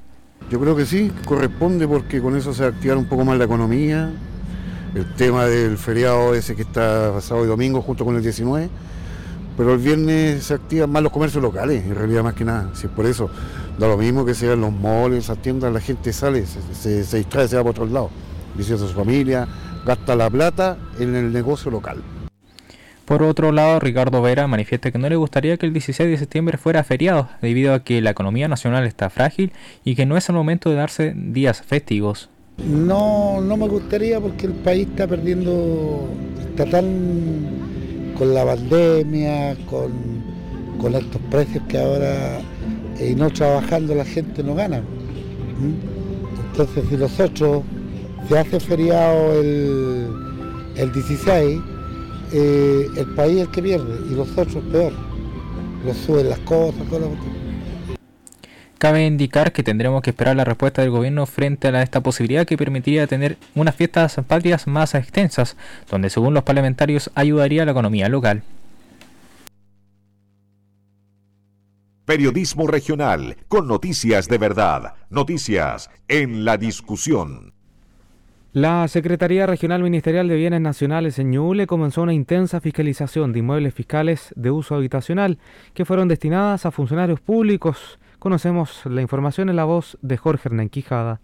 Yo 0.50 0.60
creo 0.60 0.76
que 0.76 0.88
sí, 0.88 1.12
corresponde 1.26 1.88
porque 1.88 2.22
con 2.22 2.36
eso 2.36 2.56
se 2.56 2.64
va 2.64 2.70
a 2.70 2.72
activar 2.72 2.98
un 2.98 3.06
poco 3.06 3.24
más 3.24 3.38
la 3.38 3.46
economía. 3.46 4.12
El 4.96 5.14
tema 5.14 5.46
del 5.46 5.78
feriado 5.78 6.34
ese 6.34 6.56
que 6.56 6.64
está 6.64 7.12
pasado 7.14 7.42
hoy 7.42 7.48
domingo 7.48 7.84
junto 7.84 8.04
con 8.04 8.16
el 8.16 8.24
19 8.24 8.68
pero 9.60 9.74
el 9.74 9.80
viernes 9.80 10.46
se 10.46 10.54
activan 10.54 10.90
más 10.90 11.04
los 11.04 11.12
comercios 11.12 11.44
locales, 11.44 11.84
en 11.84 11.94
realidad 11.94 12.24
más 12.24 12.34
que 12.34 12.46
nada. 12.46 12.70
Si 12.76 12.88
es 12.88 12.94
por 12.94 13.06
eso, 13.06 13.30
da 13.78 13.90
lo 13.90 13.98
mismo 13.98 14.24
que 14.24 14.34
sean 14.34 14.62
los 14.62 14.72
malls, 14.72 15.18
esas 15.18 15.42
tiendas, 15.42 15.74
la 15.74 15.82
gente 15.82 16.14
sale, 16.14 16.46
se, 16.46 17.04
se, 17.04 17.18
distrae, 17.18 17.46
se 17.46 17.58
va 17.58 17.64
por 17.64 17.72
otros 17.72 17.92
lados, 17.92 18.10
visita 18.56 18.76
a 18.76 18.88
su 18.88 18.94
familia, 18.94 19.50
gasta 19.86 20.16
la 20.16 20.30
plata 20.30 20.78
en 20.98 21.14
el 21.14 21.34
negocio 21.34 21.70
local. 21.70 22.02
Por 23.04 23.22
otro 23.22 23.52
lado, 23.52 23.82
Ricardo 23.82 24.22
Vera 24.22 24.48
manifiesta 24.48 24.92
que 24.92 24.98
no 24.98 25.10
le 25.10 25.18
gustaría 25.18 25.58
que 25.58 25.66
el 25.66 25.74
16 25.74 26.10
de 26.10 26.18
septiembre 26.18 26.58
fuera 26.58 26.86
feriado, 26.86 27.28
debido 27.42 27.74
a 27.74 27.84
que 27.84 28.00
la 28.00 28.12
economía 28.12 28.48
nacional 28.48 28.86
está 28.86 29.10
frágil 29.10 29.52
y 29.84 29.96
que 29.96 30.06
no 30.06 30.16
es 30.16 30.30
el 30.30 30.36
momento 30.36 30.70
de 30.70 30.78
darse 30.78 31.14
días 31.18 31.64
festivos. 31.64 32.30
No, 32.66 33.42
no 33.42 33.58
me 33.58 33.68
gustaría 33.68 34.22
porque 34.22 34.46
el 34.46 34.54
país 34.54 34.88
está 34.88 35.06
perdiendo, 35.06 36.08
está 36.50 36.66
tan 36.66 37.79
con 38.20 38.34
la 38.34 38.46
pandemia, 38.46 39.56
con, 39.66 40.94
estos 40.94 41.22
precios 41.32 41.64
que 41.70 41.78
ahora, 41.78 42.42
y 43.00 43.16
no 43.16 43.30
trabajando 43.32 43.96
la 43.96 44.04
gente 44.04 44.44
no 44.44 44.56
gana. 44.56 44.84
Entonces 46.52 46.84
si 46.90 46.98
los 46.98 47.18
ocho 47.18 47.64
se 48.28 48.38
hace 48.38 48.60
feriado 48.60 49.40
el, 49.40 50.10
el 50.76 50.92
16, 50.92 51.62
eh, 52.34 52.88
el 52.98 53.06
país 53.16 53.38
es 53.38 53.42
el 53.44 53.52
que 53.52 53.64
pierde 53.64 54.00
y 54.12 54.16
los 54.16 54.38
otros 54.38 54.64
peor. 54.70 54.92
Los 55.86 55.96
suben 55.96 56.30
las 56.30 56.40
cosas, 56.40 56.82
todo 56.90 57.00
lo 57.00 57.10
Cabe 58.80 59.06
indicar 59.06 59.52
que 59.52 59.62
tendremos 59.62 60.02
que 60.02 60.12
esperar 60.12 60.38
la 60.38 60.46
respuesta 60.46 60.82
del 60.82 60.90
gobierno 60.90 61.26
frente 61.26 61.68
a 61.68 61.84
esta 61.84 62.02
posibilidad 62.02 62.48
que 62.48 62.56
permitiría 62.56 63.08
tener 63.08 63.36
unas 63.54 63.76
fiestas 63.76 64.16
patrias 64.26 64.68
más 64.68 64.96
extensas, 64.96 65.58
donde 65.92 66.10
según 66.10 66.34
los 66.34 66.44
parlamentarios 66.44 67.12
ayudaría 67.14 67.64
a 67.64 67.66
la 67.66 67.72
economía 67.72 68.08
local. 68.08 68.42
Periodismo 72.06 72.68
regional, 72.68 73.36
con 73.50 73.68
noticias 73.68 74.30
de 74.30 74.38
verdad, 74.38 74.94
noticias 75.10 75.90
en 76.08 76.46
la 76.46 76.56
discusión. 76.56 77.52
La 78.54 78.88
Secretaría 78.88 79.46
Regional 79.46 79.84
Ministerial 79.84 80.30
de 80.30 80.38
Bienes 80.38 80.62
Nacionales 80.62 81.20
en 81.20 81.32
Ñuble 81.32 81.68
comenzó 81.68 82.02
una 82.02 82.14
intensa 82.14 82.62
fiscalización 82.62 83.34
de 83.34 83.40
inmuebles 83.40 83.74
fiscales 83.74 84.34
de 84.38 84.52
uso 84.52 84.76
habitacional 84.76 85.38
que 85.74 85.84
fueron 85.84 86.08
destinadas 86.08 86.66
a 86.66 86.72
funcionarios 86.72 87.20
públicos 87.20 88.00
Conocemos 88.20 88.86
la 88.86 89.02
información 89.02 89.48
en 89.50 89.56
la 89.56 89.64
voz 89.64 89.98
de 90.02 90.18
Jorge 90.18 90.50
Hernán 90.50 90.68
Quijada. 90.68 91.22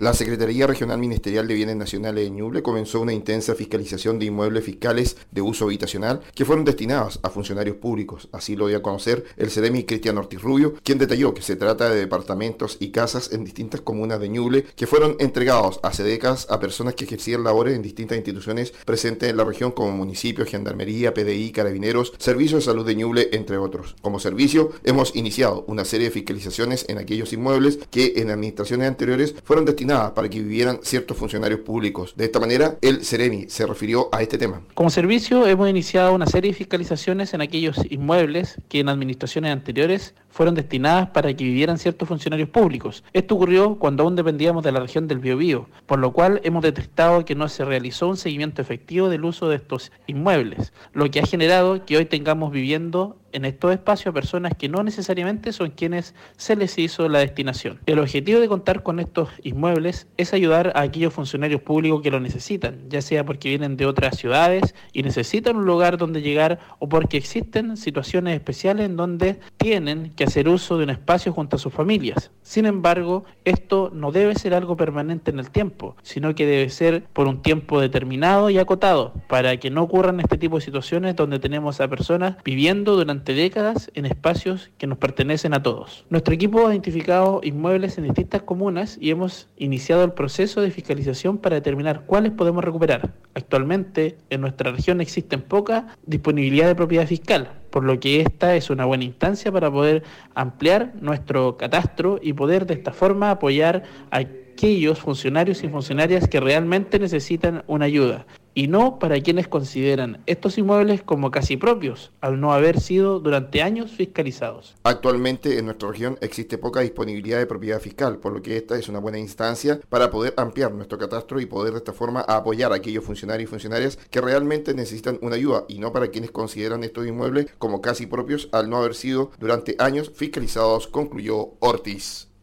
La 0.00 0.12
Secretaría 0.12 0.66
Regional 0.66 0.98
Ministerial 0.98 1.46
de 1.46 1.54
Bienes 1.54 1.76
Nacionales 1.76 2.24
de 2.24 2.30
Ñuble 2.30 2.64
comenzó 2.64 3.00
una 3.00 3.12
intensa 3.12 3.54
fiscalización 3.54 4.18
de 4.18 4.26
inmuebles 4.26 4.64
fiscales 4.64 5.16
de 5.30 5.40
uso 5.40 5.66
habitacional 5.66 6.20
que 6.34 6.44
fueron 6.44 6.64
destinados 6.64 7.20
a 7.22 7.30
funcionarios 7.30 7.76
públicos. 7.76 8.28
Así 8.32 8.56
lo 8.56 8.66
dio 8.66 8.78
a 8.78 8.82
conocer 8.82 9.24
el 9.36 9.52
CEDEMI 9.52 9.84
Cristian 9.84 10.18
Ortiz 10.18 10.42
Rubio, 10.42 10.74
quien 10.82 10.98
detalló 10.98 11.32
que 11.32 11.42
se 11.42 11.54
trata 11.54 11.88
de 11.88 11.94
departamentos 11.94 12.76
y 12.80 12.90
casas 12.90 13.32
en 13.32 13.44
distintas 13.44 13.82
comunas 13.82 14.18
de 14.18 14.30
Ñuble 14.30 14.64
que 14.74 14.88
fueron 14.88 15.14
entregados 15.20 15.78
hace 15.84 16.02
décadas 16.02 16.48
a 16.50 16.58
personas 16.58 16.94
que 16.94 17.04
ejercían 17.04 17.44
labores 17.44 17.76
en 17.76 17.82
distintas 17.82 18.18
instituciones 18.18 18.72
presentes 18.84 19.30
en 19.30 19.36
la 19.36 19.44
región 19.44 19.70
como 19.70 19.92
municipios, 19.92 20.48
gendarmería, 20.48 21.14
PDI, 21.14 21.52
carabineros, 21.52 22.14
servicios 22.18 22.64
de 22.64 22.72
salud 22.72 22.84
de 22.84 22.96
Ñuble, 22.96 23.28
entre 23.30 23.58
otros. 23.58 23.94
Como 24.02 24.18
servicio, 24.18 24.72
hemos 24.82 25.14
iniciado 25.14 25.64
una 25.68 25.84
serie 25.84 26.08
de 26.08 26.14
fiscalizaciones 26.14 26.84
en 26.88 26.98
aquellos 26.98 27.32
inmuebles 27.32 27.78
que 27.92 28.14
en 28.16 28.32
administraciones 28.32 28.88
anteriores 28.88 29.36
fueron 29.44 29.64
destinados 29.64 29.83
para 29.86 30.28
que 30.28 30.40
vivieran 30.40 30.80
ciertos 30.82 31.16
funcionarios 31.16 31.60
públicos. 31.60 32.14
De 32.16 32.24
esta 32.24 32.40
manera, 32.40 32.76
el 32.80 33.04
Ceremi 33.04 33.46
se 33.48 33.66
refirió 33.66 34.08
a 34.12 34.22
este 34.22 34.38
tema. 34.38 34.62
Como 34.74 34.90
servicio, 34.90 35.46
hemos 35.46 35.68
iniciado 35.68 36.14
una 36.14 36.26
serie 36.26 36.52
de 36.52 36.56
fiscalizaciones 36.56 37.34
en 37.34 37.40
aquellos 37.40 37.78
inmuebles 37.90 38.56
que 38.68 38.80
en 38.80 38.88
administraciones 38.88 39.52
anteriores 39.52 40.14
fueron 40.34 40.56
destinadas 40.56 41.10
para 41.10 41.32
que 41.32 41.44
vivieran 41.44 41.78
ciertos 41.78 42.08
funcionarios 42.08 42.48
públicos. 42.48 43.04
Esto 43.12 43.36
ocurrió 43.36 43.76
cuando 43.76 44.02
aún 44.02 44.16
dependíamos 44.16 44.64
de 44.64 44.72
la 44.72 44.80
región 44.80 45.06
del 45.06 45.20
Biobío, 45.20 45.68
por 45.86 46.00
lo 46.00 46.12
cual 46.12 46.40
hemos 46.42 46.64
detectado 46.64 47.24
que 47.24 47.36
no 47.36 47.48
se 47.48 47.64
realizó 47.64 48.08
un 48.08 48.16
seguimiento 48.16 48.60
efectivo 48.60 49.08
del 49.08 49.24
uso 49.24 49.48
de 49.48 49.54
estos 49.54 49.92
inmuebles, 50.08 50.72
lo 50.92 51.08
que 51.08 51.20
ha 51.20 51.26
generado 51.26 51.86
que 51.86 51.98
hoy 51.98 52.06
tengamos 52.06 52.50
viviendo 52.50 53.16
en 53.34 53.44
estos 53.44 53.72
espacios 53.72 54.12
a 54.12 54.14
personas 54.14 54.52
que 54.56 54.68
no 54.68 54.82
necesariamente 54.84 55.52
son 55.52 55.70
quienes 55.70 56.14
se 56.36 56.54
les 56.54 56.78
hizo 56.78 57.08
la 57.08 57.18
destinación. 57.18 57.80
El 57.84 57.98
objetivo 57.98 58.38
de 58.38 58.48
contar 58.48 58.84
con 58.84 59.00
estos 59.00 59.28
inmuebles 59.42 60.06
es 60.16 60.32
ayudar 60.32 60.72
a 60.76 60.82
aquellos 60.82 61.12
funcionarios 61.12 61.60
públicos 61.60 62.00
que 62.00 62.12
lo 62.12 62.20
necesitan, 62.20 62.88
ya 62.88 63.02
sea 63.02 63.26
porque 63.26 63.48
vienen 63.48 63.76
de 63.76 63.86
otras 63.86 64.16
ciudades 64.16 64.74
y 64.92 65.02
necesitan 65.02 65.56
un 65.56 65.66
lugar 65.66 65.98
donde 65.98 66.22
llegar 66.22 66.60
o 66.78 66.88
porque 66.88 67.16
existen 67.16 67.76
situaciones 67.76 68.34
especiales 68.34 68.86
en 68.86 68.96
donde 68.96 69.40
tienen 69.56 70.12
que 70.14 70.23
hacer 70.24 70.48
uso 70.48 70.78
de 70.78 70.84
un 70.84 70.90
espacio 70.90 71.32
junto 71.32 71.56
a 71.56 71.58
sus 71.58 71.72
familias. 71.72 72.30
Sin 72.42 72.66
embargo, 72.66 73.24
esto 73.44 73.90
no 73.92 74.12
debe 74.12 74.34
ser 74.34 74.54
algo 74.54 74.76
permanente 74.76 75.30
en 75.30 75.38
el 75.38 75.50
tiempo, 75.50 75.96
sino 76.02 76.34
que 76.34 76.46
debe 76.46 76.68
ser 76.70 77.04
por 77.12 77.28
un 77.28 77.42
tiempo 77.42 77.80
determinado 77.80 78.50
y 78.50 78.58
acotado, 78.58 79.14
para 79.28 79.56
que 79.58 79.70
no 79.70 79.82
ocurran 79.82 80.20
este 80.20 80.38
tipo 80.38 80.56
de 80.56 80.64
situaciones 80.64 81.16
donde 81.16 81.38
tenemos 81.38 81.80
a 81.80 81.88
personas 81.88 82.36
viviendo 82.44 82.96
durante 82.96 83.34
décadas 83.34 83.90
en 83.94 84.06
espacios 84.06 84.70
que 84.78 84.86
nos 84.86 84.98
pertenecen 84.98 85.54
a 85.54 85.62
todos. 85.62 86.04
Nuestro 86.10 86.34
equipo 86.34 86.66
ha 86.66 86.72
identificado 86.72 87.40
inmuebles 87.42 87.98
en 87.98 88.04
distintas 88.04 88.42
comunas 88.42 88.98
y 89.00 89.10
hemos 89.10 89.48
iniciado 89.56 90.04
el 90.04 90.12
proceso 90.12 90.60
de 90.60 90.70
fiscalización 90.70 91.38
para 91.38 91.56
determinar 91.56 92.04
cuáles 92.06 92.32
podemos 92.32 92.64
recuperar. 92.64 93.14
Actualmente 93.34 94.18
en 94.30 94.40
nuestra 94.40 94.72
región 94.72 95.00
existen 95.00 95.42
poca 95.42 95.96
disponibilidad 96.06 96.66
de 96.66 96.74
propiedad 96.74 97.06
fiscal, 97.06 97.50
por 97.74 97.82
lo 97.82 97.98
que 97.98 98.20
esta 98.20 98.54
es 98.54 98.70
una 98.70 98.84
buena 98.84 99.02
instancia 99.02 99.50
para 99.50 99.68
poder 99.68 100.04
ampliar 100.36 100.92
nuestro 101.00 101.56
catastro 101.56 102.20
y 102.22 102.32
poder 102.32 102.66
de 102.66 102.74
esta 102.74 102.92
forma 102.92 103.32
apoyar 103.32 103.82
a 104.12 104.18
aquellos 104.18 105.00
funcionarios 105.00 105.64
y 105.64 105.68
funcionarias 105.68 106.28
que 106.28 106.38
realmente 106.38 107.00
necesitan 107.00 107.64
una 107.66 107.86
ayuda 107.86 108.26
y 108.54 108.68
no 108.68 108.98
para 108.98 109.20
quienes 109.20 109.48
consideran 109.48 110.22
estos 110.26 110.56
inmuebles 110.58 111.02
como 111.02 111.30
casi 111.30 111.56
propios, 111.56 112.12
al 112.20 112.40
no 112.40 112.52
haber 112.52 112.80
sido 112.80 113.20
durante 113.20 113.62
años 113.62 113.90
fiscalizados. 113.90 114.76
Actualmente 114.84 115.58
en 115.58 115.66
nuestra 115.66 115.90
región 115.90 116.16
existe 116.20 116.58
poca 116.58 116.80
disponibilidad 116.80 117.38
de 117.38 117.46
propiedad 117.46 117.80
fiscal, 117.80 118.18
por 118.18 118.32
lo 118.32 118.42
que 118.42 118.56
esta 118.56 118.78
es 118.78 118.88
una 118.88 119.00
buena 119.00 119.18
instancia 119.18 119.80
para 119.88 120.10
poder 120.10 120.34
ampliar 120.36 120.72
nuestro 120.72 120.98
catastro 120.98 121.40
y 121.40 121.46
poder 121.46 121.72
de 121.72 121.78
esta 121.78 121.92
forma 121.92 122.20
apoyar 122.20 122.72
a 122.72 122.76
aquellos 122.76 123.04
funcionarios 123.04 123.48
y 123.48 123.50
funcionarias 123.50 123.98
que 124.10 124.20
realmente 124.20 124.74
necesitan 124.74 125.18
una 125.20 125.36
ayuda 125.36 125.64
y 125.68 125.78
no 125.78 125.92
para 125.92 126.08
quienes 126.08 126.30
consideran 126.30 126.84
estos 126.84 127.06
inmuebles 127.06 127.46
como 127.58 127.80
casi 127.80 128.06
propios 128.06 128.48
al 128.52 128.70
no 128.70 128.78
haber 128.78 128.94
sido 128.94 129.30
durante 129.38 129.76
años 129.78 130.12
fiscalizados, 130.14 130.86
concluyó 130.86 131.54
Ortiz. 131.60 132.33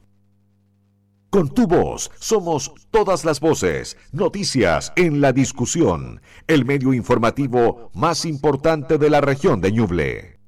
Con 1.31 1.47
tu 1.47 1.65
voz 1.65 2.11
somos 2.19 2.73
todas 2.91 3.23
las 3.23 3.39
voces, 3.39 3.95
noticias 4.11 4.91
en 4.97 5.21
la 5.21 5.31
discusión, 5.31 6.21
el 6.45 6.65
medio 6.65 6.93
informativo 6.93 7.89
más 7.93 8.25
importante 8.25 8.97
de 8.97 9.09
la 9.09 9.21
región 9.21 9.61
de 9.61 9.71
Ñuble. 9.71 10.40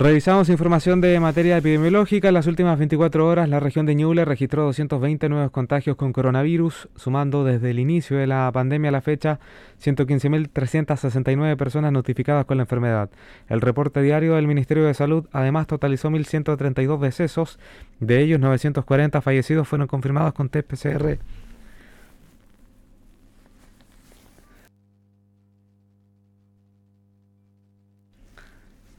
Revisamos 0.00 0.48
información 0.48 1.00
de 1.00 1.18
materia 1.18 1.56
epidemiológica. 1.56 2.28
En 2.28 2.34
las 2.34 2.46
últimas 2.46 2.78
24 2.78 3.26
horas, 3.26 3.48
la 3.48 3.58
región 3.58 3.84
de 3.84 3.96
Ñuble 3.96 4.24
registró 4.24 4.62
220 4.62 5.28
nuevos 5.28 5.50
contagios 5.50 5.96
con 5.96 6.12
coronavirus, 6.12 6.88
sumando 6.94 7.42
desde 7.42 7.70
el 7.72 7.80
inicio 7.80 8.16
de 8.16 8.28
la 8.28 8.48
pandemia 8.52 8.90
a 8.90 8.92
la 8.92 9.00
fecha 9.00 9.40
115.369 9.82 11.56
personas 11.56 11.90
notificadas 11.90 12.44
con 12.44 12.58
la 12.58 12.62
enfermedad. 12.62 13.10
El 13.48 13.60
reporte 13.60 14.00
diario 14.00 14.36
del 14.36 14.46
Ministerio 14.46 14.84
de 14.84 14.94
Salud 14.94 15.26
además 15.32 15.66
totalizó 15.66 16.10
1.132 16.10 17.00
decesos, 17.00 17.58
de 17.98 18.22
ellos 18.22 18.38
940 18.38 19.20
fallecidos 19.20 19.66
fueron 19.66 19.88
confirmados 19.88 20.32
con 20.32 20.48
test 20.48 20.68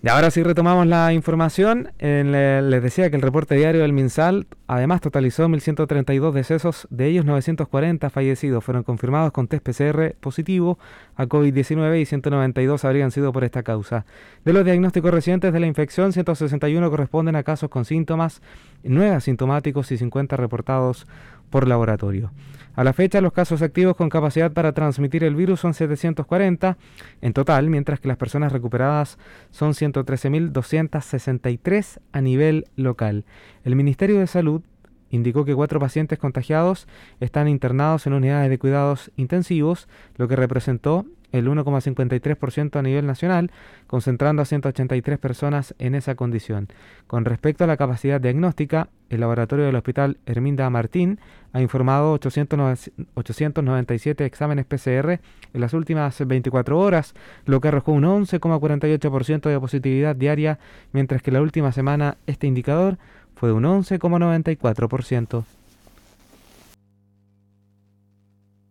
Y 0.01 0.07
ahora 0.07 0.31
sí 0.31 0.43
retomamos 0.43 0.87
la 0.87 1.11
información. 1.11 1.91
les 1.99 2.81
decía 2.81 3.09
que 3.09 3.17
el 3.17 3.21
reporte 3.21 3.55
diario 3.55 3.81
del 3.81 3.91
MinSal 3.91 4.47
además 4.65 5.01
totalizó 5.01 5.45
1.132 5.49 6.31
decesos, 6.31 6.87
de 6.89 7.07
ellos 7.07 7.25
940 7.25 8.09
fallecidos 8.09 8.63
fueron 8.63 8.83
confirmados 8.83 9.33
con 9.33 9.49
test 9.49 9.67
PCR 9.67 10.15
positivo 10.21 10.79
a 11.17 11.25
COVID-19 11.25 11.99
y 11.99 12.05
192 12.05 12.85
habrían 12.85 13.11
sido 13.11 13.33
por 13.33 13.43
esta 13.43 13.61
causa. 13.63 14.05
De 14.45 14.53
los 14.53 14.63
diagnósticos 14.63 15.11
recientes 15.11 15.51
de 15.51 15.59
la 15.59 15.67
infección, 15.67 16.13
161 16.13 16.89
corresponden 16.89 17.35
a 17.35 17.43
casos 17.43 17.69
con 17.69 17.83
síntomas, 17.83 18.41
9 18.83 19.15
asintomáticos 19.15 19.91
y 19.91 19.97
50 19.97 20.37
reportados 20.37 21.07
por 21.49 21.67
laboratorio. 21.67 22.31
A 22.79 22.83
la 22.85 22.93
fecha, 22.93 23.19
los 23.19 23.33
casos 23.33 23.61
activos 23.61 23.97
con 23.97 24.07
capacidad 24.07 24.53
para 24.53 24.71
transmitir 24.71 25.25
el 25.25 25.35
virus 25.35 25.59
son 25.59 25.73
740 25.73 26.77
en 27.19 27.33
total, 27.33 27.69
mientras 27.69 27.99
que 27.99 28.07
las 28.07 28.15
personas 28.15 28.53
recuperadas 28.53 29.17
son 29.51 29.73
113.263 29.73 31.99
a 32.13 32.21
nivel 32.21 32.67
local. 32.77 33.25
El 33.65 33.75
Ministerio 33.75 34.19
de 34.19 34.27
Salud 34.27 34.61
indicó 35.09 35.43
que 35.43 35.55
cuatro 35.55 35.81
pacientes 35.81 36.19
contagiados 36.19 36.87
están 37.19 37.49
internados 37.49 38.07
en 38.07 38.13
unidades 38.13 38.49
de 38.49 38.59
cuidados 38.59 39.11
intensivos, 39.17 39.89
lo 40.15 40.29
que 40.29 40.37
representó 40.37 41.05
el 41.31 41.47
1,53% 41.47 42.77
a 42.77 42.81
nivel 42.81 43.05
nacional, 43.05 43.51
concentrando 43.87 44.41
a 44.41 44.45
183 44.45 45.19
personas 45.19 45.75
en 45.79 45.95
esa 45.95 46.15
condición. 46.15 46.67
Con 47.07 47.25
respecto 47.25 47.63
a 47.63 47.67
la 47.67 47.77
capacidad 47.77 48.21
diagnóstica, 48.21 48.89
el 49.09 49.21
laboratorio 49.21 49.65
del 49.65 49.75
Hospital 49.75 50.17
Herminda 50.25 50.69
Martín 50.69 51.19
ha 51.53 51.61
informado 51.61 52.13
897 52.13 54.25
exámenes 54.25 54.65
PCR 54.65 55.19
en 55.53 55.61
las 55.61 55.73
últimas 55.73 56.25
24 56.25 56.79
horas, 56.79 57.13
lo 57.45 57.59
que 57.59 57.69
arrojó 57.69 57.91
un 57.91 58.03
11,48% 58.03 59.49
de 59.49 59.59
positividad 59.59 60.15
diaria, 60.15 60.59
mientras 60.91 61.21
que 61.21 61.31
la 61.31 61.41
última 61.41 61.71
semana 61.71 62.17
este 62.27 62.47
indicador 62.47 62.97
fue 63.35 63.49
de 63.49 63.53
un 63.53 63.63
11,94%. 63.63 65.58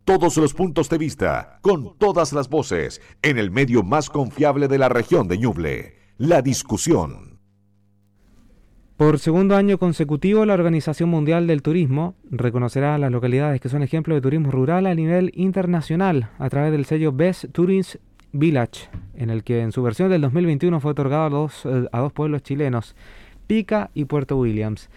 Todos 0.09 0.38
los 0.38 0.54
puntos 0.54 0.88
de 0.88 0.96
vista, 0.96 1.59
con 1.61 1.98
todas 1.98 2.32
las 2.32 2.48
voces, 2.48 3.02
en 3.20 3.36
el 3.36 3.50
medio 3.50 3.82
más 3.82 4.09
confiable 4.09 4.66
de 4.66 4.78
la 4.78 4.88
región 4.88 5.28
de 5.28 5.36
Ñuble, 5.36 5.96
la 6.16 6.40
discusión. 6.40 7.40
Por 8.96 9.18
segundo 9.18 9.54
año 9.54 9.76
consecutivo, 9.76 10.46
la 10.46 10.54
Organización 10.54 11.11
Mundial 11.11 11.46
del 11.46 11.61
Turismo 11.61 12.14
reconocerá 12.30 12.94
a 12.94 12.98
las 12.98 13.12
localidades 13.12 13.61
que 13.61 13.68
son 13.68 13.82
ejemplo 13.82 14.14
de 14.14 14.22
turismo 14.22 14.50
rural 14.50 14.86
a 14.86 14.94
nivel 14.94 15.30
internacional 15.34 16.30
a 16.38 16.48
través 16.48 16.72
del 16.72 16.86
sello 16.86 17.12
Best 17.12 17.44
Tourist 17.52 17.96
Village, 18.32 18.88
en 19.14 19.28
el 19.28 19.44
que 19.44 19.61
en 19.61 19.72
su 19.72 19.82
versión 19.82 20.09
del 20.09 20.22
2021 20.22 20.80
fue 20.80 20.92
otorgado 20.92 21.24
a 21.24 21.28
dos, 21.28 21.66
eh, 21.66 21.86
a 21.92 22.00
dos 22.00 22.14
pueblos 22.14 22.42
chilenos, 22.42 22.96
Pica 23.46 23.90
y 23.92 24.06
Puerto 24.06 24.38
Williams. 24.38 24.88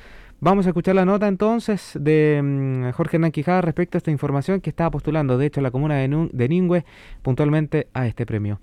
Vamos 0.44 0.66
a 0.66 0.70
escuchar 0.70 0.96
la 0.96 1.06
nota 1.06 1.28
entonces 1.28 1.92
de 1.94 2.42
mm, 2.44 2.94
Jorge 2.94 3.18
Hernán 3.18 3.32
Quijada 3.32 3.62
respecto 3.62 3.96
a 3.96 4.00
esta 4.00 4.10
información 4.10 4.60
que 4.60 4.72
estaba 4.72 4.90
postulando, 4.90 5.38
de 5.38 5.46
hecho, 5.46 5.62
la 5.62 5.70
comuna 5.70 5.98
de, 5.98 6.30
de 6.34 6.50
Ningüe 6.50 6.84
puntualmente 7.22 7.90
a 7.94 8.08
este 8.08 8.26
premio. 8.26 8.60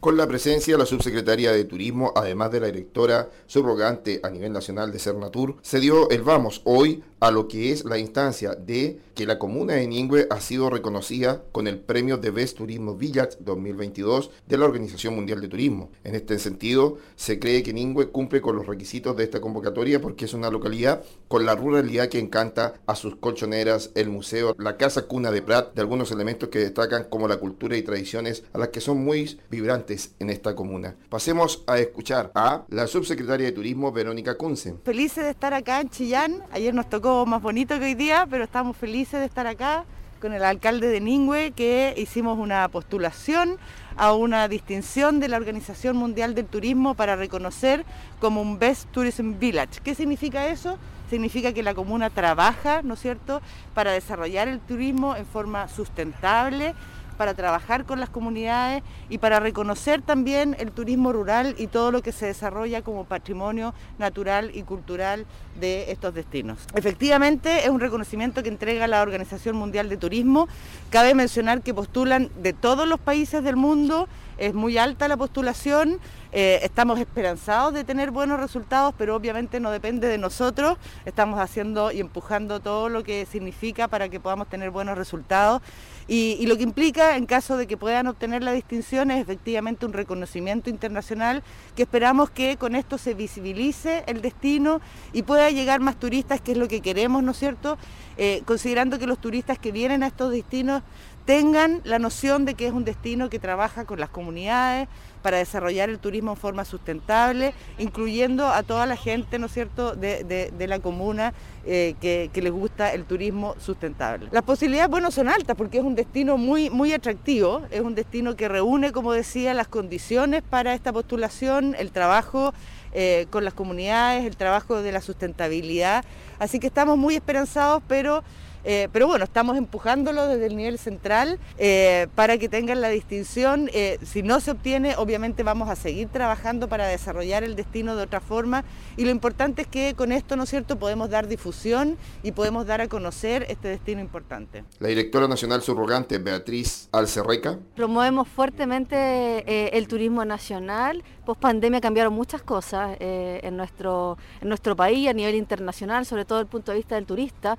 Con 0.00 0.16
la 0.16 0.26
presencia 0.26 0.72
de 0.72 0.78
la 0.78 0.86
subsecretaria 0.86 1.52
de 1.52 1.64
Turismo, 1.64 2.14
además 2.16 2.50
de 2.50 2.60
la 2.60 2.68
directora 2.68 3.28
subrogante 3.46 4.20
a 4.22 4.30
nivel 4.30 4.54
nacional 4.54 4.90
de 4.90 5.00
Cernatur, 5.00 5.56
se 5.60 5.80
dio 5.80 6.08
el 6.08 6.22
vamos 6.22 6.62
hoy 6.64 7.02
a 7.20 7.30
lo 7.30 7.48
que 7.48 7.72
es 7.72 7.84
la 7.84 7.98
instancia 7.98 8.54
de 8.54 9.00
que 9.14 9.26
la 9.26 9.38
comuna 9.38 9.74
de 9.74 9.86
Ningüe 9.88 10.28
ha 10.30 10.40
sido 10.40 10.70
reconocida 10.70 11.42
con 11.50 11.66
el 11.66 11.80
premio 11.80 12.18
de 12.18 12.30
Best 12.30 12.58
Turismo 12.58 12.94
Village 12.94 13.38
2022 13.40 14.30
de 14.46 14.56
la 14.56 14.64
Organización 14.64 15.16
Mundial 15.16 15.40
de 15.40 15.48
Turismo. 15.48 15.90
En 16.04 16.14
este 16.14 16.38
sentido, 16.38 16.98
se 17.16 17.40
cree 17.40 17.64
que 17.64 17.72
Ningüe 17.72 18.10
cumple 18.10 18.40
con 18.40 18.54
los 18.54 18.66
requisitos 18.66 19.16
de 19.16 19.24
esta 19.24 19.40
convocatoria 19.40 20.00
porque 20.00 20.26
es 20.26 20.34
una 20.34 20.50
localidad 20.50 21.02
con 21.26 21.44
la 21.44 21.56
ruralidad 21.56 22.08
que 22.08 22.20
encanta 22.20 22.74
a 22.86 22.94
sus 22.94 23.16
colchoneras, 23.16 23.90
el 23.96 24.08
museo, 24.08 24.54
la 24.56 24.76
casa 24.76 25.08
cuna 25.08 25.32
de 25.32 25.42
Prat, 25.42 25.74
de 25.74 25.80
algunos 25.80 26.12
elementos 26.12 26.48
que 26.48 26.60
destacan 26.60 27.04
como 27.10 27.26
la 27.26 27.38
cultura 27.38 27.76
y 27.76 27.82
tradiciones 27.82 28.44
a 28.52 28.58
las 28.58 28.68
que 28.68 28.80
son 28.80 29.04
muy 29.04 29.40
vibrantes 29.50 30.12
en 30.20 30.30
esta 30.30 30.54
comuna. 30.54 30.94
Pasemos 31.08 31.64
a 31.66 31.78
escuchar 31.78 32.30
a 32.34 32.64
la 32.68 32.86
subsecretaria 32.86 33.46
de 33.46 33.52
Turismo, 33.52 33.90
Verónica 33.90 34.36
Kunze. 34.36 34.76
Felices 34.84 35.24
de 35.24 35.30
estar 35.30 35.54
acá 35.54 35.80
en 35.80 35.90
Chillán. 35.90 36.42
Ayer 36.52 36.72
nos 36.72 36.88
tocó 36.88 37.07
más 37.08 37.40
bonito 37.40 37.78
que 37.78 37.86
hoy 37.86 37.94
día, 37.94 38.26
pero 38.28 38.44
estamos 38.44 38.76
felices 38.76 39.20
de 39.20 39.26
estar 39.26 39.46
acá 39.46 39.84
con 40.20 40.34
el 40.34 40.44
alcalde 40.44 40.88
de 40.88 41.00
Ningüe, 41.00 41.52
que 41.52 41.94
hicimos 41.96 42.38
una 42.38 42.68
postulación 42.68 43.56
a 43.96 44.12
una 44.12 44.46
distinción 44.46 45.18
de 45.18 45.28
la 45.28 45.38
Organización 45.38 45.96
Mundial 45.96 46.34
del 46.34 46.44
Turismo 46.44 46.94
para 46.94 47.16
reconocer 47.16 47.86
como 48.20 48.42
un 48.42 48.58
Best 48.58 48.90
Tourism 48.90 49.38
Village. 49.38 49.80
¿Qué 49.82 49.94
significa 49.94 50.48
eso? 50.48 50.78
Significa 51.08 51.54
que 51.54 51.62
la 51.62 51.72
comuna 51.72 52.10
trabaja, 52.10 52.82
¿no 52.82 52.94
es 52.94 53.00
cierto?, 53.00 53.40
para 53.74 53.92
desarrollar 53.92 54.46
el 54.46 54.60
turismo 54.60 55.16
en 55.16 55.24
forma 55.24 55.66
sustentable, 55.68 56.74
para 57.18 57.34
trabajar 57.34 57.84
con 57.84 58.00
las 58.00 58.08
comunidades 58.08 58.82
y 59.10 59.18
para 59.18 59.40
reconocer 59.40 60.00
también 60.00 60.56
el 60.58 60.70
turismo 60.70 61.12
rural 61.12 61.54
y 61.58 61.66
todo 61.66 61.90
lo 61.90 62.00
que 62.00 62.12
se 62.12 62.26
desarrolla 62.26 62.80
como 62.80 63.04
patrimonio 63.04 63.74
natural 63.98 64.52
y 64.54 64.62
cultural 64.62 65.26
de 65.60 65.90
estos 65.90 66.14
destinos. 66.14 66.60
Efectivamente, 66.74 67.64
es 67.64 67.68
un 67.68 67.80
reconocimiento 67.80 68.42
que 68.42 68.48
entrega 68.48 68.86
la 68.86 69.02
Organización 69.02 69.56
Mundial 69.56 69.88
de 69.88 69.96
Turismo. 69.96 70.48
Cabe 70.90 71.14
mencionar 71.14 71.60
que 71.60 71.74
postulan 71.74 72.30
de 72.40 72.52
todos 72.52 72.88
los 72.88 73.00
países 73.00 73.42
del 73.42 73.56
mundo, 73.56 74.08
es 74.38 74.54
muy 74.54 74.78
alta 74.78 75.08
la 75.08 75.16
postulación, 75.16 75.98
eh, 76.30 76.60
estamos 76.62 76.98
esperanzados 77.00 77.74
de 77.74 77.84
tener 77.84 78.10
buenos 78.10 78.38
resultados, 78.38 78.94
pero 78.96 79.16
obviamente 79.16 79.60
no 79.60 79.70
depende 79.70 80.08
de 80.08 80.18
nosotros, 80.18 80.78
estamos 81.04 81.40
haciendo 81.40 81.90
y 81.90 82.00
empujando 82.00 82.60
todo 82.60 82.88
lo 82.88 83.02
que 83.02 83.26
significa 83.26 83.88
para 83.88 84.08
que 84.08 84.20
podamos 84.20 84.48
tener 84.48 84.70
buenos 84.70 84.96
resultados. 84.96 85.62
Y, 86.10 86.46
lo 86.46 86.56
que 86.56 86.62
implica, 86.62 87.16
en 87.18 87.26
caso 87.26 87.58
de 87.58 87.66
que 87.66 87.76
puedan 87.76 88.06
obtener 88.06 88.42
la 88.42 88.52
distinción, 88.52 89.10
es 89.10 89.20
efectivamente 89.20 89.84
un 89.84 89.92
reconocimiento 89.92 90.70
internacional 90.70 91.42
que 91.76 91.82
esperamos 91.82 92.30
que 92.30 92.56
con 92.56 92.74
esto 92.74 92.96
se 92.96 93.12
visibilice 93.12 94.04
el 94.06 94.22
destino 94.22 94.80
y 95.12 95.22
pueda 95.22 95.50
llegar 95.50 95.80
más 95.80 95.96
turistas, 95.96 96.40
que 96.40 96.52
es 96.52 96.58
lo 96.58 96.66
que 96.66 96.80
queremos, 96.80 97.22
¿no 97.22 97.32
es 97.32 97.38
cierto? 97.38 97.76
Eh, 98.16 98.42
considerando 98.46 98.98
que 98.98 99.06
los 99.06 99.18
turistas 99.18 99.58
que 99.58 99.70
vienen 99.70 100.02
a 100.02 100.06
estos 100.06 100.32
destinos 100.32 100.82
tengan 101.28 101.82
la 101.84 101.98
noción 101.98 102.46
de 102.46 102.54
que 102.54 102.66
es 102.66 102.72
un 102.72 102.86
destino 102.86 103.28
que 103.28 103.38
trabaja 103.38 103.84
con 103.84 104.00
las 104.00 104.08
comunidades 104.08 104.88
para 105.20 105.36
desarrollar 105.36 105.90
el 105.90 105.98
turismo 105.98 106.30
en 106.30 106.38
forma 106.38 106.64
sustentable, 106.64 107.52
incluyendo 107.76 108.46
a 108.46 108.62
toda 108.62 108.86
la 108.86 108.96
gente, 108.96 109.38
¿no 109.38 109.44
es 109.44 109.52
cierto?, 109.52 109.94
de, 109.94 110.50
la 110.58 110.78
comuna 110.78 111.34
eh, 111.66 111.96
que, 112.00 112.30
les 112.40 112.50
gusta 112.50 112.94
el 112.94 113.04
turismo 113.04 113.56
sustentable. 113.58 114.28
Las 114.30 114.42
posibilidades, 114.42 114.88
bueno, 114.88 115.10
son 115.10 115.28
altas 115.28 115.54
porque 115.54 115.76
es 115.76 115.84
un 115.84 115.94
destino 115.94 116.38
muy, 116.38 116.70
muy 116.70 116.94
atractivo, 116.94 117.60
es 117.70 117.82
un 117.82 117.94
destino 117.94 118.34
que 118.34 118.48
reúne, 118.48 118.90
como 118.90 119.12
decía, 119.12 119.52
las 119.52 119.68
condiciones 119.68 120.42
para 120.42 120.72
esta 120.72 120.94
postulación, 120.94 121.76
el 121.78 121.90
trabajo 121.90 122.54
eh, 122.94 123.26
con 123.28 123.44
las 123.44 123.52
comunidades, 123.52 124.24
el 124.24 124.38
trabajo 124.38 124.80
de 124.80 124.92
la 124.92 125.02
sustentabilidad. 125.02 126.06
Así 126.38 126.58
que 126.58 126.68
estamos 126.68 126.96
muy 126.96 127.16
esperanzados, 127.16 127.82
pero 127.86 128.24
eh, 128.70 128.86
pero 128.92 129.06
bueno, 129.06 129.24
estamos 129.24 129.56
empujándolo 129.56 130.26
desde 130.26 130.44
el 130.44 130.54
nivel 130.54 130.78
central 130.78 131.38
eh, 131.56 132.06
para 132.14 132.36
que 132.36 132.50
tengan 132.50 132.82
la 132.82 132.90
distinción. 132.90 133.70
Eh, 133.72 133.98
si 134.02 134.22
no 134.22 134.40
se 134.40 134.50
obtiene, 134.50 134.94
obviamente 134.96 135.42
vamos 135.42 135.70
a 135.70 135.74
seguir 135.74 136.08
trabajando 136.08 136.68
para 136.68 136.86
desarrollar 136.86 137.44
el 137.44 137.56
destino 137.56 137.96
de 137.96 138.02
otra 138.02 138.20
forma. 138.20 138.64
Y 138.98 139.04
lo 139.04 139.10
importante 139.10 139.62
es 139.62 139.68
que 139.68 139.94
con 139.94 140.12
esto, 140.12 140.36
¿no 140.36 140.42
es 140.42 140.50
cierto?, 140.50 140.78
podemos 140.78 141.08
dar 141.08 141.28
difusión 141.28 141.96
y 142.22 142.32
podemos 142.32 142.66
dar 142.66 142.82
a 142.82 142.88
conocer 142.88 143.46
este 143.48 143.68
destino 143.68 144.02
importante. 144.02 144.64
La 144.80 144.88
directora 144.88 145.26
nacional 145.28 145.62
subrogante, 145.62 146.18
Beatriz 146.18 146.90
Alcerreca. 146.92 147.58
Promovemos 147.74 148.28
fuertemente 148.28 149.76
el 149.78 149.88
turismo 149.88 150.26
nacional. 150.26 151.02
Post 151.24 151.40
pandemia 151.40 151.80
cambiaron 151.80 152.12
muchas 152.12 152.42
cosas 152.42 152.96
en, 153.00 153.56
nuestro, 153.56 154.18
en 154.40 154.48
nuestro 154.48 154.76
país 154.76 155.08
a 155.08 155.12
nivel 155.12 155.36
internacional, 155.36 156.04
sobre 156.04 156.24
todo 156.24 156.38
desde 156.38 156.46
el 156.46 156.50
punto 156.50 156.72
de 156.72 156.78
vista 156.78 156.94
del 156.96 157.06
turista. 157.06 157.56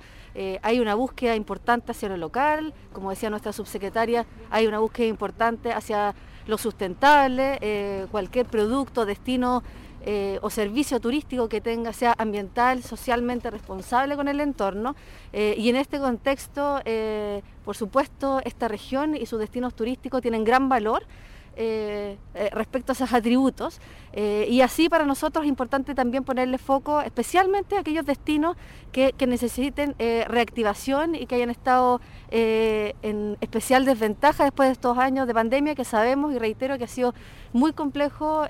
hay 0.62 0.78
una 0.78 0.90
una 0.90 0.99
búsqueda 1.00 1.34
importante 1.34 1.92
hacia 1.92 2.10
lo 2.10 2.18
local, 2.18 2.74
como 2.92 3.08
decía 3.08 3.30
nuestra 3.30 3.52
subsecretaria, 3.52 4.26
hay 4.50 4.66
una 4.66 4.80
búsqueda 4.80 5.06
importante 5.06 5.72
hacia 5.72 6.14
lo 6.46 6.58
sustentable, 6.58 7.58
eh, 7.62 8.06
cualquier 8.10 8.46
producto, 8.46 9.06
destino 9.06 9.62
eh, 10.02 10.38
o 10.42 10.50
servicio 10.50 11.00
turístico 11.00 11.48
que 11.48 11.60
tenga 11.60 11.92
sea 11.92 12.14
ambiental, 12.18 12.82
socialmente 12.82 13.50
responsable 13.50 14.14
con 14.16 14.28
el 14.28 14.40
entorno. 14.40 14.94
Eh, 15.32 15.54
y 15.56 15.70
en 15.70 15.76
este 15.76 15.98
contexto, 15.98 16.80
por 17.64 17.76
supuesto, 17.76 18.40
esta 18.44 18.68
región 18.68 19.16
y 19.16 19.24
sus 19.24 19.38
destinos 19.38 19.74
turísticos 19.74 20.20
tienen 20.20 20.44
gran 20.44 20.68
valor 20.68 21.02
eh, 21.62 22.16
eh, 22.34 22.48
respecto 22.54 22.92
a 22.92 22.94
esos 22.94 23.12
atributos. 23.12 23.82
Eh, 24.14 24.46
y 24.48 24.62
así 24.62 24.88
para 24.88 25.04
nosotros 25.04 25.44
es 25.44 25.48
importante 25.50 25.94
también 25.94 26.24
ponerle 26.24 26.56
foco 26.56 27.02
especialmente 27.02 27.76
a 27.76 27.80
aquellos 27.80 28.06
destinos 28.06 28.56
que, 28.92 29.12
necesiten 29.26 29.94
reactivación 29.98 31.14
y 31.14 31.26
que 31.26 31.34
hayan 31.34 31.50
estado 31.50 32.00
en 32.30 33.36
especial 33.42 33.84
desventaja 33.84 34.44
después 34.44 34.70
de 34.70 34.72
estos 34.72 34.96
años 34.96 35.26
de 35.26 35.34
pandemia 35.34 35.74
que 35.74 35.84
sabemos 35.84 36.32
y 36.32 36.38
reitero 36.38 36.78
que 36.78 36.84
ha 36.84 36.88
sido 36.88 37.12
muy 37.52 37.74
complejo 37.74 38.46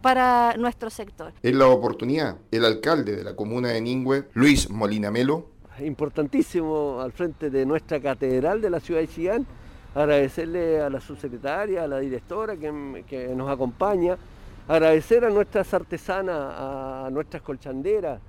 para 0.00 0.54
nuestro 0.56 0.90
sector. 0.90 1.32
En 1.42 1.58
la 1.58 1.66
oportunidad, 1.66 2.36
el 2.52 2.64
alcalde 2.64 3.16
de 3.16 3.24
la 3.24 3.34
comuna 3.34 3.70
de 3.70 3.80
Ningüe, 3.80 4.28
Luis 4.32 4.70
Molina 4.70 5.10
Melo, 5.10 5.50
importantísimo 5.80 7.00
al 7.00 7.10
frente 7.10 7.50
de 7.50 7.66
nuestra 7.66 8.00
catedral 8.00 8.60
de 8.60 8.70
la 8.70 8.78
ciudad 8.78 9.00
de 9.00 9.08
Chillán, 9.08 9.46
agradecerle 9.94 10.80
a 10.80 10.90
la 10.90 11.00
subsecretaria, 11.00 11.84
a 11.84 11.88
la 11.88 12.00
directora 12.00 12.56
que, 12.56 13.32
nos 13.34 13.50
acompaña, 13.50 14.16
agradecer 14.66 15.24
a 15.24 15.30
nuestras 15.30 15.72
artesanas, 15.72 16.36
a 16.36 17.08
nuestras 17.12 17.42
colchanderas, 17.42 18.20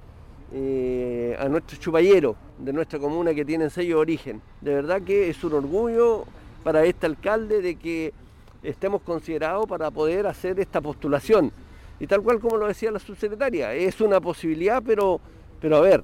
eh, 0.54 1.36
a 1.40 1.50
nuestros 1.50 1.80
chupayeros 1.80 2.36
de 2.60 2.72
nuestra 2.72 3.00
comuna 3.00 3.34
que 3.34 3.44
tienen 3.44 3.70
sello 3.70 3.96
de 3.96 4.02
origen. 4.02 4.42
De 4.62 4.76
verdad 4.76 5.02
que 5.02 5.30
es 5.30 5.44
un 5.44 5.54
orgullo 5.54 6.26
para 6.64 6.86
este 6.86 7.08
alcalde 7.08 7.62
de 7.62 7.76
que 7.76 8.14
estemos 8.62 9.02
considerados 9.02 9.66
para 9.66 9.90
poder 9.92 10.28
hacer 10.28 10.60
esta 10.60 10.82
postulación. 10.82 11.52
Y 12.00 12.08
tal 12.08 12.22
cual 12.22 12.40
como 12.40 12.58
lo 12.58 12.68
decía 12.68 12.92
la 12.92 13.00
subsecretaria, 13.00 13.74
es 13.74 14.02
una 14.02 14.20
posibilidad, 14.20 14.84
pero, 14.86 15.20
pero 15.62 15.78
a 15.78 15.82
ver, 15.82 16.04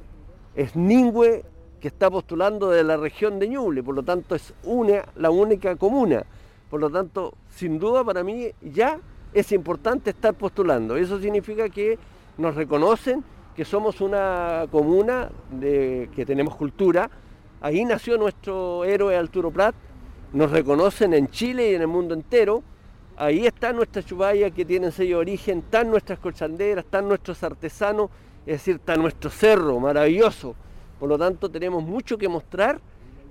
es 0.55 0.75
Ningüe 0.75 1.43
que 1.81 1.87
está 1.87 2.09
postulando 2.11 2.69
de 2.69 2.83
la 2.83 2.95
región 2.95 3.39
de 3.39 3.49
Ñuble, 3.49 3.81
por 3.81 3.95
lo 3.95 4.03
tanto 4.03 4.35
es 4.35 4.53
una, 4.63 5.03
la 5.15 5.31
única 5.31 5.75
comuna. 5.75 6.23
Por 6.69 6.79
lo 6.79 6.89
tanto, 6.89 7.33
sin 7.49 7.79
duda 7.79 8.03
para 8.03 8.23
mí 8.23 8.47
ya 8.61 8.99
es 9.33 9.51
importante 9.51 10.11
estar 10.11 10.35
postulando. 10.35 10.95
Eso 10.95 11.19
significa 11.19 11.67
que 11.67 11.97
nos 12.37 12.55
reconocen 12.55 13.23
que 13.55 13.65
somos 13.65 13.99
una 13.99 14.67
comuna 14.71 15.29
de, 15.49 16.09
que 16.15 16.25
tenemos 16.25 16.55
cultura. 16.55 17.09
Ahí 17.59 17.83
nació 17.83 18.17
nuestro 18.17 18.85
héroe 18.85 19.17
Arturo 19.17 19.51
Prat. 19.51 19.75
Nos 20.33 20.51
reconocen 20.51 21.13
en 21.13 21.27
Chile 21.29 21.71
y 21.71 21.75
en 21.75 21.81
el 21.81 21.87
mundo 21.87 22.13
entero. 22.13 22.63
Ahí 23.17 23.45
está 23.45 23.73
nuestra 23.73 24.03
chubaya 24.03 24.51
que 24.51 24.63
tiene 24.63 24.91
sello 24.91 25.17
de 25.17 25.21
origen, 25.21 25.59
están 25.59 25.89
nuestras 25.89 26.19
colchanderas, 26.19 26.85
están 26.85 27.07
nuestros 27.07 27.43
artesanos, 27.43 28.09
es 28.45 28.53
decir, 28.53 28.75
está 28.77 28.95
nuestro 28.95 29.29
cerro 29.29 29.79
maravilloso 29.79 30.55
por 31.01 31.09
lo 31.09 31.17
tanto, 31.17 31.49
tenemos 31.49 31.83
mucho 31.83 32.15
que 32.15 32.29
mostrar 32.29 32.79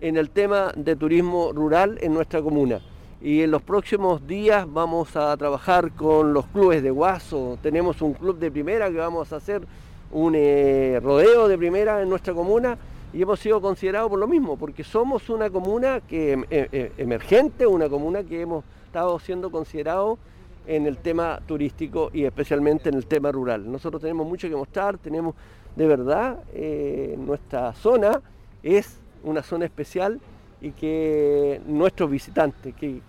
en 0.00 0.16
el 0.16 0.30
tema 0.30 0.72
de 0.74 0.96
turismo 0.96 1.52
rural 1.52 1.98
en 2.00 2.12
nuestra 2.12 2.42
comuna. 2.42 2.80
Y 3.22 3.42
en 3.42 3.52
los 3.52 3.62
próximos 3.62 4.26
días 4.26 4.66
vamos 4.68 5.14
a 5.14 5.36
trabajar 5.36 5.92
con 5.92 6.32
los 6.32 6.46
clubes 6.46 6.82
de 6.82 6.90
Guaso. 6.90 7.60
Tenemos 7.62 8.02
un 8.02 8.14
club 8.14 8.40
de 8.40 8.50
primera 8.50 8.90
que 8.90 8.96
vamos 8.96 9.32
a 9.32 9.36
hacer 9.36 9.62
un 10.10 10.34
eh, 10.34 10.98
rodeo 11.00 11.46
de 11.46 11.56
primera 11.56 12.02
en 12.02 12.08
nuestra 12.08 12.34
comuna 12.34 12.76
y 13.12 13.22
hemos 13.22 13.38
sido 13.38 13.60
considerados 13.60 14.10
por 14.10 14.18
lo 14.18 14.26
mismo, 14.26 14.56
porque 14.56 14.82
somos 14.82 15.30
una 15.30 15.48
comuna 15.48 16.00
que, 16.00 16.32
em, 16.32 16.42
eh, 16.50 16.68
eh, 16.72 16.92
emergente, 16.96 17.68
una 17.68 17.88
comuna 17.88 18.24
que 18.24 18.40
hemos 18.40 18.64
estado 18.86 19.16
siendo 19.20 19.48
considerados 19.48 20.18
en 20.66 20.88
el 20.88 20.98
tema 20.98 21.40
turístico 21.46 22.10
y 22.12 22.24
especialmente 22.24 22.88
en 22.88 22.96
el 22.96 23.06
tema 23.06 23.30
rural. 23.30 23.70
Nosotros 23.70 24.02
tenemos 24.02 24.26
mucho 24.26 24.48
que 24.48 24.56
mostrar, 24.56 24.98
tenemos 24.98 25.36
de 25.76 25.86
verdad 25.86 26.38
eh, 26.52 27.16
nuestra 27.18 27.72
zona 27.74 28.20
es 28.62 28.98
una 29.24 29.42
zona 29.42 29.64
especial 29.64 30.20
y 30.60 30.72
que 30.72 31.60
nuestros 31.66 32.10
visitantes, 32.10 32.74
que 32.74 33.00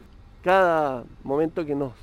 cada 0.44 1.04
momento 1.24 1.66
que 1.66 1.76
nos, 1.76 1.94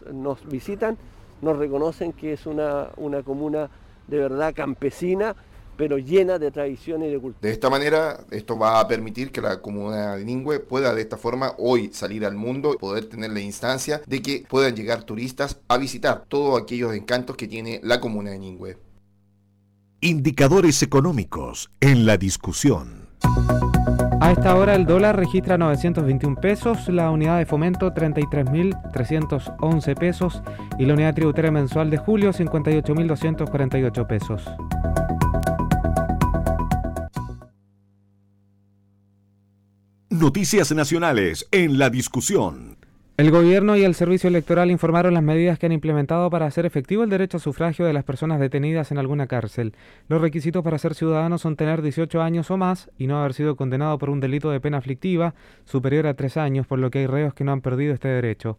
visitan, 0.47 0.97
nos 1.41 1.57
reconocen 1.57 2.13
que 2.13 2.35
es 2.35 2.47
una, 2.47 2.89
una 2.97 3.23
comuna 3.23 3.71
de 4.07 4.19
verdad 4.19 4.55
campesina, 4.55 5.35
pero 5.77 5.97
llena 5.97 6.39
de 6.39 6.51
tradiciones 6.51 7.09
y 7.09 7.13
de 7.13 7.19
cultura. 7.21 7.41
De 7.41 7.53
esta 7.53 7.71
manera, 7.71 8.25
esto 8.33 8.59
va 8.59 8.81
a 8.81 8.89
permitir 8.89 9.31
que 9.31 9.41
la 9.41 9.61
comuna 9.63 10.17
de 10.17 10.25
Ningüe 10.25 10.59
pueda 10.59 10.93
de 10.93 11.03
esta 11.03 11.17
forma 11.17 11.55
hoy 11.57 11.91
salir 11.93 12.27
al 12.27 12.35
mundo 12.35 12.75
y 12.75 12.79
poder 12.79 13.09
tener 13.09 13.31
la 13.31 13.41
instancia 13.41 14.03
de 14.05 14.21
que 14.21 14.45
puedan 14.49 14.75
llegar 14.75 15.05
turistas 15.05 15.61
a 15.69 15.79
visitar 15.79 16.25
todos 16.27 16.61
aquellos 16.61 16.95
encantos 16.95 17.37
que 17.37 17.47
tiene 17.47 17.81
la 17.85 18.01
comuna 18.01 18.31
de 18.31 18.41
Ningüe. 18.41 18.88
Indicadores 20.01 20.81
económicos 20.85 21.73
en 21.81 22.07
la 22.07 22.17
discusión. 22.17 23.09
A 24.21 24.31
esta 24.31 24.55
hora 24.55 24.77
el 24.77 24.87
dólar 24.87 25.17
registra 25.17 25.59
921 25.59 26.37
pesos, 26.37 26.89
la 26.89 27.11
unidad 27.11 27.39
de 27.39 27.47
fomento 27.47 27.93
33.311 27.93 29.99
pesos 29.99 30.41
y 30.79 30.87
la 30.87 30.95
unidad 30.95 31.17
tributaria 31.17 31.51
mensual 31.51 31.91
de 31.91 31.97
julio 31.97 32.33
58.248 32.33 34.07
pesos. 34.07 34.45
Noticias 40.11 40.71
nacionales 40.71 41.49
en 41.51 41.77
la 41.77 41.91
discusión. 41.91 42.68
El 43.19 43.33
gobierno 43.33 43.77
y 43.77 43.83
el 43.83 43.97
servicio 43.97 44.29
electoral 44.29 44.71
informaron 44.71 45.13
las 45.13 45.25
medidas 45.25 45.59
que 45.59 45.67
han 45.67 45.73
implementado 45.73 46.31
para 46.31 46.47
hacer 46.47 46.67
efectivo 46.67 47.03
el 47.03 47.11
derecho 47.11 47.39
a 47.39 47.41
sufragio 47.41 47.85
de 47.85 47.93
las 47.93 48.05
personas 48.05 48.39
detenidas 48.39 48.93
en 48.93 48.99
alguna 48.99 49.27
cárcel. 49.27 49.75
Los 50.07 50.21
requisitos 50.21 50.63
para 50.63 50.79
ser 50.79 50.95
ciudadanos 50.95 51.41
son 51.41 51.57
tener 51.57 51.83
18 51.83 52.23
años 52.23 52.49
o 52.53 52.57
más 52.57 52.93
y 52.97 53.09
no 53.09 53.19
haber 53.19 53.35
sido 53.35 53.57
condenado 53.57 53.99
por 53.99 54.11
un 54.11 54.21
delito 54.21 54.53
de 54.53 54.61
pena 54.61 54.79
aflictiva 54.79 55.35
superior 55.65 56.07
a 56.07 56.15
tres 56.15 56.37
años, 56.37 56.69
por 56.69 56.79
lo 56.79 56.93
que 56.93 57.01
hay 57.01 57.07
reos 57.09 57.35
que 57.35 57.43
no 57.43 57.51
han 57.51 57.61
perdido 57.61 57.93
este 57.93 58.07
derecho. 58.07 58.57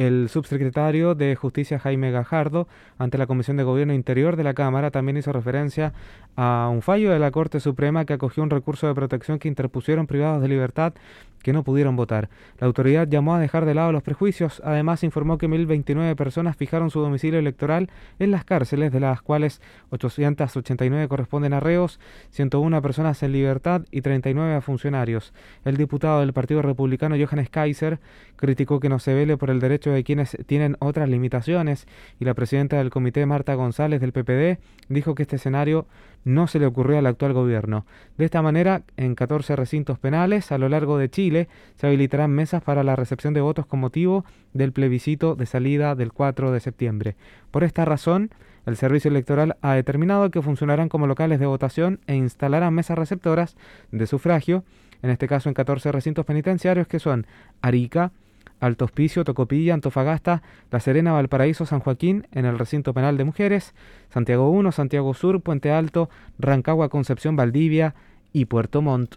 El 0.00 0.30
subsecretario 0.30 1.14
de 1.14 1.36
Justicia 1.36 1.78
Jaime 1.78 2.10
Gajardo, 2.10 2.66
ante 2.96 3.18
la 3.18 3.26
Comisión 3.26 3.58
de 3.58 3.64
Gobierno 3.64 3.92
Interior 3.92 4.34
de 4.34 4.44
la 4.44 4.54
Cámara, 4.54 4.90
también 4.90 5.18
hizo 5.18 5.30
referencia 5.30 5.92
a 6.36 6.70
un 6.72 6.80
fallo 6.80 7.10
de 7.10 7.18
la 7.18 7.30
Corte 7.30 7.60
Suprema 7.60 8.06
que 8.06 8.14
acogió 8.14 8.42
un 8.42 8.48
recurso 8.48 8.86
de 8.86 8.94
protección 8.94 9.38
que 9.38 9.48
interpusieron 9.48 10.06
privados 10.06 10.40
de 10.40 10.48
libertad 10.48 10.94
que 11.42 11.52
no 11.52 11.64
pudieron 11.64 11.96
votar. 11.96 12.28
La 12.58 12.66
autoridad 12.66 13.08
llamó 13.08 13.34
a 13.34 13.40
dejar 13.40 13.64
de 13.64 13.74
lado 13.74 13.92
los 13.92 14.02
prejuicios. 14.02 14.60
Además, 14.64 15.04
informó 15.04 15.38
que 15.38 15.48
1.029 15.48 16.14
personas 16.14 16.56
fijaron 16.56 16.90
su 16.90 17.00
domicilio 17.00 17.38
electoral 17.38 17.90
en 18.18 18.30
las 18.30 18.44
cárceles, 18.44 18.92
de 18.92 19.00
las 19.00 19.22
cuales 19.22 19.60
889 19.90 21.08
corresponden 21.08 21.54
a 21.54 21.60
reos, 21.60 21.98
101 22.30 22.82
personas 22.82 23.22
en 23.22 23.32
libertad 23.32 23.82
y 23.90 24.02
39 24.02 24.54
a 24.54 24.60
funcionarios. 24.60 25.32
El 25.64 25.76
diputado 25.76 26.20
del 26.20 26.32
Partido 26.32 26.62
Republicano, 26.62 27.16
Johannes 27.16 27.50
Kaiser, 27.50 28.00
criticó 28.36 28.80
que 28.80 28.88
no 28.88 28.98
se 28.98 29.14
vele 29.14 29.36
por 29.36 29.50
el 29.50 29.60
derecho 29.60 29.89
de 29.92 30.04
quienes 30.04 30.36
tienen 30.46 30.76
otras 30.80 31.08
limitaciones 31.08 31.86
y 32.18 32.24
la 32.24 32.34
presidenta 32.34 32.78
del 32.78 32.90
comité, 32.90 33.26
Marta 33.26 33.54
González 33.54 34.00
del 34.00 34.12
PPD, 34.12 34.60
dijo 34.88 35.14
que 35.14 35.22
este 35.22 35.36
escenario 35.36 35.86
no 36.24 36.46
se 36.46 36.58
le 36.58 36.66
ocurrió 36.66 36.98
al 36.98 37.06
actual 37.06 37.32
gobierno. 37.32 37.86
De 38.18 38.24
esta 38.24 38.42
manera, 38.42 38.82
en 38.96 39.14
14 39.14 39.56
recintos 39.56 39.98
penales 39.98 40.52
a 40.52 40.58
lo 40.58 40.68
largo 40.68 40.98
de 40.98 41.08
Chile 41.08 41.48
se 41.76 41.86
habilitarán 41.86 42.30
mesas 42.30 42.62
para 42.62 42.84
la 42.84 42.96
recepción 42.96 43.34
de 43.34 43.40
votos 43.40 43.66
con 43.66 43.80
motivo 43.80 44.24
del 44.52 44.72
plebiscito 44.72 45.34
de 45.34 45.46
salida 45.46 45.94
del 45.94 46.12
4 46.12 46.52
de 46.52 46.60
septiembre. 46.60 47.16
Por 47.50 47.64
esta 47.64 47.84
razón, 47.84 48.30
el 48.66 48.76
Servicio 48.76 49.10
Electoral 49.10 49.56
ha 49.62 49.74
determinado 49.74 50.30
que 50.30 50.42
funcionarán 50.42 50.88
como 50.88 51.06
locales 51.06 51.40
de 51.40 51.46
votación 51.46 52.00
e 52.06 52.14
instalarán 52.14 52.74
mesas 52.74 52.98
receptoras 52.98 53.56
de 53.90 54.06
sufragio, 54.06 54.64
en 55.02 55.10
este 55.10 55.28
caso 55.28 55.48
en 55.48 55.54
14 55.54 55.92
recintos 55.92 56.26
penitenciarios 56.26 56.86
que 56.86 56.98
son 56.98 57.26
Arica, 57.62 58.12
Alto 58.60 58.84
Hospicio, 58.84 59.24
Tocopilla, 59.24 59.74
Antofagasta, 59.74 60.42
La 60.70 60.80
Serena, 60.80 61.12
Valparaíso, 61.12 61.66
San 61.66 61.80
Joaquín, 61.80 62.26
en 62.32 62.44
el 62.44 62.58
recinto 62.58 62.94
penal 62.94 63.16
de 63.16 63.24
mujeres, 63.24 63.74
Santiago 64.12 64.50
1, 64.50 64.70
Santiago 64.72 65.14
Sur, 65.14 65.40
Puente 65.40 65.72
Alto, 65.72 66.08
Rancagua, 66.38 66.88
Concepción, 66.88 67.36
Valdivia 67.36 67.94
y 68.32 68.44
Puerto 68.44 68.82
Montt. 68.82 69.16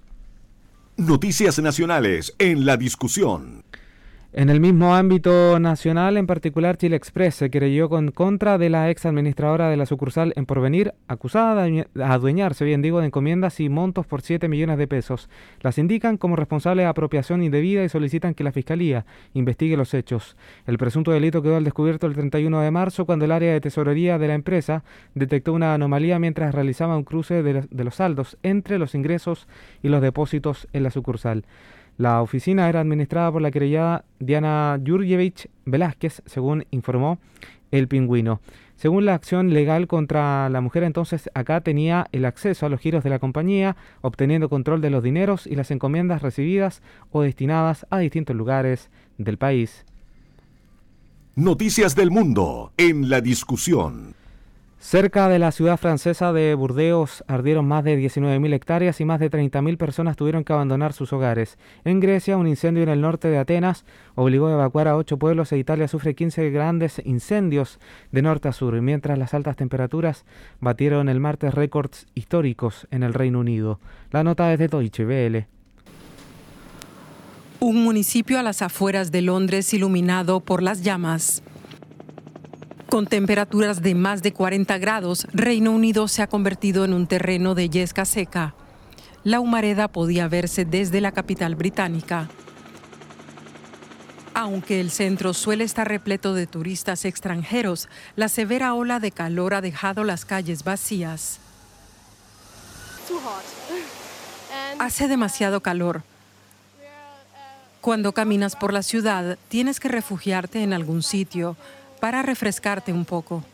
Noticias 0.97 1.59
nacionales 1.59 2.35
en 2.39 2.65
la 2.65 2.77
discusión. 2.77 3.62
En 4.35 4.49
el 4.49 4.59
mismo 4.59 4.95
ámbito 4.95 5.59
nacional, 5.59 6.17
en 6.17 6.25
particular, 6.25 6.75
Chile 6.77 6.95
Express 6.95 7.35
se 7.35 7.51
creyó 7.51 7.87
con 7.87 8.09
contra 8.09 8.57
de 8.57 8.71
la 8.71 8.89
ex 8.89 9.05
administradora 9.05 9.69
de 9.69 9.77
la 9.77 9.85
sucursal 9.85 10.33
en 10.35 10.47
Porvenir, 10.47 10.95
acusada 11.07 11.65
de 11.65 11.85
adueñarse, 12.03 12.65
bien 12.65 12.81
digo, 12.81 12.99
de 12.99 13.05
encomiendas 13.05 13.59
y 13.59 13.69
montos 13.69 14.07
por 14.07 14.23
7 14.23 14.47
millones 14.47 14.79
de 14.79 14.87
pesos. 14.87 15.29
Las 15.61 15.77
indican 15.77 16.17
como 16.17 16.35
responsable 16.35 16.81
de 16.81 16.87
apropiación 16.87 17.43
indebida 17.43 17.83
y 17.83 17.89
solicitan 17.89 18.33
que 18.33 18.43
la 18.43 18.51
Fiscalía 18.51 19.05
investigue 19.35 19.77
los 19.77 19.93
hechos. 19.93 20.35
El 20.65 20.79
presunto 20.79 21.11
delito 21.11 21.43
quedó 21.43 21.57
al 21.57 21.63
descubierto 21.63 22.07
el 22.07 22.15
31 22.15 22.59
de 22.59 22.71
marzo 22.71 23.05
cuando 23.05 23.25
el 23.25 23.31
área 23.31 23.53
de 23.53 23.61
tesorería 23.61 24.17
de 24.17 24.29
la 24.29 24.33
empresa 24.33 24.83
detectó 25.13 25.53
una 25.53 25.75
anomalía 25.75 26.17
mientras 26.17 26.55
realizaba 26.55 26.97
un 26.97 27.03
cruce 27.03 27.43
de 27.43 27.83
los 27.83 27.95
saldos 27.95 28.39
entre 28.41 28.79
los 28.79 28.95
ingresos 28.95 29.47
y 29.83 29.89
los 29.89 30.01
depósitos 30.01 30.67
en 30.73 30.81
la 30.81 30.89
sucursal. 30.89 31.45
La 31.97 32.21
oficina 32.21 32.69
era 32.69 32.79
administrada 32.79 33.31
por 33.31 33.41
la 33.41 33.51
querellada 33.51 34.05
Diana 34.19 34.79
Jurjevich 34.85 35.49
Velázquez, 35.65 36.21
según 36.25 36.65
informó 36.71 37.19
el 37.71 37.87
pingüino. 37.87 38.41
Según 38.75 39.05
la 39.05 39.13
acción 39.13 39.53
legal 39.53 39.87
contra 39.87 40.49
la 40.49 40.59
mujer, 40.59 40.83
entonces 40.83 41.29
acá 41.33 41.61
tenía 41.61 42.07
el 42.11 42.25
acceso 42.25 42.65
a 42.65 42.69
los 42.69 42.79
giros 42.79 43.03
de 43.03 43.09
la 43.09 43.19
compañía, 43.19 43.77
obteniendo 44.01 44.49
control 44.49 44.81
de 44.81 44.89
los 44.89 45.03
dineros 45.03 45.47
y 45.47 45.55
las 45.55 45.71
encomiendas 45.71 46.21
recibidas 46.21 46.81
o 47.11 47.21
destinadas 47.21 47.85
a 47.89 47.99
distintos 47.99 48.35
lugares 48.35 48.89
del 49.17 49.37
país. 49.37 49.85
Noticias 51.35 51.95
del 51.95 52.11
mundo 52.11 52.73
en 52.77 53.09
la 53.09 53.21
discusión. 53.21 54.15
Cerca 54.83 55.29
de 55.29 55.39
la 55.39 55.53
ciudad 55.53 55.77
francesa 55.77 56.33
de 56.33 56.53
Burdeos 56.55 57.23
ardieron 57.27 57.65
más 57.65 57.85
de 57.85 57.97
19.000 57.97 58.53
hectáreas 58.53 58.99
y 58.99 59.05
más 59.05 59.21
de 59.21 59.31
30.000 59.31 59.77
personas 59.77 60.17
tuvieron 60.17 60.43
que 60.43 60.51
abandonar 60.51 60.91
sus 60.91 61.13
hogares. 61.13 61.57
En 61.85 62.01
Grecia, 62.01 62.35
un 62.35 62.47
incendio 62.47 62.83
en 62.83 62.89
el 62.89 62.99
norte 62.99 63.29
de 63.29 63.37
Atenas 63.37 63.85
obligó 64.15 64.47
a 64.47 64.53
evacuar 64.53 64.89
a 64.89 64.97
ocho 64.97 65.17
pueblos 65.17 65.53
e 65.53 65.57
Italia 65.57 65.87
sufre 65.87 66.15
15 66.15 66.49
grandes 66.49 67.01
incendios 67.05 67.79
de 68.11 68.21
norte 68.21 68.49
a 68.49 68.51
sur, 68.51 68.79
mientras 68.81 69.17
las 69.17 69.33
altas 69.33 69.55
temperaturas 69.55 70.25
batieron 70.59 71.07
el 71.07 71.21
martes 71.21 71.53
récords 71.53 72.05
históricos 72.13 72.85
en 72.91 73.03
el 73.03 73.13
Reino 73.13 73.39
Unido. 73.39 73.79
La 74.11 74.25
nota 74.25 74.51
es 74.51 74.59
de 74.59 74.67
Deutsche 74.67 75.05
Welle. 75.05 75.47
Un 77.61 77.85
municipio 77.85 78.37
a 78.37 78.43
las 78.43 78.61
afueras 78.61 79.13
de 79.13 79.21
Londres 79.21 79.73
iluminado 79.73 80.41
por 80.41 80.61
las 80.61 80.83
llamas. 80.83 81.41
Con 82.93 83.07
temperaturas 83.07 83.81
de 83.81 83.95
más 83.95 84.21
de 84.21 84.33
40 84.33 84.77
grados, 84.77 85.25
Reino 85.33 85.71
Unido 85.71 86.07
se 86.07 86.21
ha 86.21 86.27
convertido 86.27 86.85
en 86.85 86.93
un 86.93 87.07
terreno 87.07 87.55
de 87.55 87.67
yesca 87.67 88.05
seca. 88.05 88.53
La 89.23 89.39
humareda 89.39 89.87
podía 89.87 90.27
verse 90.27 90.63
desde 90.63 91.01
la 91.01 91.11
capital 91.11 91.55
británica. 91.55 92.29
Aunque 94.35 94.79
el 94.79 94.91
centro 94.91 95.33
suele 95.33 95.63
estar 95.63 95.87
repleto 95.87 96.35
de 96.35 96.45
turistas 96.45 97.05
extranjeros, 97.05 97.89
la 98.15 98.29
severa 98.29 98.75
ola 98.75 98.99
de 98.99 99.09
calor 99.09 99.55
ha 99.55 99.61
dejado 99.61 100.03
las 100.03 100.23
calles 100.23 100.63
vacías. 100.63 101.39
Hace 104.77 105.07
demasiado 105.07 105.61
calor. 105.61 106.03
Cuando 107.81 108.13
caminas 108.13 108.55
por 108.55 108.71
la 108.71 108.83
ciudad, 108.83 109.39
tienes 109.47 109.79
que 109.79 109.87
refugiarte 109.87 110.61
en 110.61 110.73
algún 110.73 111.01
sitio 111.01 111.57
para 112.03 112.21
refrescarte 112.21 112.91
un 112.91 113.05
poco. 113.05 113.45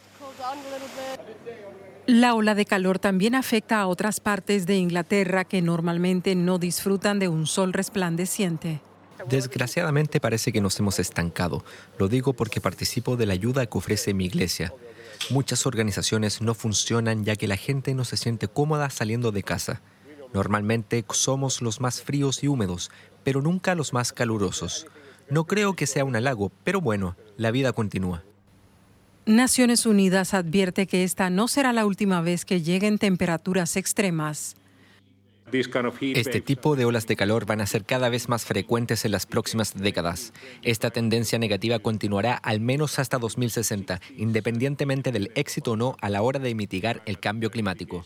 La 2.08 2.34
ola 2.34 2.56
de 2.56 2.66
calor 2.66 2.98
también 2.98 3.36
afecta 3.36 3.80
a 3.80 3.86
otras 3.86 4.20
partes 4.20 4.66
de 4.66 4.76
Inglaterra 4.76 5.44
que 5.44 5.62
normalmente 5.62 6.34
no 6.34 6.58
disfrutan 6.58 7.20
de 7.20 7.28
un 7.28 7.46
sol 7.46 7.74
resplandeciente. 7.74 8.82
Desgraciadamente 9.30 10.20
parece 10.20 10.52
que 10.52 10.62
nos 10.62 10.80
hemos 10.80 10.98
estancado. 10.98 11.64
Lo 12.00 12.08
digo 12.08 12.34
porque 12.34 12.60
participo 12.60 13.18
de 13.18 13.28
la 13.28 13.34
ayuda 13.34 13.68
que 13.68 13.78
ofrece 13.78 14.16
mi 14.16 14.26
iglesia. 14.26 14.74
Muchas 15.30 15.68
organizaciones 15.68 16.42
no 16.42 16.56
funcionan 16.56 17.26
ya 17.26 17.36
que 17.36 17.48
la 17.48 17.56
gente 17.56 17.94
no 17.94 18.04
se 18.04 18.18
siente 18.18 18.48
cómoda 18.48 18.90
saliendo 18.90 19.32
de 19.32 19.44
casa. 19.44 19.84
Normalmente 20.34 21.06
somos 21.12 21.62
los 21.62 21.82
más 21.82 22.02
fríos 22.02 22.44
y 22.44 22.48
húmedos, 22.48 22.90
pero 23.24 23.44
nunca 23.44 23.76
los 23.76 23.94
más 23.94 24.12
calurosos. 24.12 24.88
No 25.30 25.46
creo 25.46 25.76
que 25.76 25.86
sea 25.86 26.04
un 26.04 26.16
halago, 26.16 26.52
pero 26.64 26.82
bueno, 26.82 27.16
la 27.38 27.52
vida 27.52 27.74
continúa. 27.74 28.24
Naciones 29.30 29.86
Unidas 29.86 30.34
advierte 30.34 30.88
que 30.88 31.04
esta 31.04 31.30
no 31.30 31.48
será 31.48 31.72
la 31.72 31.86
última 31.86 32.20
vez 32.20 32.46
que 32.46 32.64
lleguen 32.64 32.98
temperaturas 32.98 33.78
extremas. 33.78 34.56
Este 36.02 36.42
tipo 36.42 36.76
de 36.76 36.86
olas 36.86 37.06
de 37.06 37.16
calor 37.16 37.46
van 37.46 37.62
a 37.62 37.68
ser 37.68 37.86
cada 37.86 38.10
vez 38.10 38.28
más 38.28 38.46
frecuentes 38.46 39.06
en 39.06 39.12
las 39.12 39.28
próximas 39.28 39.76
décadas. 39.76 40.34
Esta 40.64 40.90
tendencia 40.90 41.38
negativa 41.38 41.78
continuará 41.78 42.34
al 42.34 42.60
menos 42.60 42.98
hasta 42.98 43.20
2060, 43.20 44.02
independientemente 44.18 45.12
del 45.12 45.32
éxito 45.36 45.74
o 45.74 45.76
no 45.76 45.96
a 46.02 46.10
la 46.10 46.24
hora 46.24 46.40
de 46.40 46.56
mitigar 46.56 47.04
el 47.06 47.20
cambio 47.20 47.52
climático. 47.52 48.04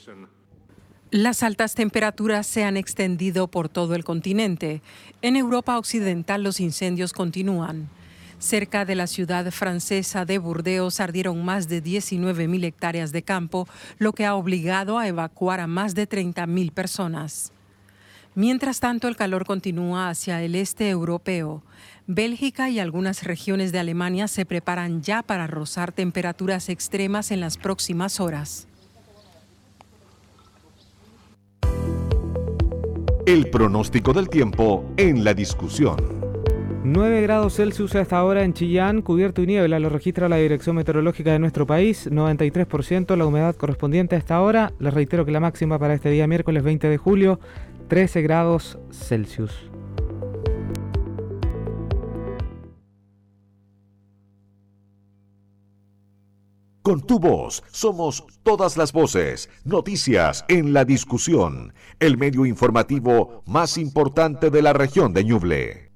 Las 1.09 1.41
altas 1.41 1.73
temperaturas 1.73 2.47
se 2.47 2.65
han 2.65 2.75
extendido 2.75 3.47
por 3.47 3.69
todo 3.69 3.95
el 3.95 4.03
continente. 4.03 4.81
En 5.21 5.37
Europa 5.37 5.77
Occidental 5.77 6.43
los 6.43 6.59
incendios 6.59 7.13
continúan. 7.13 7.87
Cerca 8.43 8.83
de 8.83 8.95
la 8.95 9.07
ciudad 9.07 9.49
francesa 9.51 10.25
de 10.25 10.37
Burdeos 10.37 10.99
ardieron 10.99 11.45
más 11.45 11.69
de 11.69 11.81
19.000 11.81 12.65
hectáreas 12.65 13.13
de 13.13 13.23
campo, 13.23 13.69
lo 13.99 14.11
que 14.11 14.25
ha 14.25 14.35
obligado 14.35 14.99
a 14.99 15.07
evacuar 15.07 15.61
a 15.61 15.67
más 15.67 15.95
de 15.95 16.09
30.000 16.09 16.73
personas. 16.73 17.53
Mientras 18.35 18.81
tanto, 18.81 19.07
el 19.07 19.15
calor 19.15 19.45
continúa 19.45 20.09
hacia 20.09 20.41
el 20.41 20.55
este 20.55 20.89
europeo. 20.89 21.63
Bélgica 22.05 22.69
y 22.69 22.79
algunas 22.79 23.23
regiones 23.23 23.71
de 23.71 23.79
Alemania 23.79 24.27
se 24.27 24.45
preparan 24.45 25.01
ya 25.01 25.23
para 25.23 25.47
rozar 25.47 25.93
temperaturas 25.93 26.67
extremas 26.67 27.31
en 27.31 27.39
las 27.39 27.57
próximas 27.57 28.19
horas. 28.19 28.67
El 33.25 33.49
pronóstico 33.49 34.11
del 34.11 34.27
tiempo 34.27 34.83
en 34.97 35.23
la 35.23 35.33
discusión. 35.33 36.32
9 36.85 37.21
grados 37.21 37.55
Celsius 37.55 37.95
a 37.95 38.01
esta 38.01 38.21
hora 38.25 38.43
en 38.43 38.53
Chillán, 38.53 39.01
cubierto 39.01 39.41
y 39.41 39.47
niebla, 39.47 39.79
lo 39.79 39.87
registra 39.87 40.27
la 40.27 40.35
Dirección 40.35 40.75
Meteorológica 40.75 41.31
de 41.31 41.39
nuestro 41.39 41.65
país, 41.65 42.11
93% 42.11 43.15
la 43.15 43.25
humedad 43.25 43.55
correspondiente 43.55 44.15
a 44.15 44.19
esta 44.19 44.41
hora. 44.41 44.73
Les 44.79 44.93
reitero 44.93 45.23
que 45.23 45.31
la 45.31 45.39
máxima 45.39 45.79
para 45.79 45.93
este 45.93 46.09
día 46.09 46.27
miércoles 46.27 46.61
20 46.61 46.89
de 46.89 46.97
julio, 46.97 47.39
13 47.87 48.21
grados 48.21 48.77
Celsius. 48.91 49.71
Con 56.81 57.07
tu 57.07 57.17
voz 57.17 57.63
somos 57.71 58.25
todas 58.43 58.75
las 58.75 58.91
voces, 58.91 59.49
noticias 59.63 60.43
en 60.49 60.73
la 60.73 60.83
discusión, 60.83 61.73
el 62.01 62.17
medio 62.17 62.45
informativo 62.45 63.41
más 63.45 63.77
importante 63.77 64.49
de 64.49 64.61
la 64.61 64.73
región 64.73 65.13
de 65.13 65.23
Ñuble. 65.23 65.92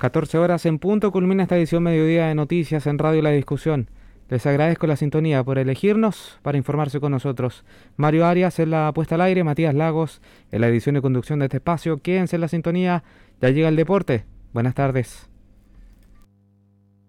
14 0.00 0.38
horas 0.38 0.64
en 0.66 0.78
punto 0.78 1.12
culmina 1.12 1.42
esta 1.42 1.58
edición 1.58 1.82
mediodía 1.82 2.26
de 2.26 2.34
noticias 2.34 2.86
en 2.86 2.98
Radio 2.98 3.20
La 3.20 3.30
Discusión. 3.30 3.90
Les 4.30 4.46
agradezco 4.46 4.86
la 4.86 4.96
sintonía 4.96 5.44
por 5.44 5.58
elegirnos 5.58 6.38
para 6.42 6.56
informarse 6.56 7.00
con 7.00 7.12
nosotros. 7.12 7.64
Mario 7.96 8.26
Arias 8.26 8.58
en 8.60 8.70
la 8.70 8.90
puesta 8.94 9.16
al 9.16 9.20
aire, 9.20 9.44
Matías 9.44 9.74
Lagos 9.74 10.22
en 10.50 10.62
la 10.62 10.68
edición 10.68 10.96
y 10.96 11.02
conducción 11.02 11.40
de 11.40 11.46
este 11.46 11.58
espacio. 11.58 11.98
Quédense 11.98 12.36
en 12.36 12.40
la 12.40 12.48
sintonía, 12.48 13.04
ya 13.42 13.50
llega 13.50 13.68
el 13.68 13.76
deporte. 13.76 14.24
Buenas 14.54 14.74
tardes. 14.74 15.29